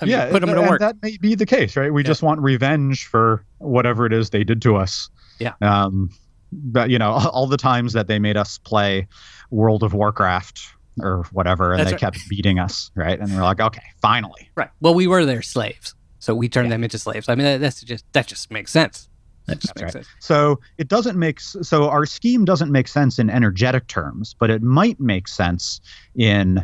I 0.00 0.04
mean, 0.04 0.12
yeah 0.12 0.30
put 0.30 0.40
them 0.40 0.50
to 0.50 0.60
and 0.60 0.68
work. 0.70 0.80
that 0.80 0.96
may 1.02 1.16
be 1.16 1.34
the 1.34 1.46
case 1.46 1.76
right 1.76 1.92
we 1.92 2.02
Yeah. 2.02 2.06
just 2.08 2.22
want 2.22 2.40
revenge 2.40 3.06
for 3.06 3.44
whatever 3.58 4.04
it 4.06 4.12
is 4.12 4.30
they 4.30 4.44
did 4.44 4.60
to 4.62 4.76
us 4.76 5.08
Yeah. 5.38 5.52
um, 5.60 6.10
but 6.52 6.90
you 6.90 6.98
know 6.98 7.10
all 7.12 7.46
the 7.46 7.56
times 7.56 7.92
that 7.94 8.06
they 8.08 8.18
made 8.18 8.36
us 8.36 8.58
play 8.58 9.06
world 9.50 9.82
of 9.82 9.94
warcraft 9.94 10.60
or 11.00 11.24
whatever 11.32 11.72
and 11.72 11.80
That's 11.80 11.90
they 11.90 11.94
right. 11.94 12.00
kept 12.00 12.28
beating 12.28 12.58
us 12.58 12.90
right 12.94 13.18
and 13.18 13.34
we're 13.34 13.42
like 13.42 13.60
okay 13.60 13.82
finally 14.00 14.42
Right. 14.54 14.68
Well, 14.80 14.94
we 14.94 15.06
were 15.06 15.24
their 15.24 15.42
slaves, 15.42 15.94
so 16.18 16.34
we 16.34 16.48
turned 16.48 16.70
them 16.70 16.84
into 16.84 16.98
slaves. 16.98 17.28
I 17.28 17.34
mean, 17.34 17.44
that, 17.44 17.60
that's 17.60 17.80
just 17.82 18.04
that 18.12 18.26
just 18.26 18.50
makes 18.50 18.70
sense. 18.70 19.08
That 19.46 19.58
just 19.58 19.74
makes 19.74 19.82
right. 19.82 20.04
sense. 20.04 20.08
So 20.20 20.60
it 20.78 20.88
doesn't 20.88 21.18
make 21.18 21.40
so 21.40 21.88
our 21.88 22.06
scheme 22.06 22.44
doesn't 22.44 22.70
make 22.70 22.88
sense 22.88 23.18
in 23.18 23.30
energetic 23.30 23.86
terms, 23.86 24.34
but 24.38 24.50
it 24.50 24.62
might 24.62 25.00
make 25.00 25.26
sense 25.26 25.80
in 26.14 26.62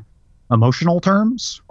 emotional 0.51 1.01
terms. 1.01 1.63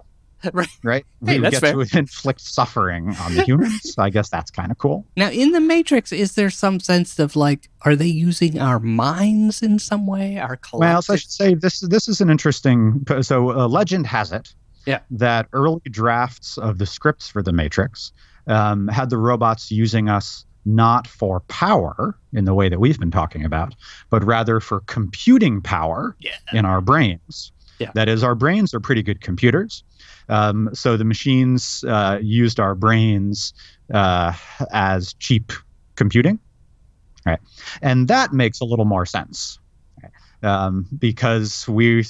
Right. 0.54 0.68
Right. 0.84 1.06
Hey, 1.26 1.40
we 1.40 1.50
get 1.50 1.62
to 1.64 1.80
inflict 1.98 2.42
suffering 2.42 3.16
on 3.22 3.36
the 3.36 3.44
humans. 3.44 3.96
I 3.98 4.10
guess 4.10 4.30
that's 4.30 4.52
kind 4.52 4.72
of 4.72 4.78
cool. 4.78 5.06
Now, 5.16 5.30
in 5.30 5.52
the 5.52 5.60
Matrix, 5.60 6.12
is 6.12 6.34
there 6.36 6.50
some 6.50 6.80
sense 6.80 7.20
of 7.20 7.36
like, 7.36 7.70
are 7.82 7.96
they 7.96 8.08
using 8.08 8.60
our 8.60 8.80
minds 8.80 9.62
in 9.62 9.80
some 9.80 10.06
way? 10.08 10.38
Our 10.38 10.60
Well, 10.74 11.02
so 11.02 11.14
I 11.14 11.18
should 11.18 11.32
say 11.32 11.54
this 11.56 11.80
this 11.82 12.08
is 12.08 12.22
an 12.22 12.30
interesting. 12.30 13.06
So 13.22 13.52
uh, 13.52 13.68
legend 13.68 14.08
has 14.08 14.32
it 14.32 14.54
Yeah. 14.86 15.00
that 15.12 15.48
early 15.54 15.82
drafts 15.90 16.58
of 16.58 16.78
the 16.78 16.86
scripts 16.86 17.28
for 17.30 17.42
the 17.42 17.52
Matrix 17.52 18.12
um, 18.48 18.88
had 18.88 19.10
the 19.10 19.18
robots 19.18 19.72
using 19.72 20.10
us 20.10 20.46
not 20.66 21.08
for 21.08 21.40
power 21.42 22.18
in 22.34 22.46
the 22.46 22.54
way 22.54 22.70
that 22.70 22.80
we've 22.80 23.00
been 23.00 23.12
talking 23.12 23.46
about, 23.46 23.74
but 24.10 24.24
rather 24.24 24.60
for 24.60 24.82
computing 24.82 25.62
power 25.62 26.16
yeah. 26.20 26.36
in 26.54 26.66
our 26.66 26.82
brains. 26.82 27.52
Yeah. 27.80 27.92
That 27.94 28.10
is, 28.10 28.24
our 28.24 28.36
brains 28.36 28.74
are 28.74 28.80
pretty 28.80 29.04
good 29.04 29.22
computers. 29.22 29.84
Um, 30.30 30.70
so 30.74 30.98
the 30.98 31.06
machines 31.06 31.84
uh, 31.88 32.20
used 32.22 32.60
our 32.60 32.76
brains 32.76 33.54
uh, 33.94 34.34
as 34.72 35.14
cheap 35.14 35.52
computing, 35.96 36.40
right? 37.26 37.40
And 37.82 38.08
that 38.08 38.34
makes 38.34 38.60
a 38.60 38.66
little 38.66 38.86
more 38.86 39.06
sense, 39.06 39.60
um, 40.44 40.86
because 40.98 41.68
we 41.68 42.06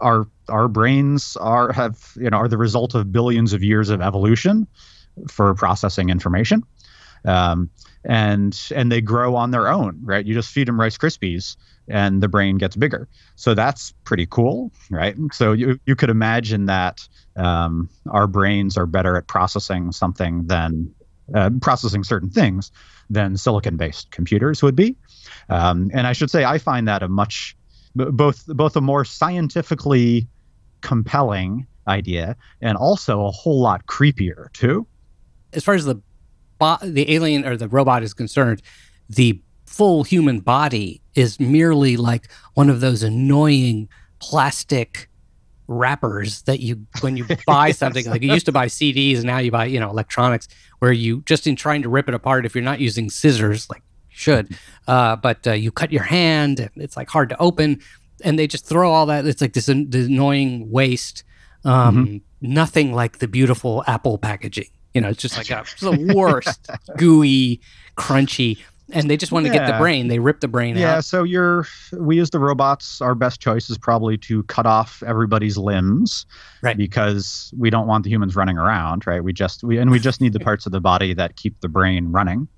our 0.00 0.26
our 0.48 0.68
brains 0.68 1.36
are 1.36 1.72
have 1.72 2.12
you 2.16 2.30
know 2.30 2.38
are 2.38 2.48
the 2.48 2.58
result 2.58 2.94
of 2.94 3.12
billions 3.12 3.52
of 3.52 3.62
years 3.62 3.88
of 3.88 4.00
evolution 4.00 4.66
for 5.28 5.54
processing 5.54 6.08
information. 6.10 6.64
Um, 7.24 7.70
and 8.04 8.58
and 8.74 8.90
they 8.90 9.02
grow 9.02 9.36
on 9.36 9.50
their 9.50 9.68
own, 9.68 10.00
right? 10.02 10.24
You 10.24 10.32
just 10.34 10.50
feed 10.50 10.68
them 10.68 10.80
Rice 10.80 10.96
Krispies, 10.96 11.56
and 11.90 12.22
the 12.22 12.28
brain 12.28 12.56
gets 12.56 12.76
bigger. 12.76 13.08
So 13.36 13.54
that's 13.54 13.92
pretty 14.04 14.26
cool, 14.26 14.72
right? 14.90 15.16
So 15.32 15.52
you 15.52 15.78
you 15.86 15.96
could 15.96 16.10
imagine 16.10 16.66
that 16.66 17.06
um, 17.36 17.88
our 18.10 18.26
brains 18.26 18.76
are 18.76 18.86
better 18.86 19.16
at 19.16 19.26
processing 19.26 19.92
something 19.92 20.46
than 20.46 20.92
uh, 21.34 21.50
processing 21.60 22.04
certain 22.04 22.30
things 22.30 22.70
than 23.08 23.36
silicon-based 23.36 24.10
computers 24.10 24.62
would 24.62 24.76
be. 24.76 24.96
Um, 25.48 25.90
and 25.92 26.06
I 26.06 26.12
should 26.12 26.30
say 26.30 26.44
I 26.44 26.58
find 26.58 26.86
that 26.88 27.02
a 27.02 27.08
much 27.08 27.56
both 27.94 28.46
both 28.46 28.76
a 28.76 28.80
more 28.80 29.04
scientifically 29.04 30.28
compelling 30.80 31.66
idea 31.88 32.36
and 32.60 32.76
also 32.76 33.26
a 33.26 33.30
whole 33.30 33.60
lot 33.60 33.86
creepier 33.86 34.52
too. 34.52 34.86
As 35.52 35.64
far 35.64 35.74
as 35.74 35.84
the 35.84 36.00
bo- 36.58 36.78
the 36.82 37.12
alien 37.12 37.44
or 37.44 37.56
the 37.56 37.68
robot 37.68 38.02
is 38.02 38.14
concerned, 38.14 38.62
the 39.08 39.40
full 39.70 40.02
human 40.02 40.40
body 40.40 41.00
is 41.14 41.38
merely 41.38 41.96
like 41.96 42.28
one 42.54 42.68
of 42.68 42.80
those 42.80 43.04
annoying 43.04 43.88
plastic 44.18 45.08
wrappers 45.68 46.42
that 46.42 46.58
you 46.58 46.84
when 47.02 47.16
you 47.16 47.24
buy 47.46 47.70
something 47.70 48.04
like 48.06 48.20
you 48.20 48.32
used 48.32 48.46
to 48.46 48.50
buy 48.52 48.66
CDs 48.66 49.18
and 49.18 49.26
now 49.26 49.38
you 49.38 49.52
buy 49.52 49.64
you 49.66 49.78
know 49.78 49.88
electronics 49.88 50.48
where 50.80 50.90
you 50.90 51.22
just 51.22 51.46
in 51.46 51.54
trying 51.54 51.82
to 51.82 51.88
rip 51.88 52.08
it 52.08 52.14
apart 52.14 52.44
if 52.44 52.56
you're 52.56 52.64
not 52.64 52.80
using 52.80 53.08
scissors 53.08 53.70
like 53.70 53.80
you 54.10 54.16
should 54.16 54.58
uh, 54.88 55.14
but 55.14 55.46
uh, 55.46 55.52
you 55.52 55.70
cut 55.70 55.92
your 55.92 56.02
hand 56.02 56.58
and 56.58 56.70
it's 56.74 56.96
like 56.96 57.08
hard 57.08 57.28
to 57.28 57.40
open 57.40 57.78
and 58.24 58.36
they 58.40 58.48
just 58.48 58.66
throw 58.66 58.90
all 58.90 59.06
that 59.06 59.24
it's 59.24 59.40
like 59.40 59.52
this, 59.52 59.68
an- 59.68 59.88
this 59.88 60.08
annoying 60.08 60.68
waste 60.68 61.22
um, 61.64 62.20
nothing 62.40 62.92
like 62.92 63.18
the 63.18 63.28
beautiful 63.28 63.84
apple 63.86 64.18
packaging 64.18 64.68
you 64.94 65.00
know 65.00 65.10
it's 65.10 65.22
just 65.22 65.36
like 65.38 65.50
a, 65.50 65.64
the 65.80 66.12
worst 66.16 66.68
gooey 66.96 67.60
crunchy 67.96 68.58
and 68.92 69.08
they 69.10 69.16
just 69.16 69.32
want 69.32 69.46
to 69.46 69.52
get 69.52 69.66
the 69.66 69.78
brain 69.78 70.08
they 70.08 70.18
rip 70.18 70.40
the 70.40 70.48
brain 70.48 70.76
Yeah, 70.76 70.90
out 70.90 70.94
Yeah, 70.96 71.00
so 71.00 71.22
you're 71.22 71.66
we 71.98 72.18
as 72.20 72.30
the 72.30 72.38
robots, 72.38 73.00
our 73.00 73.14
best 73.14 73.40
choice 73.40 73.70
is 73.70 73.78
probably 73.78 74.16
to 74.18 74.42
cut 74.44 74.66
off 74.66 75.02
everybody's 75.06 75.56
limbs, 75.56 76.26
Right. 76.62 76.76
Because 76.76 77.52
we 77.56 77.70
don't 77.70 77.86
want 77.86 78.04
the 78.04 78.10
humans 78.10 78.36
running 78.36 78.58
around, 78.58 79.06
right? 79.06 79.22
We 79.24 79.32
just 79.32 79.62
we 79.64 79.78
and 79.78 79.90
we 79.90 79.98
just 79.98 80.20
need 80.20 80.32
the 80.32 80.40
parts 80.48 80.66
of 80.66 80.72
the 80.72 80.80
body 80.80 81.14
that 81.14 81.36
keep 81.36 81.60
the 81.60 81.68
brain 81.68 82.12
running. 82.12 82.48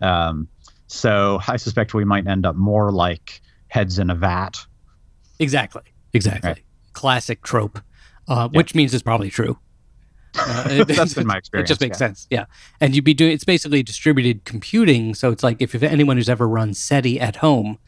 Um, 0.00 0.48
so 0.86 1.40
I 1.48 1.56
suspect 1.56 1.94
we 1.94 2.04
might 2.04 2.26
end 2.26 2.44
up 2.46 2.56
more 2.56 2.92
like 2.92 3.40
heads 3.68 3.98
in 3.98 4.10
a 4.10 4.14
vat. 4.14 4.58
Exactly. 5.38 5.82
Exactly. 6.12 6.50
Right. 6.50 6.62
Classic 6.92 7.42
trope, 7.42 7.80
uh, 8.28 8.48
Yeah. 8.52 8.58
which 8.58 8.74
means 8.74 8.92
it's 8.92 9.02
probably 9.02 9.30
true. 9.30 9.58
Uh, 10.38 10.64
it- 10.70 10.88
That's 10.88 11.14
been 11.14 11.26
my 11.26 11.36
experience. 11.36 11.68
It 11.68 11.72
just 11.72 11.80
makes 11.80 11.94
yeah. 11.96 12.06
sense. 12.06 12.26
Yeah. 12.30 12.44
And 12.80 12.94
you'd 12.94 13.04
be 13.04 13.14
doing 13.14 13.32
it's 13.32 13.44
basically 13.44 13.82
distributed 13.82 14.44
computing. 14.44 15.14
So 15.14 15.30
it's 15.30 15.42
like 15.42 15.60
if, 15.60 15.74
if 15.74 15.82
anyone 15.82 16.16
who's 16.16 16.28
ever 16.28 16.48
run 16.48 16.74
SETI 16.74 17.20
at 17.20 17.36
home, 17.36 17.78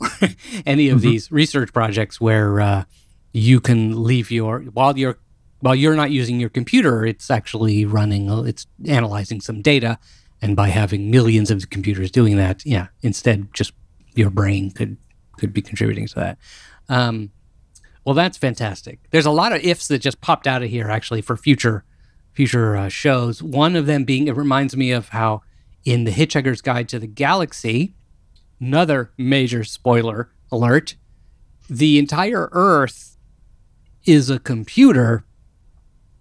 any 0.66 0.88
of 0.88 0.98
Mhm. 0.98 1.02
these 1.02 1.32
research 1.32 1.72
projects 1.72 2.20
where 2.20 2.60
uh, 2.60 2.84
you 3.32 3.60
can 3.60 4.02
leave 4.04 4.30
your 4.30 4.60
while 4.60 4.96
you're 4.96 5.18
while 5.60 5.74
you're 5.74 5.96
not 5.96 6.12
using 6.12 6.38
your 6.38 6.50
computer, 6.50 7.04
it's 7.04 7.30
actually 7.32 7.84
running. 7.84 8.30
uh, 8.30 8.42
It's 8.42 8.66
analyzing 8.86 9.40
some 9.40 9.60
data, 9.60 9.98
and 10.40 10.54
by 10.54 10.68
having 10.68 11.10
millions 11.10 11.50
of 11.50 11.68
computers 11.68 12.12
doing 12.12 12.36
that, 12.36 12.64
yeah, 12.64 12.88
instead 13.02 13.48
just 13.52 13.72
your 14.14 14.30
brain 14.30 14.70
could 14.70 14.96
could 15.36 15.52
be 15.52 15.60
contributing 15.62 16.06
to 16.08 16.14
that. 16.14 16.38
Um, 16.88 17.30
well, 18.04 18.14
that's 18.14 18.38
fantastic. 18.38 19.00
There's 19.10 19.26
a 19.26 19.30
lot 19.32 19.52
of 19.52 19.62
ifs 19.64 19.88
that 19.88 19.98
just 19.98 20.20
popped 20.20 20.46
out 20.46 20.62
of 20.62 20.70
here 20.70 20.88
actually 20.88 21.22
for 21.22 21.36
future 21.36 21.84
future 22.38 22.76
uh, 22.76 22.88
shows. 22.88 23.42
One 23.42 23.74
of 23.74 23.86
them 23.86 24.04
being 24.04 24.28
it 24.28 24.36
reminds 24.36 24.76
me 24.76 24.92
of 24.92 25.08
how 25.08 25.42
in 25.84 26.04
the 26.04 26.12
Hitchhiker's 26.12 26.60
Guide 26.60 26.88
to 26.90 27.00
the 27.00 27.08
Galaxy, 27.08 27.94
another 28.60 29.10
major 29.18 29.64
spoiler 29.64 30.30
alert. 30.52 30.94
the 31.68 31.98
entire 31.98 32.48
Earth 32.52 33.18
is 34.06 34.30
a 34.30 34.38
computer 34.38 35.24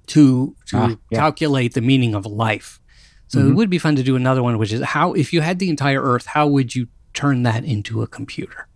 to 0.08 0.56
to 0.66 0.78
Ah, 0.78 0.96
yeah. 1.12 1.20
calculate 1.20 1.74
the 1.76 1.82
meaning 1.82 2.14
of 2.16 2.26
life. 2.26 2.82
So 3.30 3.40
it 3.40 3.44
Mhm. 3.44 3.56
would 3.56 3.70
be 3.70 3.78
fun 3.78 3.96
to 3.96 4.04
do 4.04 4.16
another 4.18 4.42
one, 4.44 4.58
which 4.58 4.74
is 4.74 4.82
how 4.84 5.14
if 5.14 5.32
you 5.32 5.40
had 5.42 5.60
the 5.60 5.70
entire 5.70 6.02
Earth, 6.02 6.26
how 6.26 6.48
would 6.48 6.76
you 6.76 6.88
turn 7.14 7.44
that 7.44 7.64
into 7.64 8.02
a 8.02 8.08
computer? 8.08 8.68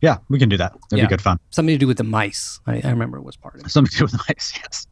Yeah, 0.00 0.16
we 0.30 0.38
can 0.40 0.48
do 0.48 0.56
that. 0.56 0.72
That'd 0.88 0.98
Yeah. 0.98 1.04
be 1.04 1.10
good 1.10 1.20
fun. 1.22 1.36
Something 1.50 1.74
to 1.74 1.78
do 1.78 1.86
with 1.86 1.98
the 1.98 2.04
mice. 2.18 2.58
I, 2.66 2.80
I 2.82 2.90
remember 2.90 3.18
it 3.18 3.24
was 3.24 3.36
part 3.36 3.54
of 3.56 3.60
it. 3.66 3.70
Something 3.70 3.92
to 3.92 3.98
do 3.98 4.04
with 4.04 4.12
the 4.12 4.24
mice. 4.28 4.52
Yes. 4.62 4.86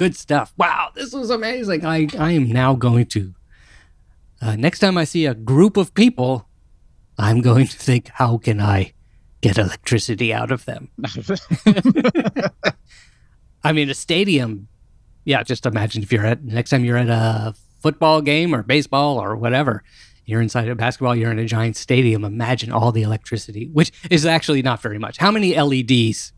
Good 0.00 0.16
stuff. 0.16 0.54
Wow, 0.56 0.92
this 0.94 1.12
was 1.12 1.28
amazing. 1.28 1.84
I, 1.84 2.08
I 2.18 2.32
am 2.32 2.48
now 2.48 2.74
going 2.74 3.04
to, 3.08 3.34
uh, 4.40 4.56
next 4.56 4.78
time 4.78 4.96
I 4.96 5.04
see 5.04 5.26
a 5.26 5.34
group 5.34 5.76
of 5.76 5.92
people, 5.92 6.48
I'm 7.18 7.42
going 7.42 7.66
to 7.66 7.76
think, 7.76 8.08
how 8.14 8.38
can 8.38 8.62
I 8.62 8.94
get 9.42 9.58
electricity 9.58 10.32
out 10.32 10.50
of 10.52 10.64
them? 10.64 10.88
I 13.62 13.72
mean, 13.72 13.90
a 13.90 13.94
stadium. 13.94 14.68
Yeah, 15.26 15.42
just 15.42 15.66
imagine 15.66 16.02
if 16.02 16.10
you're 16.10 16.24
at 16.24 16.42
next 16.44 16.70
time 16.70 16.82
you're 16.82 16.96
at 16.96 17.10
a 17.10 17.54
football 17.80 18.22
game 18.22 18.54
or 18.54 18.62
baseball 18.62 19.18
or 19.18 19.36
whatever. 19.36 19.84
You're 20.24 20.40
inside 20.40 20.66
a 20.68 20.74
basketball. 20.74 21.14
You're 21.14 21.30
in 21.30 21.38
a 21.38 21.44
giant 21.44 21.76
stadium. 21.76 22.24
Imagine 22.24 22.72
all 22.72 22.90
the 22.90 23.02
electricity, 23.02 23.68
which 23.74 23.92
is 24.10 24.24
actually 24.24 24.62
not 24.62 24.80
very 24.80 24.98
much. 24.98 25.18
How 25.18 25.30
many 25.30 25.60
LEDs 25.60 26.32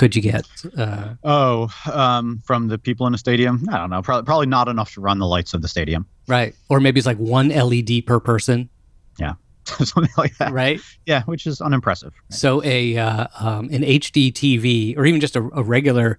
could 0.00 0.16
you 0.16 0.22
get? 0.22 0.46
Uh, 0.78 1.14
oh, 1.24 1.68
um, 1.92 2.40
from 2.46 2.68
the 2.68 2.78
people 2.78 3.06
in 3.06 3.12
the 3.12 3.18
stadium? 3.18 3.68
I 3.70 3.76
don't 3.76 3.90
know. 3.90 4.00
Probably, 4.00 4.24
probably 4.24 4.46
not 4.46 4.66
enough 4.66 4.94
to 4.94 5.02
run 5.02 5.18
the 5.18 5.26
lights 5.26 5.52
of 5.52 5.60
the 5.60 5.68
stadium. 5.68 6.06
right, 6.26 6.54
or 6.70 6.80
maybe 6.80 6.98
it's 6.98 7.06
like 7.06 7.18
one 7.18 7.50
LED 7.50 8.06
per 8.06 8.18
person. 8.18 8.70
Yeah. 9.18 9.34
Something 9.64 10.10
like 10.16 10.34
that. 10.38 10.52
Right. 10.52 10.80
Yeah, 11.04 11.22
which 11.24 11.46
is 11.46 11.60
unimpressive. 11.60 12.14
So 12.30 12.64
a 12.64 12.96
uh, 12.96 13.26
um, 13.38 13.68
an 13.68 13.82
HD 13.82 14.32
TV 14.32 14.96
or 14.96 15.04
even 15.04 15.20
just 15.20 15.36
a, 15.36 15.42
a 15.52 15.62
regular 15.62 16.18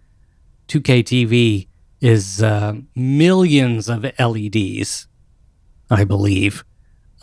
2K 0.67 1.03
TV 1.03 1.67
is 2.01 2.43
uh, 2.43 2.75
millions 2.95 3.89
of 3.89 4.03
LEDs, 4.19 5.07
I 5.89 6.03
believe. 6.03 6.63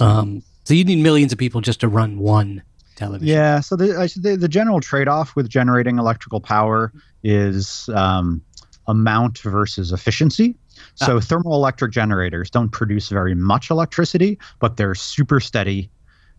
Um, 0.01 0.43
so 0.65 0.75
you 0.75 0.83
need 0.83 0.99
millions 1.05 1.33
of 1.33 1.39
people 1.39 1.61
just 1.61 1.79
to 1.81 1.89
run 1.89 2.19
one 2.19 2.65
television. 2.99 3.29
Yeah. 3.29 3.61
So 3.61 3.77
the, 3.77 4.11
the 4.17 4.37
the 4.37 4.49
general 4.49 4.81
trade 4.81 5.09
off 5.09 5.35
with 5.37 5.49
generating 5.49 5.99
electrical 5.99 6.41
power 6.41 6.93
is 7.23 7.89
um, 7.95 8.43
amount 8.87 9.39
versus 9.39 9.93
efficiency. 9.93 10.55
So 10.95 11.19
thermoelectric 11.19 11.91
generators 11.93 12.51
don't 12.51 12.71
produce 12.71 13.09
very 13.09 13.35
much 13.35 13.71
electricity, 13.71 14.39
but 14.61 14.77
they're 14.77 14.95
super 14.95 15.41
steady 15.41 15.91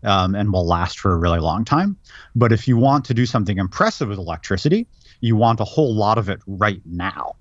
um, 0.04 0.36
and 0.36 0.52
will 0.54 0.66
last 0.66 1.00
for 1.00 1.14
a 1.14 1.18
really 1.18 1.40
long 1.40 1.66
time. 1.66 1.98
But 2.36 2.52
if 2.52 2.68
you 2.68 2.78
want 2.78 3.04
to 3.06 3.14
do 3.14 3.26
something 3.26 3.58
impressive 3.58 4.10
with 4.10 4.18
electricity, 4.18 4.88
you 5.22 5.36
want 5.36 5.60
a 5.60 5.66
whole 5.66 5.94
lot 5.94 6.18
of 6.18 6.30
it 6.30 6.40
right 6.48 6.82
now. 6.86 7.36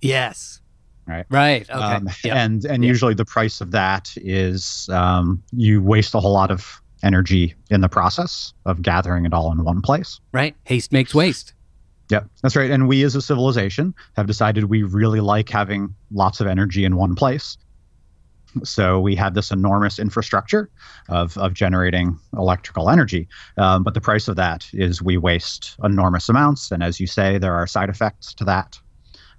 Yes. 0.00 0.60
Right. 1.06 1.26
Right. 1.28 1.68
Okay. 1.68 1.78
Um, 1.78 2.08
Yep. 2.24 2.36
And 2.36 2.64
and 2.64 2.84
Yeah. 2.84 2.88
usually 2.88 3.14
the 3.14 3.24
price 3.24 3.60
of 3.60 3.70
that 3.72 4.12
is 4.16 4.88
um, 4.92 5.42
you 5.52 5.82
waste 5.82 6.14
a 6.14 6.20
whole 6.20 6.32
lot 6.32 6.50
of 6.50 6.79
energy 7.02 7.54
in 7.70 7.80
the 7.80 7.88
process 7.88 8.52
of 8.66 8.82
gathering 8.82 9.24
it 9.24 9.32
all 9.32 9.52
in 9.52 9.64
one 9.64 9.82
place. 9.82 10.20
right. 10.32 10.54
Haste 10.64 10.92
makes 10.92 11.14
waste. 11.14 11.54
Yeah, 12.10 12.24
that's 12.42 12.56
right. 12.56 12.70
And 12.70 12.88
we 12.88 13.04
as 13.04 13.14
a 13.14 13.22
civilization 13.22 13.94
have 14.16 14.26
decided 14.26 14.64
we 14.64 14.82
really 14.82 15.20
like 15.20 15.48
having 15.48 15.94
lots 16.10 16.40
of 16.40 16.48
energy 16.48 16.84
in 16.84 16.96
one 16.96 17.14
place. 17.14 17.56
So 18.64 18.98
we 18.98 19.14
have 19.14 19.34
this 19.34 19.52
enormous 19.52 20.00
infrastructure 20.00 20.68
of, 21.08 21.38
of 21.38 21.54
generating 21.54 22.18
electrical 22.36 22.90
energy. 22.90 23.28
Um, 23.56 23.84
but 23.84 23.94
the 23.94 24.00
price 24.00 24.26
of 24.26 24.34
that 24.36 24.68
is 24.72 25.00
we 25.00 25.16
waste 25.18 25.76
enormous 25.84 26.28
amounts. 26.28 26.72
And 26.72 26.82
as 26.82 26.98
you 26.98 27.06
say, 27.06 27.38
there 27.38 27.54
are 27.54 27.68
side 27.68 27.88
effects 27.88 28.34
to 28.34 28.44
that. 28.44 28.76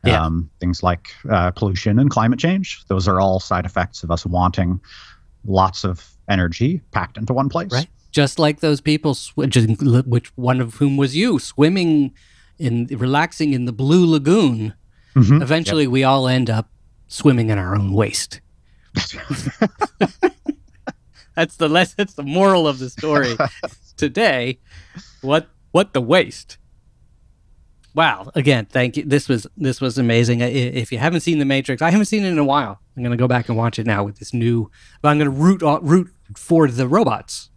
Yeah. 0.06 0.24
Um, 0.24 0.50
things 0.60 0.82
like 0.82 1.10
uh, 1.30 1.52
pollution 1.52 2.00
and 2.00 2.10
climate 2.10 2.40
change. 2.40 2.84
Those 2.88 3.08
are 3.08 3.20
all 3.20 3.40
side 3.40 3.66
effects 3.66 4.02
of 4.02 4.10
us 4.10 4.26
wanting 4.26 4.80
lots 5.46 5.84
of 5.84 6.10
energy 6.32 6.82
packed 6.92 7.18
into 7.18 7.34
one 7.34 7.50
place. 7.50 7.72
Right. 7.72 7.88
Just 8.12 8.40
like 8.40 8.60
those 8.60 8.82
people, 8.82 9.14
sw- 9.14 9.38
which 9.38 10.32
one 10.36 10.60
of 10.60 10.76
whom 10.76 10.98
was 10.98 11.16
you, 11.16 11.38
swimming 11.40 12.14
in 12.58 12.88
relaxing 12.92 13.54
in 13.54 13.66
the 13.66 13.72
blue 13.72 14.06
lagoon. 14.06 14.74
Mhm. 15.16 15.42
Eventually, 15.42 15.88
we 15.88 16.04
all 16.04 16.28
end 16.28 16.50
up 16.50 16.70
swimming 17.08 17.50
in 17.50 17.58
our 17.58 17.76
own 17.76 17.94
waste. 17.94 18.42
That's 21.36 21.56
the 21.56 21.70
less. 21.70 21.94
That's 21.94 22.14
the 22.14 22.24
moral 22.24 22.68
of 22.68 22.80
the 22.80 22.90
story 22.90 23.36
today. 23.98 24.60
What 25.22 25.48
what 25.72 25.94
the 25.94 26.02
waste? 26.02 26.58
Wow! 27.94 28.32
Again, 28.36 28.66
thank 28.68 28.96
you. 28.98 29.04
This 29.04 29.28
was 29.28 29.48
this 29.58 29.82
was 29.82 29.98
amazing. 29.98 30.40
If 30.42 30.92
you 30.92 30.98
haven't 30.98 31.22
seen 31.22 31.40
The 31.40 31.46
Matrix, 31.46 31.82
I 31.82 31.90
haven't 31.92 32.06
seen 32.06 32.24
it 32.24 32.30
in 32.30 32.38
a 32.38 32.44
while. 32.44 32.80
I'm 32.96 33.04
going 33.04 33.12
to 33.12 33.18
go 33.18 33.28
back 33.28 33.50
and 33.50 33.58
watch 33.58 33.80
it 33.80 33.86
now 33.86 34.04
with 34.04 34.20
this 34.20 34.34
new. 34.34 34.72
But 35.02 35.10
I'm 35.10 35.18
going 35.20 35.30
to 35.32 35.38
root 35.38 35.62
root 35.84 36.10
for 36.38 36.68
the 36.70 36.88
robots. 36.88 37.50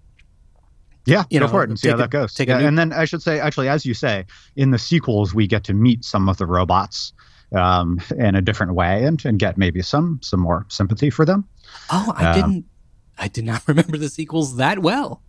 Yeah, 1.06 1.24
you 1.30 1.38
go 1.38 1.46
know, 1.46 1.52
for 1.52 1.62
it 1.62 1.68
and 1.68 1.78
see 1.78 1.88
how 1.88 1.94
a- 1.94 1.98
that 1.98 2.10
goes. 2.10 2.38
Yeah, 2.40 2.58
new- 2.58 2.66
and 2.66 2.78
then 2.78 2.92
I 2.92 3.04
should 3.04 3.22
say, 3.22 3.38
actually, 3.38 3.68
as 3.68 3.84
you 3.86 3.94
say, 3.94 4.24
in 4.56 4.70
the 4.70 4.78
sequels, 4.78 5.34
we 5.34 5.46
get 5.46 5.62
to 5.64 5.74
meet 5.74 6.04
some 6.04 6.28
of 6.28 6.38
the 6.38 6.46
robots 6.46 7.12
um, 7.54 8.00
in 8.16 8.34
a 8.34 8.40
different 8.40 8.74
way 8.74 9.04
and, 9.04 9.22
and 9.24 9.38
get 9.38 9.56
maybe 9.58 9.82
some 9.82 10.18
some 10.22 10.40
more 10.40 10.64
sympathy 10.68 11.10
for 11.10 11.24
them. 11.24 11.46
Oh, 11.92 12.12
I 12.16 12.26
Um, 12.26 12.34
didn't. 12.40 12.64
I 13.18 13.28
did 13.28 13.44
not 13.44 13.62
remember 13.68 13.98
the 13.98 14.08
sequels 14.08 14.56
that 14.56 14.80
well. 14.80 15.22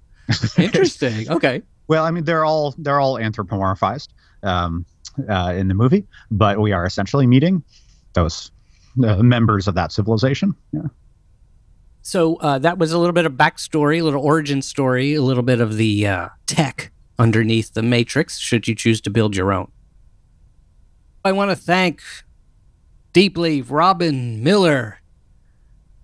Interesting. 0.57 1.29
Okay. 1.35 1.61
Well, 1.87 2.03
I 2.03 2.09
mean, 2.09 2.23
they're 2.23 2.45
all 2.45 2.73
they're 2.79 2.99
all 2.99 3.15
anthropomorphized 3.19 4.07
um, 4.41 4.85
uh, 5.29 5.53
in 5.55 5.67
the 5.67 5.73
movie, 5.73 6.05
but 6.31 6.59
we 6.59 6.71
are 6.71 6.85
essentially 6.85 7.27
meeting 7.27 7.63
those 8.13 8.51
uh, 9.03 9.17
members 9.17 9.67
of 9.67 9.75
that 9.75 9.91
civilization. 9.91 10.55
Yeah. 10.71 10.81
So 12.01 12.35
uh, 12.35 12.59
that 12.59 12.77
was 12.77 12.91
a 12.91 12.99
little 12.99 13.13
bit 13.13 13.25
of 13.25 13.33
backstory, 13.33 13.99
a 13.99 14.03
little 14.03 14.21
origin 14.21 14.61
story, 14.61 15.15
a 15.15 15.21
little 15.21 15.43
bit 15.43 15.59
of 15.59 15.77
the 15.77 16.05
uh, 16.05 16.29
tech 16.45 16.91
underneath 17.17 17.73
the 17.73 17.81
Matrix, 17.81 18.37
should 18.37 18.67
you 18.67 18.75
choose 18.75 19.01
to 19.01 19.09
build 19.09 19.35
your 19.35 19.51
own. 19.51 19.71
I 21.23 21.31
want 21.31 21.49
to 21.49 21.55
thank 21.55 22.01
deeply 23.11 23.61
Robyn 23.61 24.43
Miller, 24.43 24.99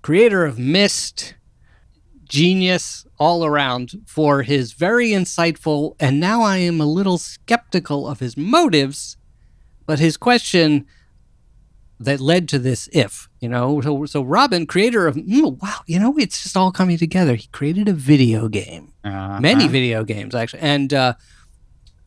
creator 0.01 0.43
of 0.43 0.57
Myst, 0.57 1.36
genius 2.32 3.05
all 3.19 3.45
around, 3.45 4.01
for 4.05 4.41
his 4.43 4.71
very 4.71 5.09
insightful, 5.09 5.95
and 5.99 6.19
now 6.19 6.41
I 6.41 6.57
am 6.57 6.79
a 6.79 6.86
little 6.86 7.17
skeptical 7.17 8.07
of 8.07 8.19
his 8.19 8.38
motives, 8.38 9.17
but 9.86 9.99
his 9.99 10.15
question 10.17 10.86
that 11.99 12.19
led 12.19 12.49
to 12.49 12.57
this 12.57 12.89
if 12.93 13.29
you 13.39 13.49
know? 13.49 13.79
So, 13.82 14.05
so 14.05 14.23
Robyn 14.23 14.65
creator 14.65 15.05
of 15.05 15.15
mm, 15.15 15.61
wow 15.61 15.82
you 15.86 15.99
know 15.99 16.17
it's 16.17 16.41
just 16.41 16.57
all 16.57 16.71
coming 16.71 16.97
together. 16.97 17.36
He 17.36 17.47
created 17.47 17.88
a 17.88 17.93
video 17.93 18.47
game. 18.47 18.93
Uh, 19.03 19.39
many 19.39 19.67
video 19.67 20.03
games 20.03 20.34
actually. 20.34 20.61
And 20.61 20.93
uh, 20.93 21.13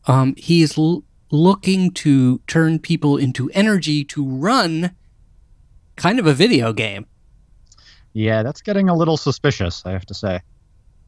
um, 0.07 0.33
he 0.37 0.61
is 0.61 0.77
l- 0.77 1.03
looking 1.31 1.91
to 1.91 2.41
turn 2.47 2.79
people 2.79 3.15
into 3.15 3.49
energy 3.51 4.03
to 4.05 4.25
run 4.25 4.95
kind 5.95 6.19
of 6.19 6.27
a 6.27 6.33
video 6.33 6.73
game 6.73 7.05
Yeah, 8.15 8.43
that's 8.43 8.61
getting 8.61 8.87
a 8.87 8.95
little 8.95 9.17
suspicious, 9.17 9.85
I 9.85 9.91
have 9.91 10.05
to 10.05 10.13
say. 10.13 10.39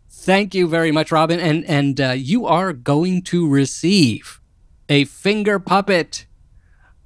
Thank 0.10 0.54
you 0.54 0.68
very 0.68 0.92
much, 0.92 1.10
Robyn. 1.10 1.40
And 1.40 1.64
and 1.64 2.02
uh, 2.02 2.12
you 2.12 2.46
are 2.46 2.74
going 2.74 3.22
to 3.24 3.48
receive 3.48 4.42
a 4.90 5.06
finger 5.06 5.58
puppet 5.58 6.26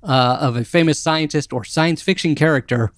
uh, 0.02 0.40
of 0.42 0.56
a 0.56 0.64
famous 0.64 0.98
scientist 0.98 1.54
or 1.54 1.64
science 1.64 2.02
fiction 2.02 2.34
character 2.34 2.92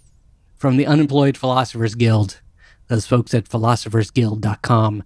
from 0.55 0.77
the 0.77 0.85
Unemployed 0.85 1.35
Philosophers 1.35 1.93
Guild. 1.93 2.39
Those 2.87 3.05
folks 3.05 3.33
at 3.33 3.49
philosophersguild.com. 3.49 5.03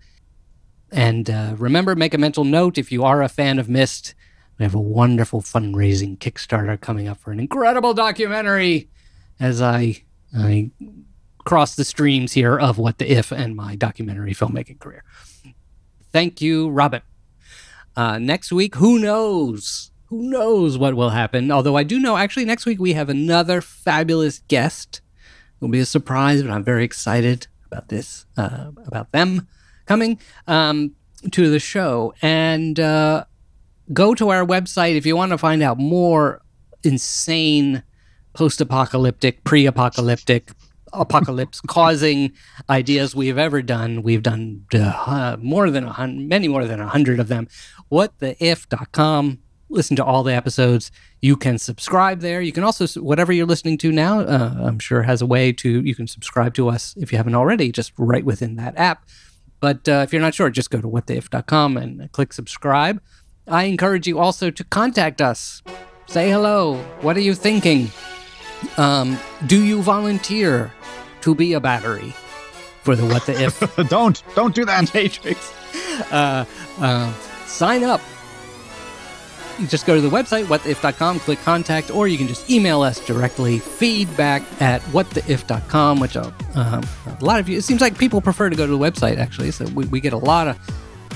And 0.91 1.29
uh, 1.31 1.55
remember, 1.57 1.95
make 1.95 2.13
a 2.13 2.19
mental 2.19 2.43
note 2.43 2.77
if 2.77 2.91
you 2.91 3.03
are 3.03 3.23
a 3.23 3.29
fan 3.29 3.57
of 3.57 3.69
Myst. 3.69 4.13
We 4.59 4.63
have 4.63 4.75
a 4.75 4.79
wonderful 4.79 5.41
fundraising 5.41 6.19
Kickstarter 6.19 6.79
coming 6.79 7.07
up 7.07 7.17
for 7.17 7.31
an 7.31 7.39
incredible 7.39 7.95
documentary. 7.95 8.87
As 9.39 9.63
I 9.63 10.03
I 10.35 10.69
cross 11.47 11.75
the 11.75 11.85
streams 11.85 12.33
here 12.33 12.59
of 12.59 12.77
what 12.77 12.97
the 12.97 13.09
if 13.09 13.31
and 13.31 13.55
my 13.55 13.73
documentary 13.73 14.33
filmmaking 14.33 14.79
career. 14.79 15.01
Thank 16.11 16.41
you, 16.41 16.69
Robyn. 16.69 17.01
Uh, 17.95 18.19
next 18.19 18.51
week, 18.51 18.75
who 18.75 18.99
knows? 18.99 19.91
Who 20.07 20.23
knows 20.23 20.77
what 20.77 20.95
will 20.95 21.11
happen? 21.11 21.49
Although 21.49 21.77
I 21.77 21.83
do 21.83 21.99
know, 21.99 22.17
actually, 22.17 22.43
next 22.43 22.65
week 22.65 22.79
we 22.81 22.93
have 22.93 23.07
another 23.07 23.61
fabulous 23.61 24.39
guest. 24.49 24.99
It'll 25.57 25.71
be 25.71 25.79
a 25.79 25.85
surprise, 25.85 26.43
but 26.43 26.51
I'm 26.51 26.65
very 26.65 26.83
excited 26.83 27.47
about 27.65 27.87
this, 27.87 28.25
uh, 28.35 28.71
about 28.85 29.13
them 29.13 29.47
coming 29.85 30.19
um, 30.47 30.95
to 31.31 31.49
the 31.49 31.59
show. 31.59 32.13
And 32.21 32.77
uh, 32.77 33.23
go 33.93 34.13
to 34.15 34.29
our 34.29 34.45
website 34.45 34.97
if 34.97 35.05
you 35.05 35.15
want 35.15 35.31
to 35.31 35.37
find 35.37 35.63
out 35.63 35.77
more 35.77 36.41
insane, 36.83 37.83
post 38.33 38.59
apocalyptic, 38.59 39.45
pre 39.45 39.65
apocalyptic, 39.65 40.51
apocalypse 40.93 41.61
causing 41.61 42.31
ideas 42.69 43.15
we've 43.15 43.37
ever 43.37 43.61
done. 43.61 44.03
We've 44.03 44.23
done 44.23 44.65
uh, 44.73 45.37
more 45.39 45.69
than 45.69 45.83
a 45.85 45.93
hundred, 45.93 46.27
many 46.27 46.47
more 46.47 46.65
than 46.65 46.79
a 46.79 46.87
hundred 46.87 47.19
of 47.19 47.27
them. 47.27 47.47
Whattheif.com. 47.91 49.39
Listen 49.69 49.97
to 49.97 50.05
all 50.05 50.23
the 50.23 50.33
episodes. 50.33 50.91
You 51.21 51.35
can 51.35 51.57
subscribe 51.57 52.21
there. 52.21 52.41
You 52.41 52.53
can 52.53 52.63
also, 52.63 52.87
whatever 53.01 53.33
you're 53.33 53.45
listening 53.45 53.77
to 53.79 53.91
now, 53.91 54.21
uh, 54.21 54.55
I'm 54.61 54.79
sure 54.79 55.03
has 55.03 55.21
a 55.21 55.25
way 55.25 55.51
to, 55.53 55.81
you 55.81 55.93
can 55.93 56.07
subscribe 56.07 56.53
to 56.53 56.69
us 56.69 56.95
if 56.97 57.11
you 57.11 57.17
haven't 57.17 57.35
already, 57.35 57.71
just 57.71 57.91
right 57.97 58.23
within 58.23 58.55
that 58.55 58.77
app. 58.77 59.05
But 59.59 59.89
uh, 59.89 60.03
if 60.05 60.13
you're 60.13 60.21
not 60.21 60.35
sure, 60.35 60.49
just 60.49 60.69
go 60.69 60.79
to 60.79 60.87
whattheif.com 60.87 61.75
and 61.77 62.11
click 62.11 62.31
subscribe. 62.31 63.01
I 63.47 63.63
encourage 63.63 64.07
you 64.07 64.19
also 64.19 64.51
to 64.51 64.63
contact 64.63 65.21
us. 65.21 65.61
Say 66.05 66.29
hello. 66.29 66.77
What 67.01 67.17
are 67.17 67.21
you 67.21 67.33
thinking? 67.33 67.91
Um, 68.77 69.17
do 69.45 69.63
you 69.63 69.81
volunteer 69.81 70.71
to 71.21 71.35
be 71.35 71.53
a 71.53 71.59
battery 71.59 72.13
for 72.81 72.95
the 72.95 73.05
What 73.05 73.25
the 73.25 73.43
If 73.43 73.75
don't 73.89 74.23
don't 74.35 74.55
do 74.55 74.65
that. 74.65 74.93
Matrix? 74.93 75.53
Uh, 76.11 76.45
uh, 76.79 77.13
sign 77.45 77.83
up. 77.83 78.01
You 79.59 79.65
just 79.67 79.87
go 79.87 79.95
to 79.95 80.01
the 80.01 80.09
website, 80.09 80.45
whattheif.com, 80.45 81.19
click 81.19 81.39
contact, 81.41 81.89
or 81.89 82.07
you 82.07 82.17
can 82.17 82.27
just 82.27 82.47
email 82.47 82.83
us 82.83 83.03
directly, 83.05 83.57
feedback 83.57 84.43
at 84.61 84.81
whattheif.com, 84.83 85.99
which 85.99 86.15
uh, 86.15 86.31
um, 86.53 86.83
a 87.19 87.25
lot 87.25 87.39
of 87.39 87.49
you, 87.49 87.57
it 87.57 87.63
seems 87.63 87.81
like 87.81 87.97
people 87.97 88.21
prefer 88.21 88.51
to 88.51 88.55
go 88.55 88.67
to 88.67 88.71
the 88.71 88.77
website 88.77 89.17
actually. 89.17 89.49
So 89.51 89.65
we, 89.69 89.85
we 89.87 89.99
get 89.99 90.13
a 90.13 90.17
lot 90.17 90.47
of 90.47 90.57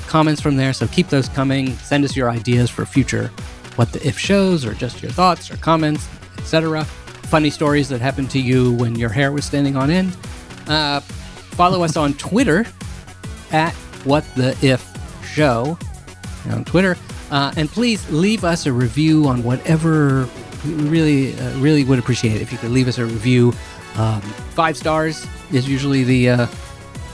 comments 0.07 0.41
from 0.41 0.57
there. 0.57 0.73
So 0.73 0.87
keep 0.87 1.07
those 1.09 1.29
coming. 1.29 1.75
Send 1.77 2.03
us 2.03 2.15
your 2.15 2.29
ideas 2.31 2.69
for 2.69 2.85
future 2.85 3.27
What 3.75 3.93
the 3.93 4.05
If 4.05 4.17
shows 4.17 4.65
or 4.65 4.73
just 4.73 5.01
your 5.01 5.11
thoughts 5.11 5.51
or 5.51 5.57
comments, 5.57 6.09
etc 6.39 6.85
funny 7.31 7.49
stories 7.49 7.87
that 7.87 8.01
happened 8.01 8.29
to 8.29 8.41
you 8.41 8.73
when 8.73 8.93
your 8.93 9.07
hair 9.07 9.31
was 9.31 9.45
standing 9.45 9.77
on 9.77 9.89
end. 9.89 10.17
Uh, 10.67 10.99
follow 10.99 11.81
us 11.81 11.95
on 11.95 12.13
Twitter 12.15 12.65
at 13.53 13.71
What 14.03 14.25
the 14.35 14.49
If 14.61 14.85
Show 15.25 15.77
on 16.49 16.65
Twitter, 16.65 16.97
uh, 17.31 17.53
and 17.55 17.69
please 17.69 18.07
leave 18.11 18.43
us 18.43 18.65
a 18.65 18.73
review 18.73 19.29
on 19.29 19.43
whatever. 19.43 20.27
We 20.65 20.73
really, 20.73 21.33
uh, 21.39 21.57
really 21.59 21.85
would 21.85 21.99
appreciate 21.99 22.35
it 22.35 22.41
if 22.41 22.51
you 22.51 22.57
could 22.57 22.71
leave 22.71 22.89
us 22.89 22.97
a 22.97 23.05
review. 23.05 23.53
Um, 23.95 24.19
five 24.53 24.75
stars 24.75 25.25
is 25.53 25.69
usually 25.69 26.03
the 26.03 26.29
uh, 26.31 26.47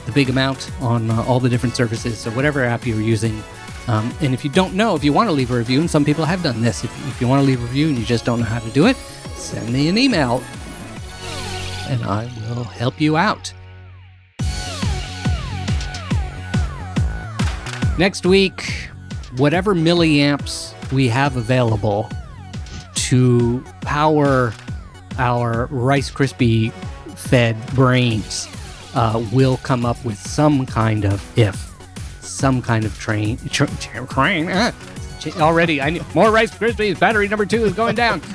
the 0.06 0.10
big 0.10 0.30
amount 0.30 0.72
on 0.80 1.12
uh, 1.12 1.22
all 1.28 1.38
the 1.38 1.48
different 1.48 1.76
services. 1.76 2.18
So 2.18 2.32
whatever 2.32 2.64
app 2.64 2.84
you're 2.84 3.00
using. 3.00 3.40
Um, 3.88 4.14
and 4.20 4.34
if 4.34 4.44
you 4.44 4.50
don't 4.50 4.74
know, 4.74 4.94
if 4.94 5.02
you 5.02 5.12
want 5.12 5.28
to 5.28 5.32
leave 5.32 5.50
a 5.50 5.56
review, 5.56 5.80
and 5.80 5.90
some 5.90 6.04
people 6.04 6.24
have 6.24 6.42
done 6.42 6.60
this, 6.60 6.84
if, 6.84 7.08
if 7.08 7.20
you 7.20 7.26
want 7.26 7.40
to 7.40 7.46
leave 7.46 7.60
a 7.60 7.66
review 7.66 7.88
and 7.88 7.98
you 7.98 8.04
just 8.04 8.24
don't 8.24 8.38
know 8.40 8.46
how 8.46 8.58
to 8.58 8.70
do 8.70 8.86
it, 8.86 8.96
send 9.34 9.72
me 9.72 9.88
an 9.88 9.96
email 9.96 10.42
and 11.88 12.04
I 12.04 12.30
will 12.50 12.64
help 12.64 13.00
you 13.00 13.16
out. 13.16 13.52
Next 17.98 18.26
week, 18.26 18.88
whatever 19.38 19.74
milliamps 19.74 20.74
we 20.92 21.08
have 21.08 21.36
available 21.36 22.08
to 22.94 23.64
power 23.80 24.52
our 25.18 25.66
Rice 25.66 26.10
Krispie 26.10 26.72
fed 27.16 27.56
brains 27.74 28.48
uh, 28.94 29.24
will 29.32 29.56
come 29.58 29.84
up 29.84 30.02
with 30.04 30.18
some 30.18 30.64
kind 30.66 31.04
of 31.04 31.38
if, 31.38 31.67
some 32.28 32.62
kind 32.62 32.84
of 32.84 32.98
train. 32.98 33.38
Tra- 33.50 33.66
train. 34.10 34.48
Uh, 34.48 34.72
already, 35.38 35.80
I 35.80 35.90
need 35.90 36.14
more 36.14 36.30
Rice 36.30 36.50
Krispies. 36.50 36.98
Battery 36.98 37.28
number 37.28 37.46
two 37.46 37.64
is 37.64 37.72
going 37.72 37.94
down. 37.94 38.20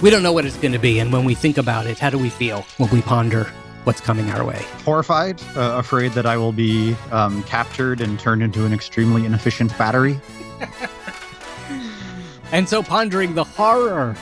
we 0.00 0.10
don't 0.10 0.22
know 0.22 0.32
what 0.32 0.44
it's 0.44 0.56
going 0.56 0.72
to 0.72 0.78
be. 0.78 0.98
And 0.98 1.12
when 1.12 1.24
we 1.24 1.34
think 1.34 1.58
about 1.58 1.86
it, 1.86 1.98
how 1.98 2.10
do 2.10 2.18
we 2.18 2.30
feel 2.30 2.62
when 2.78 2.90
we 2.90 3.02
ponder 3.02 3.44
what's 3.84 4.00
coming 4.00 4.30
our 4.30 4.44
way? 4.44 4.62
Horrified, 4.84 5.40
uh, 5.56 5.76
afraid 5.78 6.12
that 6.12 6.26
I 6.26 6.36
will 6.36 6.52
be 6.52 6.96
um, 7.10 7.42
captured 7.44 8.00
and 8.00 8.18
turned 8.18 8.42
into 8.42 8.64
an 8.64 8.72
extremely 8.72 9.24
inefficient 9.24 9.76
battery. 9.78 10.20
and 12.52 12.68
so 12.68 12.82
pondering 12.82 13.34
the 13.34 13.44
horror 13.44 14.16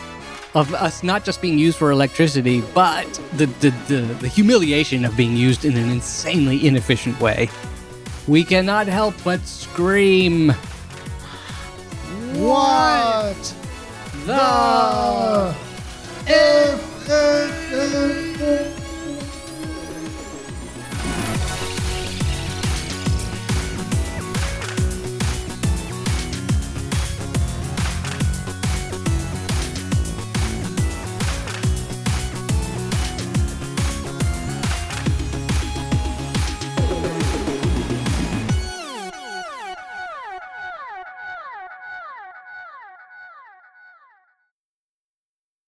of 0.55 0.74
us 0.74 1.03
not 1.03 1.24
just 1.24 1.40
being 1.40 1.59
used 1.59 1.78
for 1.78 1.90
electricity, 1.90 2.62
but 2.74 3.07
the, 3.36 3.46
the, 3.46 3.70
the, 3.88 4.00
the, 4.20 4.28
humiliation 4.28 5.05
of 5.05 5.16
being 5.16 5.36
used 5.36 5.64
in 5.64 5.76
an 5.76 5.90
insanely 5.90 6.66
inefficient 6.66 7.18
way. 7.20 7.48
We 8.28 8.44
cannot 8.44 8.86
help 8.86 9.14
but 9.24 9.40
scream. 9.46 10.50
What 12.34 13.55
the? 14.26 15.55
the... 17.07 18.82